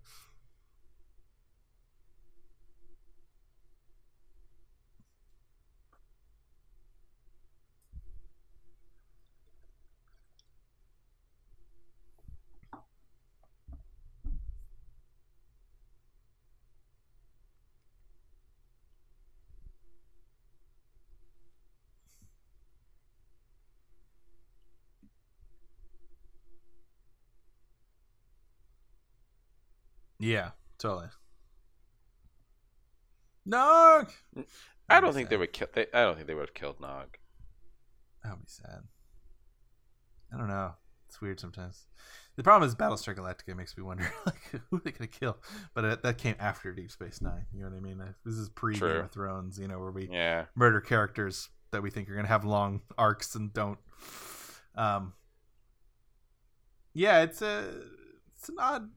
Yeah, 30.19 30.51
totally. 30.77 31.07
No, 33.45 34.05
I 34.89 34.99
don't 34.99 35.13
think 35.13 35.29
they 35.29 35.37
would 35.37 35.53
kill. 35.53 35.67
They, 35.73 35.87
I 35.93 36.03
don't 36.03 36.15
think 36.15 36.27
they 36.27 36.33
would 36.33 36.41
have 36.49 36.53
killed 36.53 36.79
Nog. 36.81 37.17
That 38.23 38.31
would 38.31 38.41
be 38.41 38.45
sad. 38.47 38.81
I 40.33 40.37
don't 40.37 40.49
know. 40.49 40.73
It's 41.07 41.21
weird 41.21 41.39
sometimes. 41.39 41.85
The 42.35 42.43
problem 42.43 42.67
is 42.67 42.75
Battlestar 42.75 43.15
Galactica 43.15 43.55
makes 43.55 43.77
me 43.77 43.83
wonder 43.83 44.11
like 44.25 44.61
who 44.69 44.77
are 44.77 44.81
they 44.83 44.91
gonna 44.91 45.07
kill, 45.07 45.37
but 45.73 45.85
uh, 45.85 45.97
that 46.03 46.17
came 46.17 46.35
after 46.39 46.73
Deep 46.73 46.91
Space 46.91 47.21
Nine. 47.21 47.45
You 47.53 47.61
know 47.63 47.69
what 47.69 47.77
I 47.77 47.79
mean? 47.79 48.01
This 48.25 48.35
is 48.35 48.49
pre 48.49 48.73
Game 48.77 48.97
of 48.97 49.11
Thrones. 49.11 49.57
You 49.57 49.67
know 49.69 49.79
where 49.79 49.91
we 49.91 50.09
Yeah. 50.11 50.45
murder 50.55 50.81
characters 50.81 51.49
that 51.71 51.81
we 51.81 51.89
think 51.89 52.09
are 52.09 52.15
gonna 52.15 52.27
have 52.27 52.43
long 52.43 52.81
arcs 52.97 53.35
and 53.35 53.53
don't. 53.53 53.79
Um. 54.75 55.13
Yeah, 56.93 57.21
it's 57.21 57.41
a 57.41 57.69
it's 58.35 58.49
an 58.49 58.55
odd, 58.59 58.89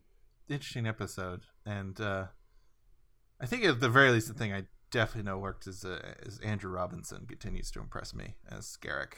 interesting 0.54 0.86
episode, 0.86 1.42
and 1.64 2.00
uh, 2.00 2.26
I 3.40 3.46
think 3.46 3.64
at 3.64 3.80
the 3.80 3.88
very 3.88 4.10
least 4.10 4.28
the 4.28 4.34
thing 4.34 4.52
I 4.52 4.64
definitely 4.90 5.30
know 5.30 5.38
worked 5.38 5.66
is 5.66 5.84
uh, 5.84 6.14
is 6.22 6.38
Andrew 6.40 6.70
Robinson 6.70 7.26
continues 7.26 7.70
to 7.72 7.80
impress 7.80 8.14
me 8.14 8.36
as 8.50 8.76
Garak. 8.82 9.14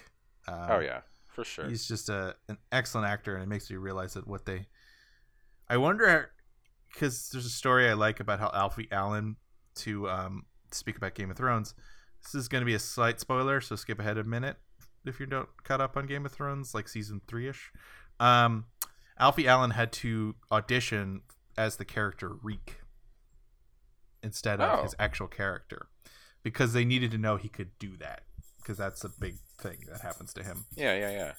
Um, 0.47 0.67
Oh 0.71 0.81
yeah, 0.81 1.01
for 1.29 1.45
sure. 1.45 1.69
He's 1.69 1.87
just 1.87 2.09
a 2.09 2.37
an 2.49 2.59
excellent 2.71 3.09
actor, 3.09 3.35
and 3.35 3.43
it 3.43 3.49
makes 3.49 3.71
me 3.71 3.77
realize 3.77 4.15
that 4.15 4.27
what 4.27 4.45
they. 4.45 4.67
I 5.69 5.77
wonder, 5.77 6.33
because 6.93 7.31
there's 7.31 7.47
a 7.47 7.51
story 7.51 7.89
I 7.89 7.95
like 7.95 8.21
about 8.21 8.41
how 8.41 8.51
Alfie 8.53 8.89
Allen 8.91 9.37
to 9.77 10.09
um, 10.09 10.45
speak 10.71 10.97
about 10.97 11.15
Game 11.15 11.31
of 11.31 11.37
Thrones. 11.37 11.75
This 12.23 12.35
is 12.35 12.49
going 12.49 12.61
to 12.61 12.67
be 12.67 12.75
a 12.75 12.79
slight 12.79 13.21
spoiler, 13.21 13.61
so 13.61 13.75
skip 13.75 13.99
ahead 13.99 14.19
a 14.19 14.25
minute 14.25 14.57
if 15.05 15.21
you 15.21 15.27
don't 15.27 15.49
caught 15.65 15.81
up 15.81 15.97
on 15.97 16.07
Game 16.07 16.27
of 16.27 16.33
Thrones, 16.33 16.75
like 16.75 16.89
season 16.89 17.21
three 17.27 17.49
ish. 17.49 17.73
Um, 18.21 18.67
Alfie 19.19 19.47
Allen 19.49 19.71
had 19.73 19.93
to 19.93 20.35
audition 20.51 21.23
as 21.57 21.77
the 21.77 21.85
character 21.85 22.31
Reek 22.43 22.79
instead 24.23 24.61
of 24.61 24.79
Oh. 24.79 24.83
his 24.83 24.95
actual 24.99 25.27
character 25.29 25.89
because 26.43 26.73
they 26.73 26.85
needed 26.85 27.11
to 27.11 27.19
know 27.19 27.37
he 27.37 27.49
could 27.49 27.79
do 27.79 27.97
that 27.99 28.23
because 28.59 28.77
that's 28.79 29.05
a 29.05 29.09
big 29.09 29.37
thing 29.59 29.79
that 29.91 30.01
happens 30.01 30.33
to 30.35 30.43
him. 30.43 30.65
yeah, 30.77 30.95
yeah, 30.97 31.11
yeah. 31.11 31.33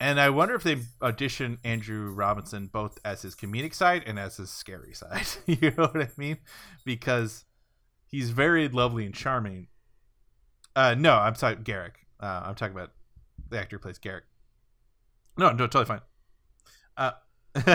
And 0.00 0.18
I 0.18 0.30
wonder 0.30 0.54
if 0.54 0.62
they 0.64 0.78
audition 1.00 1.58
Andrew 1.64 2.10
Robinson 2.10 2.66
both 2.66 2.98
as 3.04 3.22
his 3.22 3.34
comedic 3.36 3.72
side 3.74 4.02
and 4.06 4.18
as 4.18 4.36
his 4.36 4.50
scary 4.50 4.94
side. 5.02 5.26
you 5.46 5.70
know 5.76 5.86
what 5.86 5.96
I 6.02 6.10
mean? 6.16 6.38
Because 6.84 7.44
he's 8.06 8.30
very 8.30 8.68
lovely 8.68 9.06
and 9.06 9.14
charming. 9.14 9.68
Uh, 10.74 10.94
no, 10.98 11.14
I'm 11.14 11.34
sorry, 11.34 11.56
Garak. 11.56 11.92
Uh, 12.20 12.42
I'm 12.46 12.54
talking 12.54 12.74
about 12.74 12.90
the 13.48 13.58
actor 13.60 13.76
who 13.76 13.80
plays 13.80 13.98
Garak. 13.98 14.22
No, 15.36 15.50
no, 15.50 15.66
totally 15.66 15.84
fine. 15.84 16.00
Uh, 16.96 17.12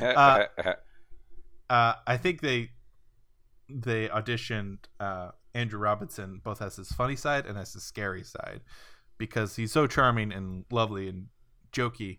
uh, 0.00 0.44
uh, 1.70 1.94
I 2.06 2.16
think 2.16 2.40
they 2.40 2.70
they 3.68 4.08
auditioned 4.08 4.78
uh, 5.00 5.30
Andrew 5.54 5.78
Robinson 5.78 6.40
both 6.42 6.62
as 6.62 6.76
his 6.76 6.90
funny 6.90 7.16
side 7.16 7.46
and 7.46 7.58
as 7.58 7.72
his 7.72 7.82
scary 7.82 8.22
side 8.22 8.60
because 9.18 9.56
he's 9.56 9.72
so 9.72 9.86
charming 9.86 10.32
and 10.32 10.64
lovely 10.70 11.08
and 11.08 11.26
jokey. 11.72 12.18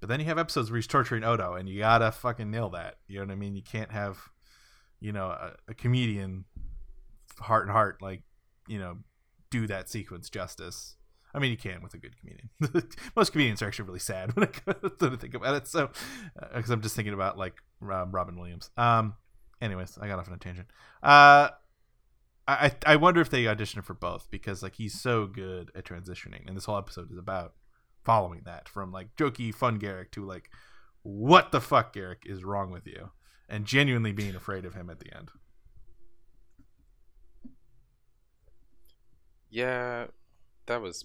But 0.00 0.08
then 0.08 0.18
you 0.18 0.26
have 0.26 0.38
episodes 0.38 0.70
where 0.70 0.78
he's 0.78 0.88
torturing 0.88 1.22
Odo, 1.22 1.54
and 1.54 1.68
you 1.68 1.78
gotta 1.78 2.10
fucking 2.10 2.50
nail 2.50 2.70
that. 2.70 2.96
You 3.06 3.20
know 3.20 3.26
what 3.26 3.32
I 3.32 3.36
mean? 3.36 3.54
You 3.54 3.62
can't 3.62 3.92
have, 3.92 4.18
you 5.00 5.12
know, 5.12 5.26
a, 5.26 5.54
a 5.68 5.74
comedian 5.74 6.44
heart 7.38 7.64
and 7.64 7.72
heart 7.72 8.02
like, 8.02 8.22
you 8.66 8.78
know, 8.78 8.98
do 9.50 9.66
that 9.68 9.88
sequence 9.88 10.28
justice. 10.28 10.96
I 11.34 11.38
mean, 11.38 11.50
you 11.50 11.56
can 11.56 11.82
with 11.82 11.94
a 11.94 11.98
good 11.98 12.14
comedian. 12.18 12.50
Most 13.16 13.32
comedians 13.32 13.62
are 13.62 13.66
actually 13.66 13.86
really 13.86 13.98
sad 13.98 14.32
when 14.36 14.48
I 14.48 15.16
think 15.16 15.34
about 15.34 15.56
it. 15.56 15.66
So, 15.66 15.90
because 16.54 16.70
I'm 16.70 16.82
just 16.82 16.94
thinking 16.94 17.14
about 17.14 17.38
like 17.38 17.54
Robin 17.80 18.38
Williams. 18.38 18.70
Um, 18.76 19.14
anyways, 19.60 19.98
I 20.00 20.08
got 20.08 20.18
off 20.18 20.28
on 20.28 20.34
a 20.34 20.38
tangent. 20.38 20.68
Uh, 21.02 21.50
I 22.46 22.72
I 22.84 22.96
wonder 22.96 23.20
if 23.20 23.30
they 23.30 23.44
auditioned 23.44 23.84
for 23.84 23.94
both 23.94 24.28
because 24.30 24.62
like 24.62 24.74
he's 24.74 25.00
so 25.00 25.26
good 25.26 25.70
at 25.74 25.84
transitioning, 25.84 26.46
and 26.46 26.56
this 26.56 26.64
whole 26.64 26.76
episode 26.76 27.10
is 27.10 27.18
about 27.18 27.54
following 28.04 28.42
that 28.44 28.68
from 28.68 28.92
like 28.92 29.14
jokey, 29.16 29.54
fun 29.54 29.78
Garak 29.78 30.10
to 30.12 30.26
like, 30.26 30.50
what 31.02 31.52
the 31.52 31.60
fuck, 31.60 31.94
Garak, 31.94 32.26
is 32.26 32.44
wrong 32.44 32.70
with 32.70 32.86
you, 32.86 33.10
and 33.48 33.64
genuinely 33.64 34.12
being 34.12 34.34
afraid 34.34 34.64
of 34.64 34.74
him 34.74 34.90
at 34.90 34.98
the 34.98 35.16
end. 35.16 35.30
Yeah, 39.50 40.06
that 40.66 40.80
was 40.80 41.04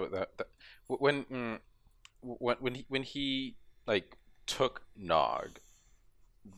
that 0.00 0.12
that, 0.12 0.38
that 0.38 0.46
when 0.86 1.24
mm, 1.24 1.58
when 2.22 2.56
when 2.60 2.74
he 2.74 2.84
when 2.88 3.02
he 3.02 3.56
like 3.86 4.16
took 4.46 4.82
Nog, 4.96 5.58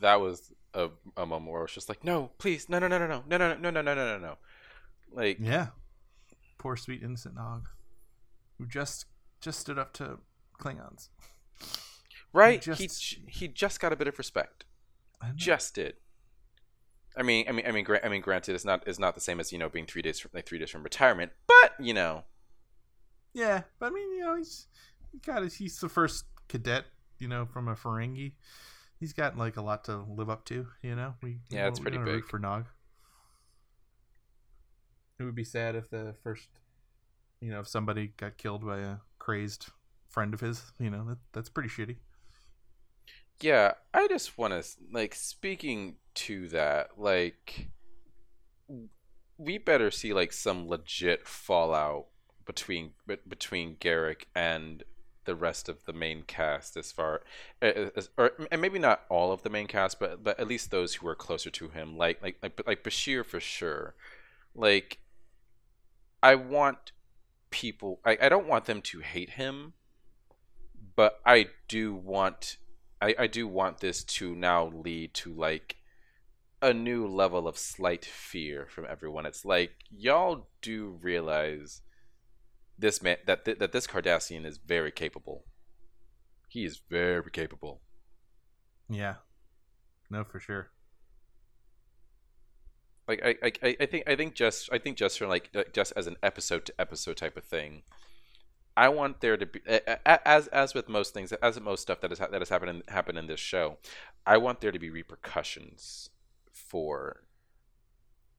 that 0.01 0.20
was 0.20 0.53
a, 0.73 0.88
a 1.16 1.27
moment 1.27 1.53
where 1.53 1.61
I 1.61 1.64
was 1.64 1.73
just 1.73 1.88
like, 1.88 2.05
no, 2.05 2.31
please, 2.38 2.68
no, 2.68 2.79
no, 2.79 2.88
no, 2.88 2.99
no, 2.99 3.07
no, 3.07 3.23
no, 3.27 3.38
no, 3.38 3.55
no, 3.55 3.70
no, 3.70 3.83
no, 3.83 3.94
no, 3.94 3.94
no, 3.94 4.18
no, 4.18 4.37
like 5.12 5.38
Yeah, 5.40 5.68
poor 6.59 6.77
sweet 6.77 7.03
innocent 7.03 7.35
Nog, 7.35 7.68
who 8.59 8.66
just 8.66 9.07
just 9.40 9.61
stood 9.61 9.79
up 9.79 9.92
to 9.94 10.18
Klingons. 10.61 11.09
right, 12.33 12.61
just- 12.62 12.81
he 12.81 13.25
he 13.29 13.49
just 13.49 13.81
got 13.81 13.92
a 13.92 13.97
bit 13.97 14.09
of 14.09 14.18
respect, 14.18 14.64
just 15.35 15.75
did. 15.75 15.94
I 17.16 17.23
mean, 17.23 17.47
I 17.49 17.53
mean, 17.53 17.64
I 17.66 17.70
mean, 17.70 17.85
gra- 17.85 18.05
I 18.05 18.09
mean, 18.09 18.20
granted, 18.23 18.55
it's 18.57 18.64
not 18.64 18.83
it's 18.88 18.99
not 18.99 19.14
the 19.14 19.20
same 19.20 19.38
as 19.38 19.53
you 19.53 19.59
know 19.59 19.68
being 19.68 19.87
three 19.87 20.03
days 20.03 20.18
from 20.18 20.33
like 20.35 20.47
three 20.47 20.59
days 20.59 20.70
from 20.70 20.83
retirement, 20.83 21.31
but 21.47 21.73
you 21.79 21.94
know, 21.94 22.25
Yeah, 23.35 23.62
but 23.79 23.87
I 23.87 23.90
mean, 23.90 24.14
you 24.14 24.20
know, 24.20 24.37
he's 24.37 24.68
he 25.12 25.18
got 25.18 25.42
his, 25.42 25.57
he's 25.57 25.79
the 25.79 25.88
first 25.88 26.25
cadet, 26.49 26.85
you 27.18 27.29
know, 27.29 27.44
from 27.44 27.68
a 27.68 27.75
Ferengi. 27.75 28.33
He's 29.01 29.12
got 29.12 29.37
like 29.37 29.57
a 29.57 29.62
lot 29.62 29.85
to 29.85 30.05
live 30.09 30.31
up 30.31 30.44
to, 30.47 30.68
you 30.83 30.94
know. 30.94 31.14
We 31.23 31.40
Yeah, 31.51 31.66
it's 31.68 31.81
pretty 31.81 31.99
big. 31.99 32.25
for 32.25 32.38
Nog. 32.38 32.66
It 35.18 35.25
would 35.25 35.35
be 35.35 35.44
sad 35.44 35.75
if 35.75 35.90
the 35.90 36.14
first, 36.23 36.49
you 37.40 37.51
know, 37.51 37.61
if 37.61 37.68
somebody 37.68 38.12
got 38.16 38.38
killed 38.38 38.64
by 38.64 38.79
a 38.79 38.97
crazed 39.18 39.66
friend 40.09 40.33
of 40.33 40.40
his. 40.40 40.73
You 40.79 40.90
know, 40.90 41.05
that 41.09 41.18
that's 41.33 41.49
pretty 41.49 41.68
shitty. 41.68 41.97
Yeah, 43.40 43.73
I 43.92 44.07
just 44.07 44.38
want 44.38 44.53
to 44.55 44.68
like 44.92 45.14
speaking 45.14 45.97
to 46.14 46.49
that, 46.49 46.90
like 46.97 47.68
we 49.37 49.59
better 49.59 49.90
see 49.90 50.12
like 50.12 50.33
some 50.33 50.68
legit 50.68 51.27
fallout 51.27 52.07
between 52.44 52.92
bet- 53.07 53.28
between 53.28 53.76
Garak 53.76 54.24
and 54.35 54.85
the 55.24 55.35
rest 55.35 55.68
of 55.68 55.85
the 55.85 55.92
main 55.92 56.22
cast 56.22 56.76
as 56.76 56.92
far 56.92 57.22
as, 57.62 58.11
or 58.16 58.32
and 58.51 58.61
maybe 58.61 58.78
not 58.78 59.03
all 59.09 59.32
of 59.32 59.42
the 59.42 59.51
main 59.51 59.66
cast, 59.66 59.99
but 59.99 60.22
but 60.22 60.38
at 60.38 60.49
least 60.49 60.70
those 60.70 60.95
who 60.95 61.09
are 61.09 61.14
closer 61.14 61.51
to 61.51 61.68
him, 61.68 61.97
like 61.97 62.22
like 62.22 62.36
like 62.42 62.61
like 62.66 62.84
Bashir 62.84 63.24
for 63.24 63.40
sure. 63.40 63.95
Like 64.55 64.99
I 66.22 66.34
want 66.34 66.92
people 67.51 68.01
I, 68.05 68.18
I 68.22 68.28
don't 68.28 68.49
want 68.49 68.66
them 68.66 68.82
to 68.82 69.01
hate 69.01 69.30
him, 69.30 69.74
but 70.97 71.20
I 71.24 71.49
do 71.68 71.95
want 71.95 72.59
I, 73.01 73.14
I 73.18 73.26
do 73.26 73.47
want 73.47 73.80
this 73.80 74.05
to 74.05 74.34
now 74.34 74.66
lead 74.66 75.14
to 75.14 75.32
like 75.32 75.76
a 76.62 76.72
new 76.72 77.07
level 77.07 77.47
of 77.47 77.59
slight 77.59 78.05
fear 78.05 78.66
from 78.70 78.86
everyone. 78.88 79.26
It's 79.26 79.45
like 79.45 79.72
y'all 79.90 80.49
do 80.62 80.99
realize 81.03 81.82
this 82.79 83.03
man 83.03 83.18
that 83.27 83.45
th- 83.45 83.59
that 83.59 83.72
this 83.72 83.87
Cardassian 83.87 84.45
is 84.45 84.59
very 84.59 84.91
capable. 84.93 85.45
He 86.49 86.64
is 86.64 86.81
very 86.89 87.31
capable. 87.31 87.81
Yeah, 88.89 89.16
no, 90.11 90.25
for 90.25 90.41
sure. 90.41 90.70
like 93.09 93.20
I, 93.25 93.53
I 93.62 93.77
I 93.81 93.87
think 93.87 94.09
I 94.09 94.16
think 94.16 94.35
just 94.35 94.70
I 94.72 94.79
think 94.79 94.97
just 94.97 95.18
from 95.18 95.29
like 95.29 95.51
just 95.72 95.93
as 95.97 96.07
an 96.07 96.16
episode 96.22 96.66
to 96.66 96.75
episode 96.81 97.16
type 97.16 97.37
of 97.37 97.45
thing. 97.45 97.83
I 98.77 98.89
want 98.89 99.20
there 99.20 99.37
to 99.37 99.47
be 99.47 99.61
as 100.05 100.49
as 100.49 100.75
with 100.75 100.89
most 100.89 101.14
things 101.14 101.33
as 101.33 101.55
with 101.55 101.64
most 101.64 101.83
stuff 101.83 102.01
that 102.01 102.11
has 102.11 102.18
that 102.18 102.33
has 102.33 102.49
happened 102.49 102.70
in, 102.70 102.83
happened 102.93 103.18
in 103.18 103.27
this 103.27 103.41
show. 103.41 103.79
I 104.27 104.37
want 104.39 104.61
there 104.61 104.72
to 104.72 104.79
be 104.79 104.91
repercussions 104.91 106.11
for 106.53 107.22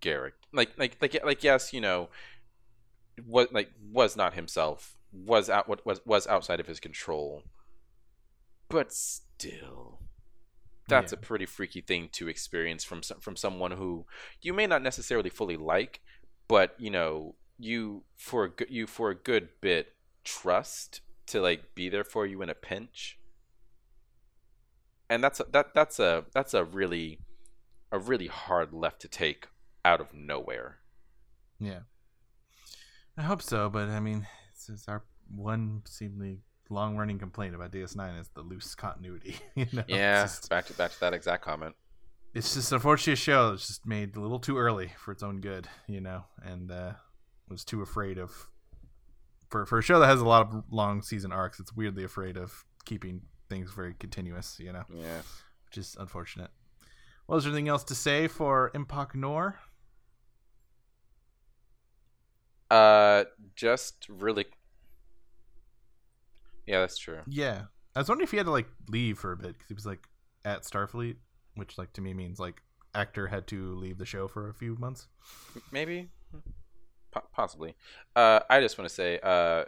Garak. 0.01 0.33
Like 0.51 0.71
like 0.77 0.97
like 1.01 1.23
like 1.23 1.43
yes, 1.43 1.71
you 1.71 1.79
know, 1.79 2.09
was 3.25 3.47
like 3.51 3.71
was 3.91 4.15
not 4.15 4.33
himself 4.33 4.97
was 5.11 5.49
out 5.49 5.67
what 5.67 5.85
was 5.85 6.01
was 6.05 6.27
outside 6.27 6.59
of 6.59 6.67
his 6.67 6.79
control, 6.79 7.43
but 8.69 8.91
still 8.91 9.99
that's 10.87 11.11
yeah. 11.11 11.19
a 11.19 11.21
pretty 11.21 11.45
freaky 11.45 11.81
thing 11.81 12.09
to 12.13 12.27
experience 12.27 12.83
from 12.83 13.01
from 13.01 13.35
someone 13.35 13.71
who 13.71 14.05
you 14.41 14.53
may 14.53 14.67
not 14.67 14.81
necessarily 14.81 15.29
fully 15.29 15.57
like, 15.57 16.01
but 16.47 16.75
you 16.77 16.89
know 16.89 17.35
you 17.57 18.03
for 18.17 18.43
a 18.43 18.49
good 18.49 18.69
you 18.69 18.85
for 18.87 19.09
a 19.09 19.15
good 19.15 19.49
bit 19.61 19.93
trust 20.23 21.01
to 21.27 21.41
like 21.41 21.73
be 21.75 21.89
there 21.89 22.03
for 22.03 22.25
you 22.25 22.41
in 22.41 22.49
a 22.49 22.55
pinch. 22.55 23.17
And 25.09 25.23
that's 25.23 25.39
a, 25.39 25.45
that 25.51 25.73
that's 25.73 25.99
a 25.99 26.25
that's 26.33 26.53
a 26.53 26.63
really 26.63 27.19
a 27.91 27.99
really 27.99 28.27
hard 28.27 28.73
left 28.73 29.01
to 29.01 29.07
take 29.07 29.47
out 29.83 30.01
of 30.01 30.13
nowhere. 30.13 30.79
Yeah. 31.59 31.81
I 33.17 33.21
hope 33.21 33.41
so, 33.41 33.69
but 33.69 33.89
I 33.89 33.99
mean, 33.99 34.27
this 34.53 34.69
is 34.69 34.85
our 34.87 35.03
one 35.33 35.81
seemingly 35.85 36.39
long 36.69 36.97
running 36.97 37.19
complaint 37.19 37.55
about 37.55 37.71
DS9 37.71 38.19
is 38.19 38.29
the 38.29 38.41
loose 38.41 38.75
continuity. 38.75 39.37
You 39.55 39.67
know? 39.71 39.83
Yeah, 39.87 40.23
just, 40.23 40.49
back 40.49 40.65
to 40.67 40.73
back 40.73 40.91
to 40.91 40.99
that 40.99 41.13
exact 41.13 41.43
comment. 41.43 41.75
It's 42.33 42.53
just 42.53 42.71
unfortunate 42.71 43.17
show. 43.17 43.53
It's 43.53 43.67
just 43.67 43.85
made 43.85 44.17
a 44.17 44.19
little 44.19 44.39
too 44.39 44.57
early 44.57 44.91
for 44.97 45.11
its 45.11 45.23
own 45.23 45.39
good, 45.39 45.69
you 45.87 46.01
know, 46.01 46.25
and 46.43 46.69
uh, 46.71 46.93
was 47.47 47.63
too 47.63 47.81
afraid 47.81 48.17
of 48.17 48.49
for 49.49 49.65
for 49.65 49.79
a 49.79 49.81
show 49.81 49.99
that 49.99 50.07
has 50.07 50.19
a 50.19 50.27
lot 50.27 50.53
of 50.53 50.63
long 50.69 51.01
season 51.01 51.31
arcs. 51.31 51.59
It's 51.59 51.73
weirdly 51.73 52.03
afraid 52.03 52.35
of 52.35 52.65
keeping 52.83 53.21
things 53.47 53.71
very 53.71 53.93
continuous, 53.93 54.57
you 54.59 54.73
know. 54.73 54.83
Yeah, 54.93 55.21
which 55.67 55.77
is 55.77 55.95
unfortunate. 55.97 56.51
Well, 57.27 57.37
is 57.37 57.45
there 57.45 57.51
anything 57.51 57.69
else 57.69 57.83
to 57.85 57.95
say 57.95 58.27
for 58.27 58.71
Empok 58.75 59.15
Nor? 59.15 59.59
Uh, 62.69 63.25
just 63.55 64.07
really 64.09 64.45
yeah, 66.65 66.79
that's 66.79 66.97
true. 66.97 67.19
Yeah, 67.27 67.63
I 67.95 67.99
was 67.99 68.09
wondering 68.09 68.25
if 68.25 68.31
he 68.31 68.37
had 68.37 68.47
to 68.47 68.51
like 68.51 68.67
leave 68.89 69.19
for 69.19 69.31
a 69.31 69.37
bit 69.37 69.53
because 69.53 69.67
he 69.67 69.73
was 69.73 69.85
like 69.85 70.07
at 70.43 70.63
Starfleet, 70.63 71.17
which 71.55 71.77
like 71.77 71.93
to 71.93 72.01
me 72.01 72.13
means 72.13 72.39
like 72.39 72.61
actor 72.93 73.27
had 73.27 73.47
to 73.47 73.75
leave 73.75 73.97
the 73.97 74.05
show 74.05 74.27
for 74.27 74.49
a 74.49 74.53
few 74.53 74.75
months. 74.79 75.07
Maybe, 75.71 76.09
P- 77.13 77.21
possibly. 77.31 77.75
Uh, 78.15 78.39
I 78.49 78.61
just 78.61 78.77
want 78.77 78.89
to 78.89 78.95
say, 78.95 79.19
uh, 79.21 79.65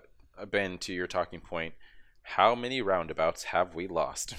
Ben, 0.50 0.78
to 0.80 0.94
your 0.94 1.08
talking 1.08 1.40
point, 1.40 1.74
how 2.24 2.56
many 2.56 2.82
runabouts 2.82 3.46
have 3.46 3.76
we 3.76 3.88
lost? 3.88 4.34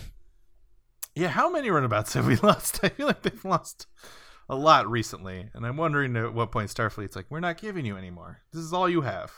Yeah, 1.14 1.28
how 1.28 1.50
many 1.50 1.70
runabouts 1.70 2.14
have 2.14 2.26
we 2.26 2.36
lost? 2.42 2.80
I 2.82 2.88
feel 2.88 3.06
like 3.06 3.22
they've 3.22 3.44
lost 3.44 3.86
a 4.48 4.56
lot 4.56 4.90
recently, 4.90 5.50
and 5.52 5.66
I'm 5.66 5.76
wondering 5.76 6.16
at 6.16 6.32
what 6.32 6.50
point 6.52 6.70
Starfleet's 6.70 7.16
like, 7.16 7.26
we're 7.28 7.40
not 7.40 7.60
giving 7.60 7.84
you 7.84 7.96
anymore. 7.96 8.40
This 8.52 8.62
is 8.62 8.72
all 8.72 8.88
you 8.88 9.02
have. 9.02 9.32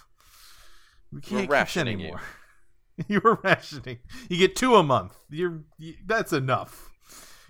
We 1.12 1.20
can't 1.20 1.48
we're 1.48 1.54
rationing 1.54 2.00
anymore. 2.00 2.20
You. 3.08 3.20
were 3.24 3.40
rationing. 3.42 4.00
You 4.28 4.36
get 4.36 4.54
two 4.54 4.76
a 4.76 4.82
month. 4.82 5.16
You're 5.30 5.62
you, 5.78 5.94
that's 6.04 6.34
enough. 6.34 6.90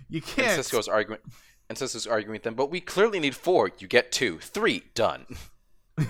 You 0.07 0.21
can't. 0.21 0.47
And 0.47 0.61
Sisko's 0.61 0.87
arguing. 0.87 1.19
And 1.67 1.77
Sisko's 1.77 2.07
arguing 2.07 2.35
with 2.35 2.43
them, 2.43 2.55
but 2.55 2.71
we 2.71 2.79
clearly 2.79 3.19
need 3.19 3.35
four. 3.35 3.69
You 3.77 3.89
get 3.89 4.13
two, 4.13 4.39
three, 4.39 4.83
done. 4.93 5.25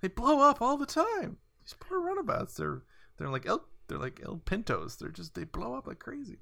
they 0.00 0.08
blow 0.08 0.40
up 0.40 0.62
all 0.62 0.78
the 0.78 0.86
time. 0.86 1.36
These 1.62 1.76
poor 1.78 2.00
runabouts. 2.00 2.54
They're 2.54 2.82
they're 3.18 3.28
like 3.28 3.44
El 3.44 3.62
they're 3.88 3.98
like 3.98 4.20
El 4.24 4.38
Pintos. 4.38 4.96
They're 4.96 5.10
just 5.10 5.34
they 5.34 5.44
blow 5.44 5.74
up 5.74 5.86
like 5.86 5.98
crazy. 5.98 6.38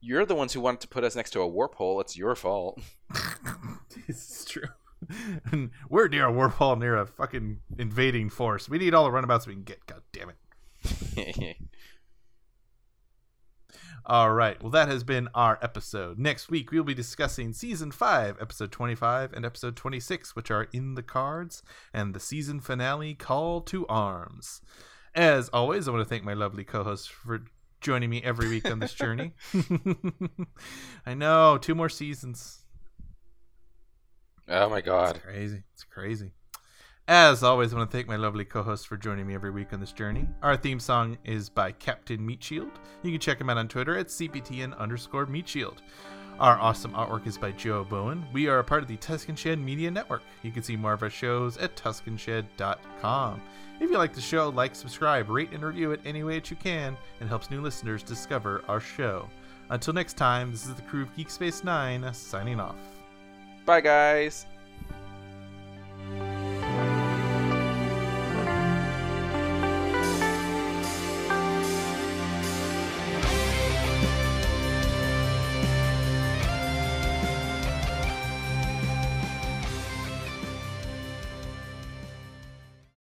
You're 0.00 0.26
the 0.26 0.34
ones 0.34 0.52
who 0.52 0.60
wanted 0.60 0.80
to 0.82 0.88
put 0.88 1.04
us 1.04 1.16
next 1.16 1.30
to 1.30 1.40
a 1.40 1.46
warp 1.46 1.74
hole. 1.74 2.00
It's 2.00 2.16
your 2.16 2.34
fault. 2.34 2.80
this 4.06 4.40
is 4.40 4.44
true. 4.44 4.68
and 5.50 5.70
we're 5.88 6.08
near 6.08 6.26
a 6.26 6.32
warp 6.32 6.54
hole, 6.54 6.76
near 6.76 6.96
a 6.96 7.06
fucking 7.06 7.60
invading 7.78 8.30
force. 8.30 8.68
We 8.68 8.78
need 8.78 8.94
all 8.94 9.04
the 9.04 9.10
runabouts 9.10 9.46
we 9.46 9.54
can 9.54 9.64
get. 9.64 9.86
God 9.86 10.02
damn 10.12 10.30
it. 10.30 10.36
all 14.06 14.32
right. 14.32 14.60
Well, 14.62 14.70
that 14.70 14.88
has 14.88 15.04
been 15.04 15.28
our 15.34 15.58
episode. 15.62 16.18
Next 16.18 16.50
week, 16.50 16.70
we'll 16.70 16.84
be 16.84 16.94
discussing 16.94 17.52
season 17.52 17.90
5, 17.90 18.38
episode 18.40 18.72
25, 18.72 19.32
and 19.32 19.44
episode 19.44 19.76
26, 19.76 20.36
which 20.36 20.50
are 20.50 20.68
in 20.72 20.94
the 20.94 21.02
cards, 21.02 21.62
and 21.92 22.14
the 22.14 22.20
season 22.20 22.60
finale, 22.60 23.14
Call 23.14 23.60
to 23.62 23.86
Arms. 23.86 24.60
As 25.14 25.48
always, 25.50 25.86
I 25.86 25.92
want 25.92 26.02
to 26.02 26.08
thank 26.08 26.24
my 26.24 26.34
lovely 26.34 26.64
co 26.64 26.82
hosts 26.82 27.06
for 27.06 27.44
joining 27.84 28.08
me 28.08 28.22
every 28.24 28.48
week 28.48 28.68
on 28.68 28.78
this 28.80 28.94
journey. 28.94 29.34
I 31.06 31.12
know, 31.12 31.58
two 31.58 31.74
more 31.74 31.90
seasons. 31.90 32.64
Oh 34.48 34.68
my 34.70 34.80
god. 34.80 35.16
It's 35.16 35.24
crazy. 35.24 35.62
It's 35.74 35.84
crazy. 35.84 36.32
As 37.06 37.42
always, 37.42 37.74
I 37.74 37.76
want 37.76 37.90
to 37.90 37.96
thank 37.96 38.08
my 38.08 38.16
lovely 38.16 38.46
co 38.46 38.62
hosts 38.62 38.86
for 38.86 38.96
joining 38.96 39.26
me 39.26 39.34
every 39.34 39.50
week 39.50 39.74
on 39.74 39.80
this 39.80 39.92
journey. 39.92 40.26
Our 40.42 40.56
theme 40.56 40.80
song 40.80 41.18
is 41.24 41.50
by 41.50 41.72
Captain 41.72 42.26
Meatshield. 42.26 42.70
You 43.02 43.10
can 43.10 43.20
check 43.20 43.38
him 43.38 43.50
out 43.50 43.58
on 43.58 43.68
Twitter 43.68 43.98
at 43.98 44.06
CPTN 44.06 44.76
underscore 44.78 45.26
Meatshield. 45.26 45.78
Our 46.40 46.58
awesome 46.58 46.92
artwork 46.94 47.28
is 47.28 47.38
by 47.38 47.52
Joe 47.52 47.84
Bowen. 47.84 48.26
We 48.32 48.48
are 48.48 48.58
a 48.58 48.64
part 48.64 48.82
of 48.82 48.88
the 48.88 48.96
Tuscan 48.96 49.36
Shed 49.36 49.58
Media 49.60 49.88
Network. 49.88 50.22
You 50.42 50.50
can 50.50 50.64
see 50.64 50.76
more 50.76 50.92
of 50.92 51.02
our 51.02 51.10
shows 51.10 51.56
at 51.58 51.76
TuscanShed.com. 51.76 53.40
If 53.80 53.90
you 53.90 53.96
like 53.98 54.12
the 54.12 54.20
show, 54.20 54.48
like, 54.48 54.74
subscribe, 54.74 55.30
rate, 55.30 55.52
and 55.52 55.62
review 55.62 55.92
it 55.92 56.00
any 56.04 56.24
way 56.24 56.34
that 56.34 56.50
you 56.50 56.56
can. 56.56 56.96
It 57.20 57.28
helps 57.28 57.50
new 57.50 57.60
listeners 57.60 58.02
discover 58.02 58.64
our 58.66 58.80
show. 58.80 59.28
Until 59.70 59.94
next 59.94 60.14
time, 60.14 60.50
this 60.50 60.66
is 60.66 60.74
the 60.74 60.82
crew 60.82 61.02
of 61.02 61.16
Geek 61.16 61.30
Space 61.30 61.62
9 61.62 62.12
signing 62.12 62.58
off. 62.58 62.76
Bye, 63.64 63.80
guys. 63.80 64.46